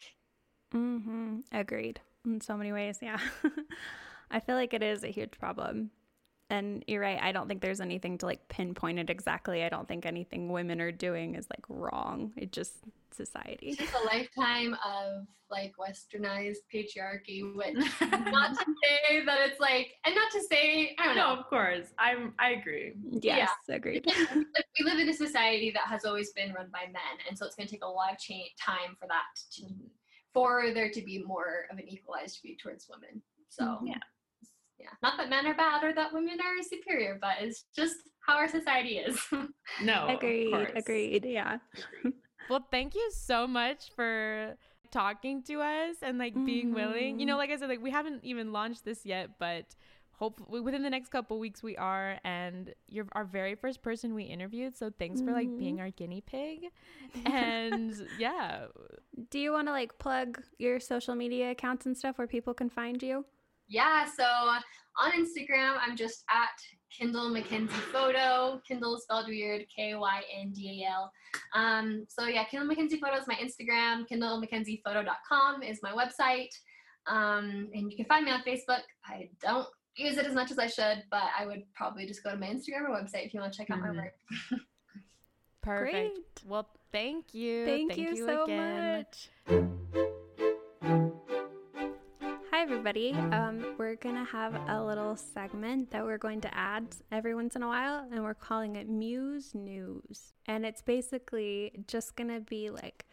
Mm-hmm. 0.74 1.40
Agreed. 1.52 2.00
In 2.26 2.42
so 2.42 2.58
many 2.58 2.72
ways, 2.72 3.00
yeah. 3.02 3.20
I 4.32 4.40
feel 4.40 4.56
like 4.56 4.74
it 4.74 4.84
is 4.84 5.04
a 5.04 5.08
huge 5.08 5.32
problem. 5.32 5.92
And 6.50 6.84
you're 6.88 7.02
right. 7.02 7.20
I 7.22 7.32
don't 7.32 7.48
think 7.48 7.62
there's 7.62 7.82
anything 7.82 8.18
to 8.20 8.26
like 8.26 8.48
pinpoint 8.48 9.00
it 9.00 9.10
exactly. 9.10 9.64
I 9.64 9.70
don't 9.70 9.88
think 9.88 10.06
anything 10.06 10.52
women 10.52 10.82
are 10.82 10.92
doing 10.92 11.36
is 11.36 11.48
like 11.50 11.66
wrong. 11.68 12.32
It 12.36 12.52
just 12.52 12.74
society. 13.12 13.76
It's 13.80 13.94
a 13.94 14.06
lifetime 14.06 14.76
of 14.86 15.26
like 15.50 15.74
westernized 15.78 16.58
patriarchy, 16.74 17.56
which 17.56 17.76
not 18.32 18.58
to 18.58 18.66
say 18.84 19.24
that 19.26 19.40
it's 19.48 19.60
like, 19.60 19.94
and 20.06 20.16
not 20.16 20.32
to 20.32 20.42
say, 20.42 20.96
I 21.00 21.06
don't 21.06 21.16
know. 21.16 21.34
No, 21.36 21.40
of 21.40 21.48
course. 21.48 21.88
I'm, 21.98 22.34
I 22.40 22.52
agree. 22.52 22.94
Yes, 23.22 23.50
yeah. 23.68 23.76
agreed. 23.76 24.06
we 24.36 24.86
live 24.86 25.00
in 25.00 25.10
a 25.10 25.14
society 25.14 25.72
that 25.72 25.88
has 25.88 26.06
always 26.06 26.32
been 26.32 26.54
run 26.54 26.68
by 26.72 26.86
men. 26.88 27.18
And 27.28 27.38
so 27.38 27.46
it's 27.46 27.56
going 27.56 27.68
to 27.68 27.74
take 27.74 27.84
a 27.84 27.88
lot 27.88 28.12
of 28.12 28.20
change, 28.20 28.52
time 28.60 28.96
for 29.00 29.08
that 29.08 29.24
to, 29.54 29.66
for 30.34 30.74
there 30.74 30.90
to 30.90 31.02
be 31.02 31.24
more 31.24 31.66
of 31.72 31.78
an 31.78 31.88
equalized 31.88 32.40
view 32.42 32.56
towards 32.62 32.88
women. 32.90 33.22
So, 33.50 33.64
mm-hmm. 33.64 33.88
yeah. 33.88 34.00
Yeah. 34.80 34.90
Not 35.02 35.18
that 35.18 35.30
men 35.30 35.48
are 35.48 35.54
bad 35.54 35.84
or 35.84 35.94
that 35.94 36.14
women 36.14 36.40
are 36.42 36.62
superior, 36.62 37.18
but 37.22 37.36
it's 37.40 37.66
just 37.74 37.96
how 38.28 38.36
our 38.36 38.50
society 38.50 38.98
is. 38.98 39.18
no. 39.82 40.08
Agreed. 40.10 40.72
Agreed. 40.76 41.26
Yeah. 41.26 41.60
Well, 42.50 42.66
thank 42.72 42.94
you 42.94 43.10
so 43.14 43.48
much 43.48 43.92
for 43.96 44.58
talking 44.92 45.44
to 45.44 45.62
us 45.62 45.96
and 46.02 46.18
like 46.18 46.34
being 46.46 46.68
mm-hmm. 46.68 46.76
willing. 46.76 47.20
You 47.20 47.26
know, 47.26 47.34
mm-hmm. 47.34 47.40
like 47.40 47.50
I 47.52 47.58
said, 47.58 47.70
like 47.70 47.82
we 47.82 47.92
haven't 47.92 48.24
even 48.24 48.52
launched 48.52 48.86
this 48.86 49.06
yet, 49.06 49.32
but 49.40 49.66
hopefully 50.16 50.62
within 50.62 50.84
the 50.84 50.90
next 50.90 51.10
couple 51.10 51.40
weeks 51.40 51.64
we 51.64 51.76
are 51.78 52.18
and 52.24 52.74
you're 52.88 53.08
our 53.14 53.26
very 53.26 53.56
first 53.56 53.82
person 53.82 54.14
we 54.14 54.24
interviewed 54.24 54.76
so 54.76 54.92
thanks 55.00 55.20
mm-hmm. 55.20 55.30
for 55.30 55.34
like 55.34 55.58
being 55.58 55.76
mm-hmm. 55.76 55.84
our 55.84 55.92
guinea 55.92 56.22
pig 56.22 56.66
and 57.26 58.08
yeah 58.20 58.66
do 59.30 59.40
you 59.40 59.52
want 59.52 59.68
to 59.68 59.72
like 59.72 59.98
plug 60.00 60.42
your 60.58 60.80
social 60.80 61.16
media 61.16 61.52
accounts 61.52 61.86
and 61.86 61.98
stuff 61.98 62.18
where 62.18 62.28
people 62.28 62.54
can 62.54 62.70
find 62.70 63.02
you 63.02 63.26
yeah 63.68 64.06
so 64.06 64.24
on 64.24 65.12
instagram 65.12 65.76
i'm 65.86 65.96
just 65.96 66.24
at 66.30 66.50
Kyndal 66.94 67.32
Mckenzie 67.32 67.70
Photo. 67.92 68.62
Kyndal 68.70 69.00
spelled 69.00 69.28
weird, 69.28 69.66
K 69.76 69.96
Y 69.96 70.22
N 70.40 70.52
D 70.52 70.86
A 70.86 70.92
L. 70.92 71.12
Um, 71.56 72.06
so 72.08 72.28
yeah, 72.28 72.46
Kyndal 72.46 72.72
Mckenzie 72.72 73.00
Photo 73.00 73.18
is 73.18 73.28
my 73.28 73.36
Instagram. 73.36 74.06
Kyndal 74.08 74.40
Mckenzie 74.44 74.80
KyndalMckenziePhoto.com 74.86 75.64
is 75.64 75.80
my 75.82 75.92
website. 75.92 76.50
Um, 77.08 77.70
and 77.74 77.92
you 77.92 77.98
can 77.98 78.06
find 78.06 78.26
me 78.26 78.32
on 78.32 78.44
Facebook. 78.44 78.82
I 79.06 79.30
don't 79.42 79.68
use 79.96 80.18
it 80.18 80.26
as 80.26 80.34
much 80.34 80.52
as 80.52 80.60
I 80.60 80.68
should, 80.68 81.04
but 81.10 81.24
I 81.38 81.46
would 81.46 81.64
probably 81.74 82.06
just 82.06 82.24
go 82.24 82.32
to 82.32 82.38
my 82.38 82.48
Instagram 82.48 82.90
or 82.90 83.00
website 83.00 83.26
if 83.26 83.34
you 83.34 83.40
want 83.40 83.54
to 83.54 83.58
check 83.58 83.70
out 83.70 83.80
mm-hmm. 83.80 83.98
my 83.98 84.04
work. 84.04 84.14
Perfect. 85.62 85.94
Great. 85.94 86.12
Well, 86.46 86.68
thank 86.92 87.34
you. 87.34 87.66
Thank, 87.66 87.94
thank 87.94 88.02
you, 88.02 88.16
you, 88.16 88.26
so 88.26 88.44
again. 88.44 89.06
much 89.10 89.30
Hi, 92.52 92.62
everybody. 92.62 93.14
Um, 93.14 93.76
we're 93.78 93.96
going 93.96 94.16
to 94.16 94.24
have 94.24 94.56
a 94.70 94.84
little 94.84 95.16
segment 95.16 95.92
that 95.92 96.06
we're 96.06 96.18
going 96.18 96.40
to 96.42 96.56
add 96.56 96.86
every 97.12 97.34
once 97.36 97.56
in 97.56 97.64
a 97.64 97.68
while, 97.68 98.08
and 98.12 98.24
we're 98.24 98.36
calling 98.36 98.76
it 98.76 98.88
Muse 98.88 99.56
News. 99.56 100.34
And 100.46 100.66
it's 100.66 100.82
basically 100.82 101.72
just 101.88 102.16
going 102.16 102.30
to 102.30 102.40
be 102.40 102.70
like 102.70 103.06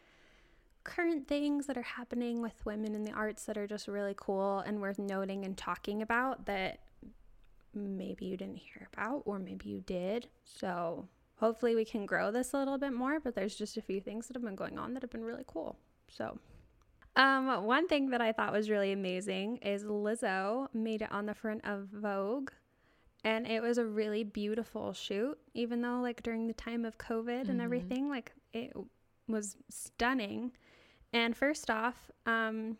current 0.84 1.28
things 1.28 1.66
that 1.66 1.76
are 1.76 1.82
happening 1.82 2.40
with 2.40 2.64
women 2.64 2.94
in 2.94 3.04
the 3.04 3.12
arts 3.12 3.44
that 3.44 3.58
are 3.58 3.66
just 3.66 3.88
really 3.88 4.14
cool 4.16 4.60
and 4.60 4.80
worth 4.80 4.98
noting 4.98 5.44
and 5.44 5.56
talking 5.56 6.02
about 6.02 6.46
that 6.46 6.80
maybe 7.74 8.26
you 8.26 8.36
didn't 8.36 8.56
hear 8.56 8.88
about, 8.92 9.22
or 9.24 9.38
maybe 9.38 9.68
you 9.68 9.80
did. 9.80 10.28
So 10.44 11.06
hopefully 11.36 11.74
we 11.74 11.84
can 11.84 12.06
grow 12.06 12.30
this 12.30 12.52
a 12.52 12.58
little 12.58 12.78
bit 12.78 12.92
more, 12.92 13.20
but 13.20 13.34
there's 13.34 13.54
just 13.54 13.76
a 13.76 13.82
few 13.82 14.00
things 14.00 14.26
that 14.26 14.36
have 14.36 14.42
been 14.42 14.56
going 14.56 14.78
on 14.78 14.94
that 14.94 15.02
have 15.02 15.10
been 15.10 15.24
really 15.24 15.44
cool. 15.46 15.76
So 16.08 16.38
um, 17.16 17.64
one 17.64 17.88
thing 17.88 18.10
that 18.10 18.20
I 18.20 18.32
thought 18.32 18.52
was 18.52 18.70
really 18.70 18.92
amazing 18.92 19.58
is 19.58 19.84
Lizzo 19.84 20.68
made 20.72 21.02
it 21.02 21.12
on 21.12 21.26
the 21.26 21.34
front 21.34 21.64
of 21.64 21.88
Vogue. 21.92 22.50
and 23.24 23.46
it 23.46 23.62
was 23.62 23.78
a 23.78 23.84
really 23.84 24.24
beautiful 24.24 24.92
shoot 24.92 25.36
even 25.52 25.82
though 25.82 26.00
like 26.00 26.22
during 26.22 26.46
the 26.46 26.54
time 26.54 26.86
of 26.86 26.96
covid 26.96 27.42
mm-hmm. 27.42 27.50
and 27.50 27.60
everything 27.60 28.08
like 28.08 28.32
it 28.54 28.72
was 29.28 29.56
stunning 29.68 30.52
and 31.12 31.36
first 31.36 31.70
off 31.70 32.10
um 32.26 32.76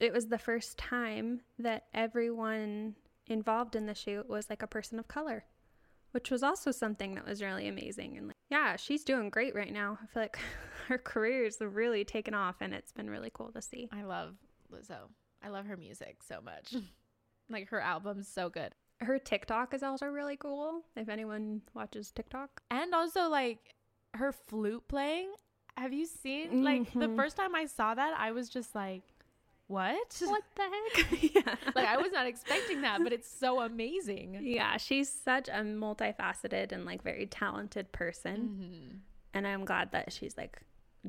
it 0.00 0.12
was 0.12 0.26
the 0.26 0.38
first 0.38 0.76
time 0.76 1.40
that 1.58 1.84
everyone 1.94 2.94
involved 3.26 3.74
in 3.74 3.86
the 3.86 3.94
shoot 3.94 4.28
was 4.28 4.50
like 4.50 4.62
a 4.62 4.66
person 4.66 4.98
of 4.98 5.08
color 5.08 5.44
which 6.14 6.30
was 6.30 6.44
also 6.44 6.70
something 6.70 7.16
that 7.16 7.26
was 7.26 7.42
really 7.42 7.66
amazing. 7.66 8.16
And 8.16 8.28
like 8.28 8.36
yeah 8.48 8.76
she's 8.76 9.02
doing 9.02 9.30
great 9.30 9.54
right 9.54 9.72
now. 9.72 9.98
I 10.00 10.06
feel 10.06 10.22
like 10.22 10.38
her 10.88 10.96
career 10.96 11.44
is 11.44 11.58
really 11.60 12.04
taken 12.04 12.34
off 12.34 12.56
and 12.60 12.72
it's 12.72 12.92
been 12.92 13.10
really 13.10 13.32
cool 13.34 13.50
to 13.50 13.60
see. 13.60 13.88
I 13.92 14.04
love 14.04 14.36
lizzo. 14.72 15.10
I 15.42 15.48
love 15.48 15.66
her 15.66 15.76
music 15.76 16.22
so 16.26 16.40
much. 16.40 16.74
Like 17.50 17.68
her 17.68 17.80
album's 17.80 18.26
so 18.26 18.48
good. 18.48 18.74
Her 19.00 19.18
TikTok 19.18 19.74
is 19.74 19.82
also 19.82 20.06
really 20.06 20.38
cool. 20.38 20.80
If 20.96 21.10
anyone 21.10 21.60
watches 21.74 22.10
TikTok, 22.10 22.62
and 22.70 22.94
also 22.94 23.28
like 23.28 23.74
her 24.14 24.32
flute 24.32 24.88
playing. 24.88 25.30
Have 25.76 25.92
you 25.92 26.06
seen 26.06 26.48
mm-hmm. 26.48 26.62
like 26.62 26.92
the 26.92 27.00
mm-hmm. 27.00 27.16
first 27.16 27.36
time 27.36 27.54
I 27.54 27.66
saw 27.66 27.94
that? 27.94 28.14
I 28.18 28.32
was 28.32 28.48
just 28.48 28.74
like, 28.74 29.02
"What? 29.66 30.22
What 30.26 30.42
the 30.54 30.62
heck?" 30.62 31.22
yeah. 31.34 31.54
Like 31.74 31.86
I 31.86 31.96
was 31.96 32.12
not 32.12 32.26
expecting 32.26 32.82
that, 32.82 33.02
but 33.02 33.12
it's 33.12 33.28
so 33.28 33.60
amazing. 33.60 34.38
Yeah, 34.42 34.76
she's 34.76 35.10
such 35.10 35.48
a 35.48 35.62
multifaceted 35.62 36.72
and 36.72 36.84
like 36.84 37.02
very 37.02 37.26
talented 37.26 37.92
person, 37.92 38.36
mm-hmm. 38.36 38.96
and 39.34 39.46
I'm 39.46 39.64
glad 39.64 39.92
that 39.92 40.12
she's 40.12 40.36
like 40.36 40.62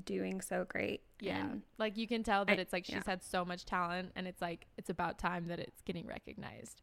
doing 0.04 0.42
so 0.42 0.66
great. 0.68 1.02
Yeah. 1.20 1.40
And 1.40 1.62
like 1.78 1.98
you 1.98 2.08
can 2.08 2.24
tell 2.24 2.46
that 2.46 2.58
I, 2.58 2.62
it's 2.62 2.74
like 2.74 2.86
she's 2.86 2.96
yeah. 2.96 3.04
had 3.06 3.24
so 3.24 3.46
much 3.46 3.66
talent 3.66 4.12
and 4.16 4.28
it's 4.28 4.42
like 4.42 4.68
it's 4.78 4.90
about 4.90 5.18
time 5.18 5.48
that 5.48 5.60
it's 5.60 5.82
getting 5.82 6.06
recognized. 6.06 6.82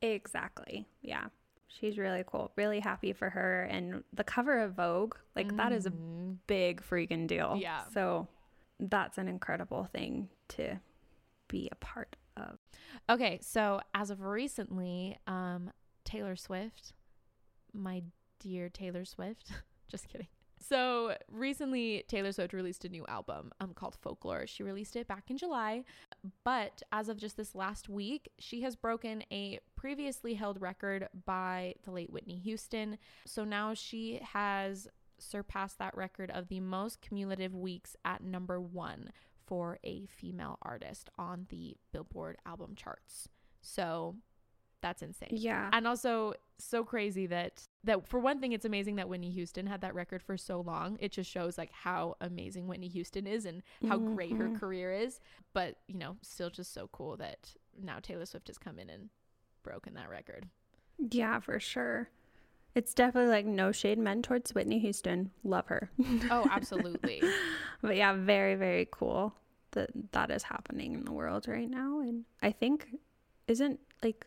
Exactly. 0.00 0.86
Yeah. 1.00 1.26
She's 1.78 1.98
really 1.98 2.24
cool. 2.26 2.52
Really 2.56 2.80
happy 2.80 3.12
for 3.12 3.30
her. 3.30 3.64
And 3.64 4.04
the 4.12 4.24
cover 4.24 4.60
of 4.60 4.74
Vogue, 4.74 5.14
like 5.34 5.48
mm-hmm. 5.48 5.56
that 5.56 5.72
is 5.72 5.86
a 5.86 5.90
mm-hmm. 5.90 6.34
big 6.46 6.82
freaking 6.82 7.26
deal. 7.26 7.56
Yeah. 7.58 7.82
So 7.92 8.28
that's 8.78 9.18
an 9.18 9.28
incredible 9.28 9.84
thing 9.84 10.28
to 10.48 10.80
be 11.48 11.68
a 11.72 11.76
part 11.76 12.16
of. 12.36 12.58
Okay. 13.08 13.38
So 13.42 13.80
as 13.94 14.10
of 14.10 14.20
recently, 14.22 15.18
um, 15.26 15.70
Taylor 16.04 16.36
Swift, 16.36 16.92
my 17.72 18.02
dear 18.38 18.68
Taylor 18.68 19.04
Swift, 19.04 19.52
just 19.88 20.08
kidding. 20.08 20.28
So 20.68 21.16
recently, 21.30 22.04
Taylor 22.06 22.30
Swift 22.32 22.52
released 22.52 22.84
a 22.84 22.88
new 22.88 23.04
album 23.06 23.50
um, 23.60 23.74
called 23.74 23.96
Folklore. 24.00 24.46
She 24.46 24.62
released 24.62 24.94
it 24.94 25.08
back 25.08 25.24
in 25.28 25.36
July, 25.36 25.84
but 26.44 26.82
as 26.92 27.08
of 27.08 27.16
just 27.16 27.36
this 27.36 27.54
last 27.54 27.88
week, 27.88 28.30
she 28.38 28.62
has 28.62 28.76
broken 28.76 29.24
a 29.32 29.58
previously 29.76 30.34
held 30.34 30.60
record 30.60 31.08
by 31.24 31.74
the 31.84 31.90
late 31.90 32.10
Whitney 32.10 32.38
Houston. 32.38 32.98
So 33.26 33.44
now 33.44 33.74
she 33.74 34.20
has 34.32 34.88
surpassed 35.18 35.78
that 35.78 35.96
record 35.96 36.30
of 36.30 36.48
the 36.48 36.60
most 36.60 37.00
cumulative 37.00 37.54
weeks 37.54 37.96
at 38.04 38.22
number 38.22 38.60
one 38.60 39.10
for 39.46 39.78
a 39.84 40.06
female 40.06 40.58
artist 40.62 41.10
on 41.18 41.46
the 41.48 41.76
Billboard 41.92 42.36
album 42.46 42.74
charts. 42.76 43.28
So 43.60 44.16
that's 44.80 45.02
insane. 45.02 45.30
Yeah. 45.32 45.70
And 45.72 45.86
also 45.86 46.34
so 46.58 46.84
crazy 46.84 47.26
that 47.26 47.66
that 47.84 48.06
for 48.06 48.20
one 48.20 48.40
thing 48.40 48.52
it's 48.52 48.64
amazing 48.64 48.96
that 48.96 49.08
Whitney 49.08 49.30
Houston 49.30 49.66
had 49.66 49.80
that 49.80 49.94
record 49.94 50.22
for 50.22 50.36
so 50.36 50.60
long. 50.60 50.96
It 51.00 51.12
just 51.12 51.30
shows 51.30 51.58
like 51.58 51.72
how 51.72 52.16
amazing 52.20 52.66
Whitney 52.66 52.88
Houston 52.88 53.26
is 53.26 53.44
and 53.44 53.62
how 53.88 53.98
mm-hmm. 53.98 54.14
great 54.14 54.32
her 54.32 54.44
mm-hmm. 54.44 54.56
career 54.56 54.92
is. 54.92 55.20
But, 55.52 55.76
you 55.88 55.98
know, 55.98 56.16
still 56.22 56.50
just 56.50 56.72
so 56.72 56.88
cool 56.92 57.16
that 57.16 57.50
now 57.80 57.98
Taylor 58.00 58.26
Swift 58.26 58.48
has 58.48 58.58
come 58.58 58.78
in 58.78 58.88
and 58.88 59.08
broken 59.62 59.94
that 59.94 60.10
record. 60.10 60.46
Yeah, 60.98 61.40
for 61.40 61.58
sure. 61.58 62.10
It's 62.74 62.94
definitely 62.94 63.30
like 63.30 63.46
no 63.46 63.72
shade 63.72 63.98
meant 63.98 64.24
towards 64.24 64.54
Whitney 64.54 64.78
Houston. 64.78 65.30
Love 65.44 65.66
her. 65.66 65.90
oh, 66.30 66.46
absolutely. 66.50 67.22
but 67.82 67.96
yeah, 67.96 68.14
very, 68.14 68.54
very 68.54 68.88
cool 68.90 69.34
that 69.72 69.90
that 70.12 70.30
is 70.30 70.44
happening 70.44 70.94
in 70.94 71.04
the 71.04 71.12
world 71.12 71.48
right 71.48 71.68
now. 71.68 72.00
And 72.00 72.24
I 72.40 72.52
think 72.52 72.88
isn't 73.48 73.80
like 74.02 74.26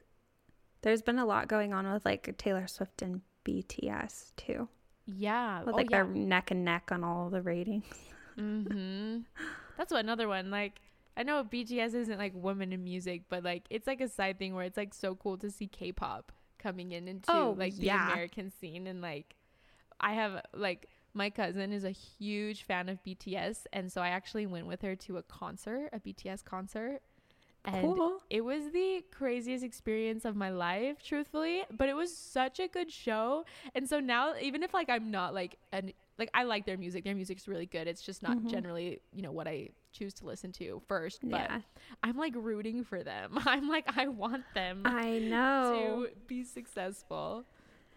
there's 0.82 1.02
been 1.02 1.18
a 1.18 1.26
lot 1.26 1.48
going 1.48 1.74
on 1.74 1.92
with 1.92 2.06
like 2.06 2.36
Taylor 2.38 2.68
Swift 2.68 3.02
and 3.02 3.22
BTS 3.46 4.32
too. 4.36 4.68
Yeah. 5.06 5.64
With, 5.64 5.76
like 5.76 5.88
oh, 5.92 5.96
yeah. 5.96 6.04
they're 6.04 6.14
neck 6.14 6.52
and 6.52 6.66
neck 6.66 6.90
on 6.92 7.04
all 7.04 7.30
the 7.30 7.42
ratings. 7.42 7.86
mm-hmm. 8.38 9.20
That's 9.78 9.92
what 9.92 10.04
another 10.04 10.28
one. 10.28 10.50
Like 10.52 10.82
I 11.18 11.24
know 11.24 11.44
BTS 11.44 11.94
isn't 11.94 12.18
like 12.18 12.34
women 12.36 12.74
in 12.74 12.84
music, 12.84 13.24
but 13.30 13.44
like 13.44 13.66
it's 13.70 13.88
like 13.88 14.02
a 14.02 14.10
side 14.10 14.40
thing 14.40 14.54
where 14.56 14.66
it's 14.66 14.78
like 14.78 14.94
so 14.94 15.16
cool 15.16 15.38
to 15.38 15.50
see 15.50 15.68
K-pop 15.68 16.32
coming 16.58 16.92
in 16.92 17.08
into 17.08 17.32
oh, 17.32 17.56
like 17.58 17.76
the 17.76 17.88
yeah. 17.88 18.12
American 18.12 18.52
scene 18.52 18.88
and 18.88 19.02
like 19.02 19.36
I 20.00 20.14
have 20.14 20.42
like 20.54 20.90
my 21.14 21.30
cousin 21.30 21.72
is 21.72 21.86
a 21.86 21.92
huge 21.92 22.64
fan 22.64 22.90
of 22.90 23.02
BTS 23.04 23.66
and 23.72 23.92
so 23.92 24.02
I 24.02 24.10
actually 24.10 24.46
went 24.46 24.68
with 24.68 24.82
her 24.82 24.96
to 24.96 25.18
a 25.18 25.24
concert, 25.24 25.90
a 25.94 26.00
BTS 26.00 26.44
concert 26.44 27.02
and 27.66 27.82
cool. 27.82 28.20
it 28.30 28.42
was 28.42 28.72
the 28.72 29.04
craziest 29.12 29.64
experience 29.64 30.26
of 30.26 30.36
my 30.36 30.50
life, 30.50 31.04
truthfully. 31.04 31.64
But 31.72 31.90
it 31.90 31.96
was 31.96 32.16
such 32.16 32.60
a 32.60 32.68
good 32.68 32.92
show. 32.92 33.46
And 33.74 33.88
so 33.88 34.00
now, 34.00 34.34
even 34.42 34.64
if 34.64 34.74
like 34.74 34.90
I'm 34.90 35.12
not 35.12 35.34
like 35.34 35.58
an 35.72 35.94
like 36.18 36.30
I 36.34 36.44
like 36.44 36.66
their 36.66 36.78
music, 36.78 37.04
their 37.04 37.16
music's 37.16 37.48
really 37.48 37.66
good. 37.66 37.88
It's 37.88 38.02
just 38.02 38.24
not 38.24 38.38
mm-hmm. 38.38 38.48
generally, 38.48 39.02
you 39.14 39.22
know, 39.22 39.32
what 39.32 39.48
I 39.48 39.70
choose 39.92 40.14
to 40.16 40.26
listen 40.26 40.52
to 40.54 40.82
first. 40.88 41.22
But 41.24 41.42
yeah. 41.42 41.60
I'm 42.04 42.18
like 42.18 42.34
rooting 42.36 42.84
for 42.84 43.04
them. 43.04 43.40
I'm 43.46 43.68
like 43.68 43.98
I 43.98 44.08
want 44.08 44.44
them. 44.54 44.82
I 44.86 45.20
know 45.20 46.08
to 46.08 46.10
be 46.28 46.44
successful. 46.44 47.46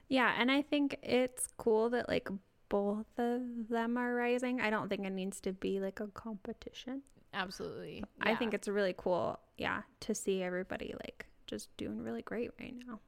Yeah, 0.09 0.35
and 0.39 0.51
I 0.51 0.62
think 0.62 0.97
it's 1.03 1.49
cool 1.59 1.91
that 1.91 2.09
like 2.09 2.29
both 2.69 3.07
of 3.19 3.69
them 3.69 3.97
are 3.97 4.14
rising. 4.14 4.61
I 4.61 4.71
don't 4.71 4.89
think 4.89 5.05
it 5.05 5.12
needs 5.12 5.41
to 5.43 5.53
be 5.53 5.81
like 5.81 6.01
a 6.01 6.07
competition. 6.09 7.03
Absolutely. 7.35 7.99
Yeah. 7.99 8.33
I 8.33 8.35
think 8.35 8.55
it's 8.55 8.69
really 8.69 8.95
cool, 8.97 9.39
yeah, 9.59 9.83
to 10.01 10.15
see 10.15 10.43
everybody 10.43 10.95
like 11.05 11.27
just 11.47 11.75
doing 11.77 12.03
really 12.03 12.23
great 12.23 12.51
right 12.61 12.75
now. 12.87 13.01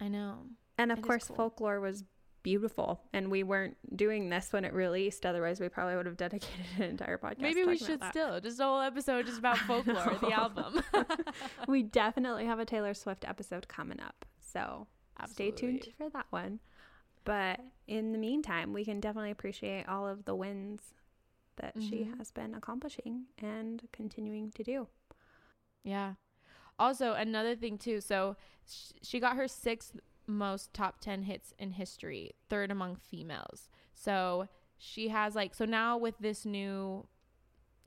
I 0.00 0.08
know. 0.08 0.38
And 0.76 0.92
of 0.92 0.98
it 0.98 1.02
course, 1.02 1.26
cool. 1.26 1.36
folklore 1.36 1.80
was 1.80 2.04
beautiful. 2.42 3.00
And 3.12 3.30
we 3.30 3.42
weren't 3.42 3.76
doing 3.94 4.30
this 4.30 4.52
when 4.52 4.64
it 4.64 4.72
released. 4.72 5.26
Otherwise, 5.26 5.60
we 5.60 5.68
probably 5.68 5.96
would 5.96 6.06
have 6.06 6.16
dedicated 6.16 6.66
an 6.76 6.84
entire 6.84 7.18
podcast. 7.18 7.40
Maybe 7.40 7.64
we 7.64 7.76
should 7.76 8.02
still. 8.04 8.40
Just 8.40 8.60
a 8.60 8.64
whole 8.64 8.80
episode 8.80 9.26
just 9.26 9.38
about 9.38 9.58
folklore, 9.66 10.16
the 10.20 10.32
album. 10.32 10.82
we 11.68 11.82
definitely 11.82 12.46
have 12.46 12.58
a 12.58 12.64
Taylor 12.64 12.94
Swift 12.94 13.24
episode 13.26 13.68
coming 13.68 14.00
up. 14.00 14.24
So 14.40 14.86
Absolutely. 15.18 15.56
stay 15.56 15.66
tuned 15.66 15.88
for 15.96 16.08
that 16.10 16.26
one. 16.30 16.60
But 17.24 17.60
in 17.86 18.12
the 18.12 18.18
meantime, 18.18 18.72
we 18.72 18.84
can 18.84 19.00
definitely 19.00 19.30
appreciate 19.30 19.86
all 19.86 20.08
of 20.08 20.24
the 20.24 20.34
wins 20.34 20.80
that 21.56 21.76
mm-hmm. 21.76 21.88
she 21.88 22.10
has 22.16 22.30
been 22.30 22.54
accomplishing 22.54 23.24
and 23.42 23.82
continuing 23.92 24.52
to 24.52 24.62
do. 24.62 24.86
Yeah. 25.88 26.14
Also, 26.78 27.14
another 27.14 27.56
thing 27.56 27.78
too. 27.78 28.00
So 28.00 28.36
sh- 28.68 28.92
she 29.02 29.20
got 29.20 29.36
her 29.36 29.48
sixth 29.48 29.96
most 30.26 30.72
top 30.74 31.00
10 31.00 31.22
hits 31.22 31.54
in 31.58 31.72
history, 31.72 32.32
third 32.48 32.70
among 32.70 32.96
females. 32.96 33.68
So 33.94 34.48
she 34.76 35.08
has 35.08 35.34
like 35.34 35.54
so 35.54 35.64
now 35.64 35.96
with 35.96 36.14
this 36.20 36.44
new 36.44 37.06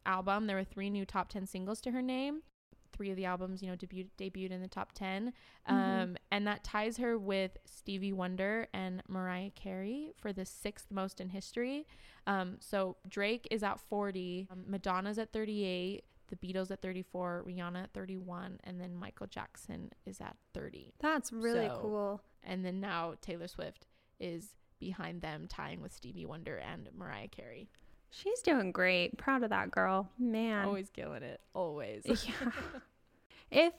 album, 0.05 0.47
there 0.47 0.57
were 0.57 0.63
three 0.63 0.89
new 0.89 1.05
top 1.05 1.29
10 1.29 1.45
singles 1.45 1.79
to 1.81 1.91
her 1.91 2.01
name 2.01 2.41
three 3.01 3.09
of 3.09 3.15
the 3.15 3.25
albums, 3.25 3.61
you 3.61 3.69
know, 3.69 3.75
debut- 3.75 4.09
debuted 4.17 4.51
in 4.51 4.61
the 4.61 4.67
top 4.67 4.91
10. 4.93 5.33
Mm-hmm. 5.69 5.75
Um, 5.75 6.17
and 6.31 6.45
that 6.45 6.63
ties 6.63 6.97
her 6.97 7.17
with 7.17 7.57
Stevie 7.65 8.13
Wonder 8.13 8.67
and 8.73 9.01
Mariah 9.07 9.49
Carey 9.51 10.13
for 10.19 10.31
the 10.31 10.45
sixth 10.45 10.87
most 10.91 11.19
in 11.19 11.29
history. 11.29 11.87
Um, 12.27 12.57
so 12.59 12.97
Drake 13.07 13.47
is 13.49 13.63
at 13.63 13.79
40, 13.79 14.47
um, 14.51 14.65
Madonna's 14.67 15.17
at 15.17 15.33
38, 15.33 16.03
the 16.31 16.35
Beatles 16.35 16.71
at 16.71 16.81
34, 16.81 17.43
Rihanna 17.47 17.83
at 17.83 17.93
31, 17.93 18.59
and 18.63 18.81
then 18.81 18.95
Michael 18.95 19.27
Jackson 19.27 19.91
is 20.05 20.19
at 20.19 20.35
30. 20.53 20.93
That's 20.99 21.31
really 21.31 21.67
so, 21.67 21.79
cool. 21.81 22.21
And 22.43 22.65
then 22.65 22.79
now 22.79 23.13
Taylor 23.21 23.47
Swift 23.47 23.85
is 24.19 24.55
behind 24.79 25.21
them, 25.21 25.45
tying 25.47 25.81
with 25.81 25.93
Stevie 25.93 26.25
Wonder 26.25 26.57
and 26.57 26.89
Mariah 26.97 27.27
Carey. 27.27 27.69
She's 28.09 28.41
doing 28.41 28.71
great. 28.71 29.17
Proud 29.17 29.43
of 29.43 29.51
that 29.51 29.71
girl. 29.71 30.09
Man. 30.17 30.65
Always 30.65 30.89
killing 30.89 31.23
it. 31.23 31.41
Always. 31.53 32.03
yeah. 32.05 32.51
If 33.53 33.73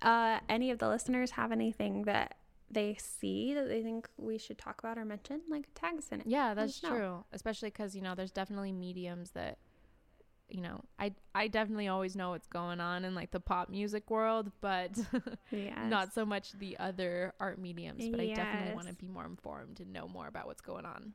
uh, 0.00 0.40
any 0.48 0.70
of 0.70 0.78
the 0.78 0.88
listeners 0.88 1.32
have 1.32 1.52
anything 1.52 2.04
that 2.04 2.36
they 2.70 2.96
see 2.98 3.52
that 3.52 3.68
they 3.68 3.82
think 3.82 4.08
we 4.16 4.38
should 4.38 4.56
talk 4.56 4.78
about 4.78 4.96
or 4.96 5.04
mention, 5.04 5.42
like 5.50 5.68
tag 5.74 5.98
us 5.98 6.08
in 6.10 6.20
it. 6.22 6.26
Yeah, 6.26 6.54
that's 6.54 6.80
true. 6.80 7.22
Especially 7.30 7.68
because, 7.68 7.94
you 7.94 8.00
know, 8.00 8.14
there's 8.14 8.30
definitely 8.30 8.72
mediums 8.72 9.32
that 9.32 9.58
you 10.52 10.60
know, 10.60 10.84
I 10.98 11.12
I 11.34 11.48
definitely 11.48 11.88
always 11.88 12.14
know 12.14 12.30
what's 12.30 12.46
going 12.46 12.80
on 12.80 13.04
in 13.04 13.14
like 13.14 13.30
the 13.30 13.40
pop 13.40 13.70
music 13.70 14.10
world, 14.10 14.52
but 14.60 14.90
yes. 15.50 15.78
not 15.88 16.12
so 16.12 16.24
much 16.26 16.52
the 16.52 16.76
other 16.78 17.34
art 17.40 17.58
mediums. 17.58 18.06
But 18.08 18.26
yes. 18.26 18.38
I 18.38 18.42
definitely 18.42 18.74
want 18.74 18.88
to 18.88 18.94
be 18.94 19.08
more 19.08 19.24
informed 19.24 19.80
and 19.80 19.92
know 19.92 20.08
more 20.08 20.26
about 20.26 20.46
what's 20.46 20.60
going 20.60 20.84
on. 20.84 21.14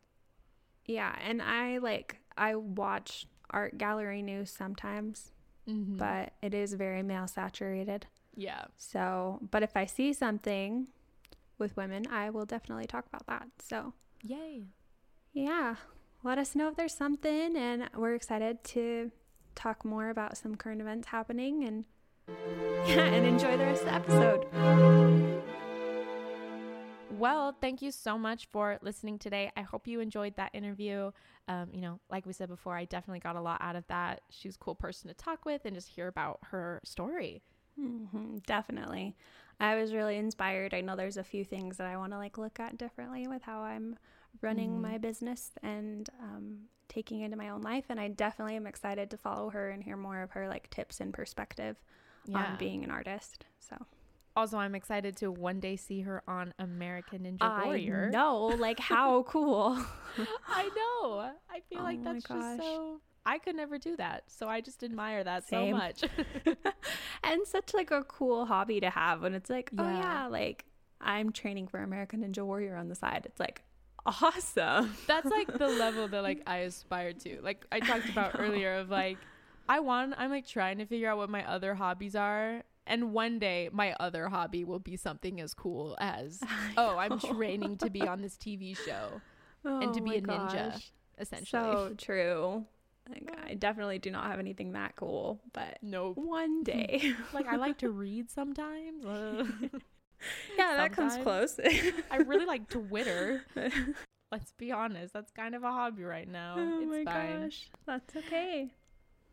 Yeah, 0.86 1.14
and 1.24 1.42
I 1.42 1.78
like 1.78 2.18
I 2.38 2.56
watch 2.56 3.28
art 3.52 3.78
gallery 3.78 4.22
news 4.22 4.50
sometimes, 4.50 5.32
mm-hmm. 5.70 5.98
but 5.98 6.34
it 6.42 6.54
is 6.54 6.74
very 6.74 7.04
male 7.04 7.28
saturated. 7.28 8.08
Yeah. 8.36 8.66
So, 8.78 9.40
but 9.52 9.64
if 9.64 9.76
I 9.76 9.86
see 9.86 10.14
something 10.14 10.88
with 11.58 11.76
women, 11.76 12.06
I 12.10 12.30
will 12.30 12.46
definitely 12.46 12.86
talk 12.86 13.06
about 13.08 13.26
that. 13.28 13.48
So, 13.60 13.94
yay. 14.24 14.64
Yeah. 15.34 15.76
Let 16.24 16.38
us 16.38 16.56
know 16.56 16.70
if 16.70 16.76
there's 16.76 16.94
something. 16.94 17.56
And 17.56 17.90
we're 17.96 18.16
excited 18.16 18.64
to 18.66 19.12
talk 19.58 19.84
more 19.84 20.10
about 20.10 20.38
some 20.38 20.56
current 20.56 20.80
events 20.80 21.08
happening 21.08 21.64
and 21.66 21.86
yeah, 22.86 23.00
and 23.06 23.26
enjoy 23.26 23.58
the 23.58 23.66
rest 23.66 23.84
of 23.84 23.88
the 23.88 23.94
episode. 23.94 25.44
Well, 27.12 27.56
thank 27.60 27.82
you 27.82 27.92
so 27.92 28.18
much 28.18 28.48
for 28.52 28.78
listening 28.84 29.18
today. 29.18 29.52
I 29.58 29.62
hope 29.62 29.88
you 29.88 30.02
enjoyed 30.02 30.36
that 30.36 30.52
interview. 30.54 31.12
Um, 31.48 31.70
you 31.74 31.82
know, 31.82 32.00
like 32.12 32.28
we 32.28 32.34
said 32.34 32.48
before, 32.48 32.76
I 32.76 32.86
definitely 32.86 33.22
got 33.22 33.36
a 33.36 33.42
lot 33.42 33.60
out 33.60 33.76
of 33.76 33.88
that. 33.88 34.22
She 34.30 34.48
was 34.48 34.56
a 34.56 34.60
cool 34.60 34.76
person 34.76 35.08
to 35.08 35.16
talk 35.16 35.44
with 35.44 35.66
and 35.66 35.74
just 35.74 35.88
hear 35.88 36.08
about 36.08 36.40
her 36.52 36.80
story. 36.84 37.42
Mm-hmm, 37.80 38.40
definitely. 38.46 39.16
I 39.60 39.76
was 39.76 39.94
really 39.94 40.18
inspired. 40.18 40.76
I 40.76 40.82
know 40.82 40.96
there's 40.96 41.18
a 41.18 41.24
few 41.24 41.44
things 41.44 41.78
that 41.78 41.88
I 41.88 41.98
want 41.98 42.12
to 42.12 42.18
like 42.18 42.38
look 42.38 42.60
at 42.60 42.78
differently 42.78 43.28
with 43.28 43.42
how 43.42 43.62
I'm 43.62 43.98
running 44.42 44.74
mm-hmm. 44.74 44.82
my 44.84 44.98
business 45.00 45.52
and 45.64 46.08
um, 46.22 46.58
taking 46.90 47.22
into 47.22 47.38
my 47.38 47.50
own 47.50 47.62
life. 47.62 47.86
And 47.90 48.00
I 48.00 48.08
definitely 48.08 48.56
am 48.56 48.68
excited 48.68 49.10
to 49.12 49.18
follow 49.18 49.50
her 49.50 49.70
and 49.70 49.84
hear 49.84 49.98
more 49.98 50.22
of 50.22 50.32
her 50.32 50.48
like 50.48 50.70
tips 50.70 51.00
and 51.00 51.14
perspective 51.14 51.78
yeah. 52.26 52.38
on 52.38 52.58
being 52.58 52.84
an 52.84 52.92
artist. 52.92 53.46
So. 53.60 53.76
Also, 54.36 54.60
I'm 54.60 54.76
excited 54.76 55.18
to 55.18 55.32
one 55.32 55.60
day 55.60 55.76
see 55.76 56.02
her 56.02 56.22
on 56.28 56.54
American 56.60 57.22
Ninja 57.24 57.66
Warrior. 57.66 58.10
No, 58.14 58.46
like 58.46 58.80
how 58.80 59.24
cool. 59.24 59.76
I 60.48 60.64
know. 60.76 61.32
I 61.50 61.62
feel 61.70 61.80
oh 61.80 61.84
like 61.84 62.04
that's 62.04 62.24
just 62.24 62.58
so 62.58 63.02
I 63.26 63.40
could 63.40 63.56
never 63.56 63.78
do 63.78 63.98
that. 63.98 64.24
So 64.28 64.48
I 64.48 64.62
just 64.62 64.84
admire 64.84 65.24
that 65.24 65.48
Same. 65.48 65.74
so 65.74 65.78
much. 65.78 66.04
and 67.24 67.48
such 67.48 67.74
like 67.74 67.92
a 67.92 68.04
cool 68.04 68.46
hobby 68.46 68.80
to 68.80 68.90
have 68.90 69.24
when 69.24 69.34
it's 69.34 69.50
like, 69.50 69.72
oh, 69.78 69.84
yeah. 69.84 69.90
oh 69.90 70.00
yeah, 70.00 70.28
like 70.28 70.66
I'm 71.02 71.32
training 71.32 71.68
for 71.68 71.82
American 71.82 72.22
Ninja 72.22 72.46
Warrior 72.46 72.76
on 72.76 72.90
the 72.90 72.96
side. 72.96 73.24
It's 73.26 73.40
like 73.40 73.64
awesome. 74.08 74.96
That's 75.08 75.30
like 75.30 75.58
the 75.58 75.68
level 75.68 76.08
that 76.08 76.24
like 76.24 76.42
I 76.48 76.60
aspire 76.60 77.14
to. 77.14 77.40
Like 77.42 77.66
I 77.72 77.80
talked 77.80 78.10
about 78.10 78.40
earlier 78.40 78.76
of 78.76 78.90
like 78.90 79.18
I 79.70 79.80
want 79.80 80.16
I'm 80.18 80.30
like 80.30 80.48
trying 80.48 80.78
to 80.80 80.86
figure 80.86 81.10
out 81.10 81.18
what 81.18 81.30
my 81.30 81.48
other 81.48 81.76
hobbies 81.76 82.16
are 82.16 82.64
and 82.86 83.14
one 83.14 83.38
day 83.38 83.70
my 83.72 83.94
other 84.00 84.30
hobby 84.30 84.64
will 84.64 84.80
be 84.80 84.96
something 84.96 85.42
as 85.42 85.54
cool 85.54 85.98
as 86.00 86.40
oh, 86.78 86.98
I'm 86.98 87.20
training 87.20 87.78
to 87.78 87.90
be 87.90 88.02
on 88.08 88.22
this 88.22 88.36
TV 88.36 88.78
show 88.78 89.22
oh 89.66 89.80
and 89.82 89.94
to 89.94 90.00
oh 90.02 90.04
be 90.04 90.16
a 90.16 90.22
gosh. 90.22 90.54
ninja 90.54 90.90
essentially. 91.20 91.62
So 91.62 91.94
true. 91.98 92.66
Like, 93.10 93.34
I 93.46 93.54
definitely 93.54 94.00
do 94.00 94.12
not 94.12 94.26
have 94.26 94.38
anything 94.38 94.74
that 94.74 94.98
cool, 94.98 95.40
but 95.54 95.78
nope. 95.82 96.18
one 96.18 96.64
day. 96.64 97.14
like 97.34 97.48
I 97.48 97.56
like 97.56 97.78
to 97.78 97.90
read 97.90 98.30
sometimes. 98.30 99.06
yeah, 100.58 100.76
that 100.78 100.94
comes 100.94 101.18
close. 101.18 101.60
I 102.12 102.18
really 102.18 102.46
like 102.48 102.70
Twitter. 102.70 103.44
Let's 104.32 104.52
be 104.58 104.72
honest, 104.72 105.14
that's 105.14 105.32
kind 105.32 105.56
of 105.56 105.64
a 105.64 105.72
hobby 105.72 106.04
right 106.04 106.28
now. 106.28 106.56
Oh 106.58 106.80
it's 106.82 107.08
my 107.08 107.14
fine. 107.14 107.42
gosh, 107.44 107.70
that's 107.86 108.16
okay. 108.18 108.74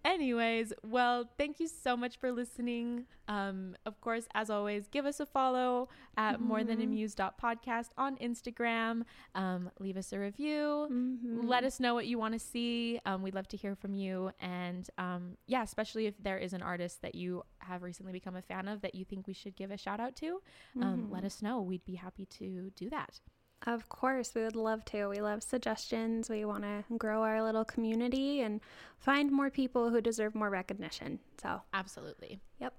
Anyways, 0.04 0.74
well, 0.86 1.30
thank 1.38 1.58
you 1.58 1.66
so 1.66 1.96
much 1.96 2.18
for 2.18 2.30
listening. 2.30 3.06
Um, 3.26 3.74
of 3.86 4.00
course, 4.02 4.26
as 4.34 4.50
always, 4.50 4.86
give 4.86 5.06
us 5.06 5.18
a 5.18 5.24
follow 5.24 5.88
at 6.18 6.34
mm-hmm. 6.34 6.46
More 6.46 6.62
Than 6.62 6.82
A 6.82 6.86
Muse 6.86 7.14
podcast 7.14 7.88
on 7.96 8.16
Instagram. 8.16 9.04
Um, 9.34 9.70
leave 9.80 9.96
us 9.96 10.12
a 10.12 10.18
review. 10.18 10.88
Mm-hmm. 10.92 11.48
Let 11.48 11.64
us 11.64 11.80
know 11.80 11.94
what 11.94 12.06
you 12.06 12.18
want 12.18 12.34
to 12.34 12.38
see. 12.38 13.00
Um, 13.06 13.22
we'd 13.22 13.34
love 13.34 13.48
to 13.48 13.56
hear 13.56 13.74
from 13.74 13.94
you. 13.94 14.30
And 14.40 14.86
um, 14.98 15.38
yeah, 15.46 15.62
especially 15.62 16.04
if 16.06 16.22
there 16.22 16.36
is 16.36 16.52
an 16.52 16.60
artist 16.60 17.00
that 17.00 17.14
you 17.14 17.42
have 17.58 17.82
recently 17.82 18.12
become 18.12 18.36
a 18.36 18.42
fan 18.42 18.68
of 18.68 18.82
that 18.82 18.94
you 18.94 19.06
think 19.06 19.26
we 19.26 19.32
should 19.32 19.56
give 19.56 19.70
a 19.70 19.78
shout 19.78 20.00
out 20.00 20.16
to, 20.16 20.42
um, 20.82 21.04
mm-hmm. 21.04 21.14
let 21.14 21.24
us 21.24 21.40
know. 21.40 21.62
We'd 21.62 21.84
be 21.86 21.94
happy 21.94 22.26
to 22.26 22.70
do 22.76 22.90
that. 22.90 23.20
Of 23.66 23.88
course, 23.88 24.34
we 24.34 24.42
would 24.42 24.56
love 24.56 24.84
to. 24.86 25.08
We 25.08 25.20
love 25.20 25.42
suggestions. 25.42 26.28
We 26.28 26.44
want 26.44 26.64
to 26.64 26.84
grow 26.98 27.22
our 27.22 27.42
little 27.42 27.64
community 27.64 28.40
and 28.42 28.60
find 28.98 29.32
more 29.32 29.50
people 29.50 29.90
who 29.90 30.00
deserve 30.00 30.34
more 30.34 30.50
recognition. 30.50 31.18
So, 31.42 31.62
absolutely. 31.72 32.40
Yep. 32.60 32.74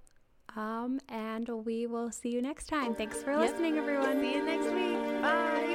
Um, 0.55 1.01
and 1.09 1.49
we 1.65 1.88
will 1.88 2.11
see 2.11 2.29
you 2.29 2.41
next 2.41 2.67
time. 2.67 2.93
Thanks 2.95 3.21
for 3.23 3.31
yep. 3.31 3.41
listening, 3.41 3.77
everyone. 3.77 4.21
See 4.21 4.33
you 4.33 4.45
next 4.45 4.71
week. 4.73 5.21
Bye. 5.21 5.74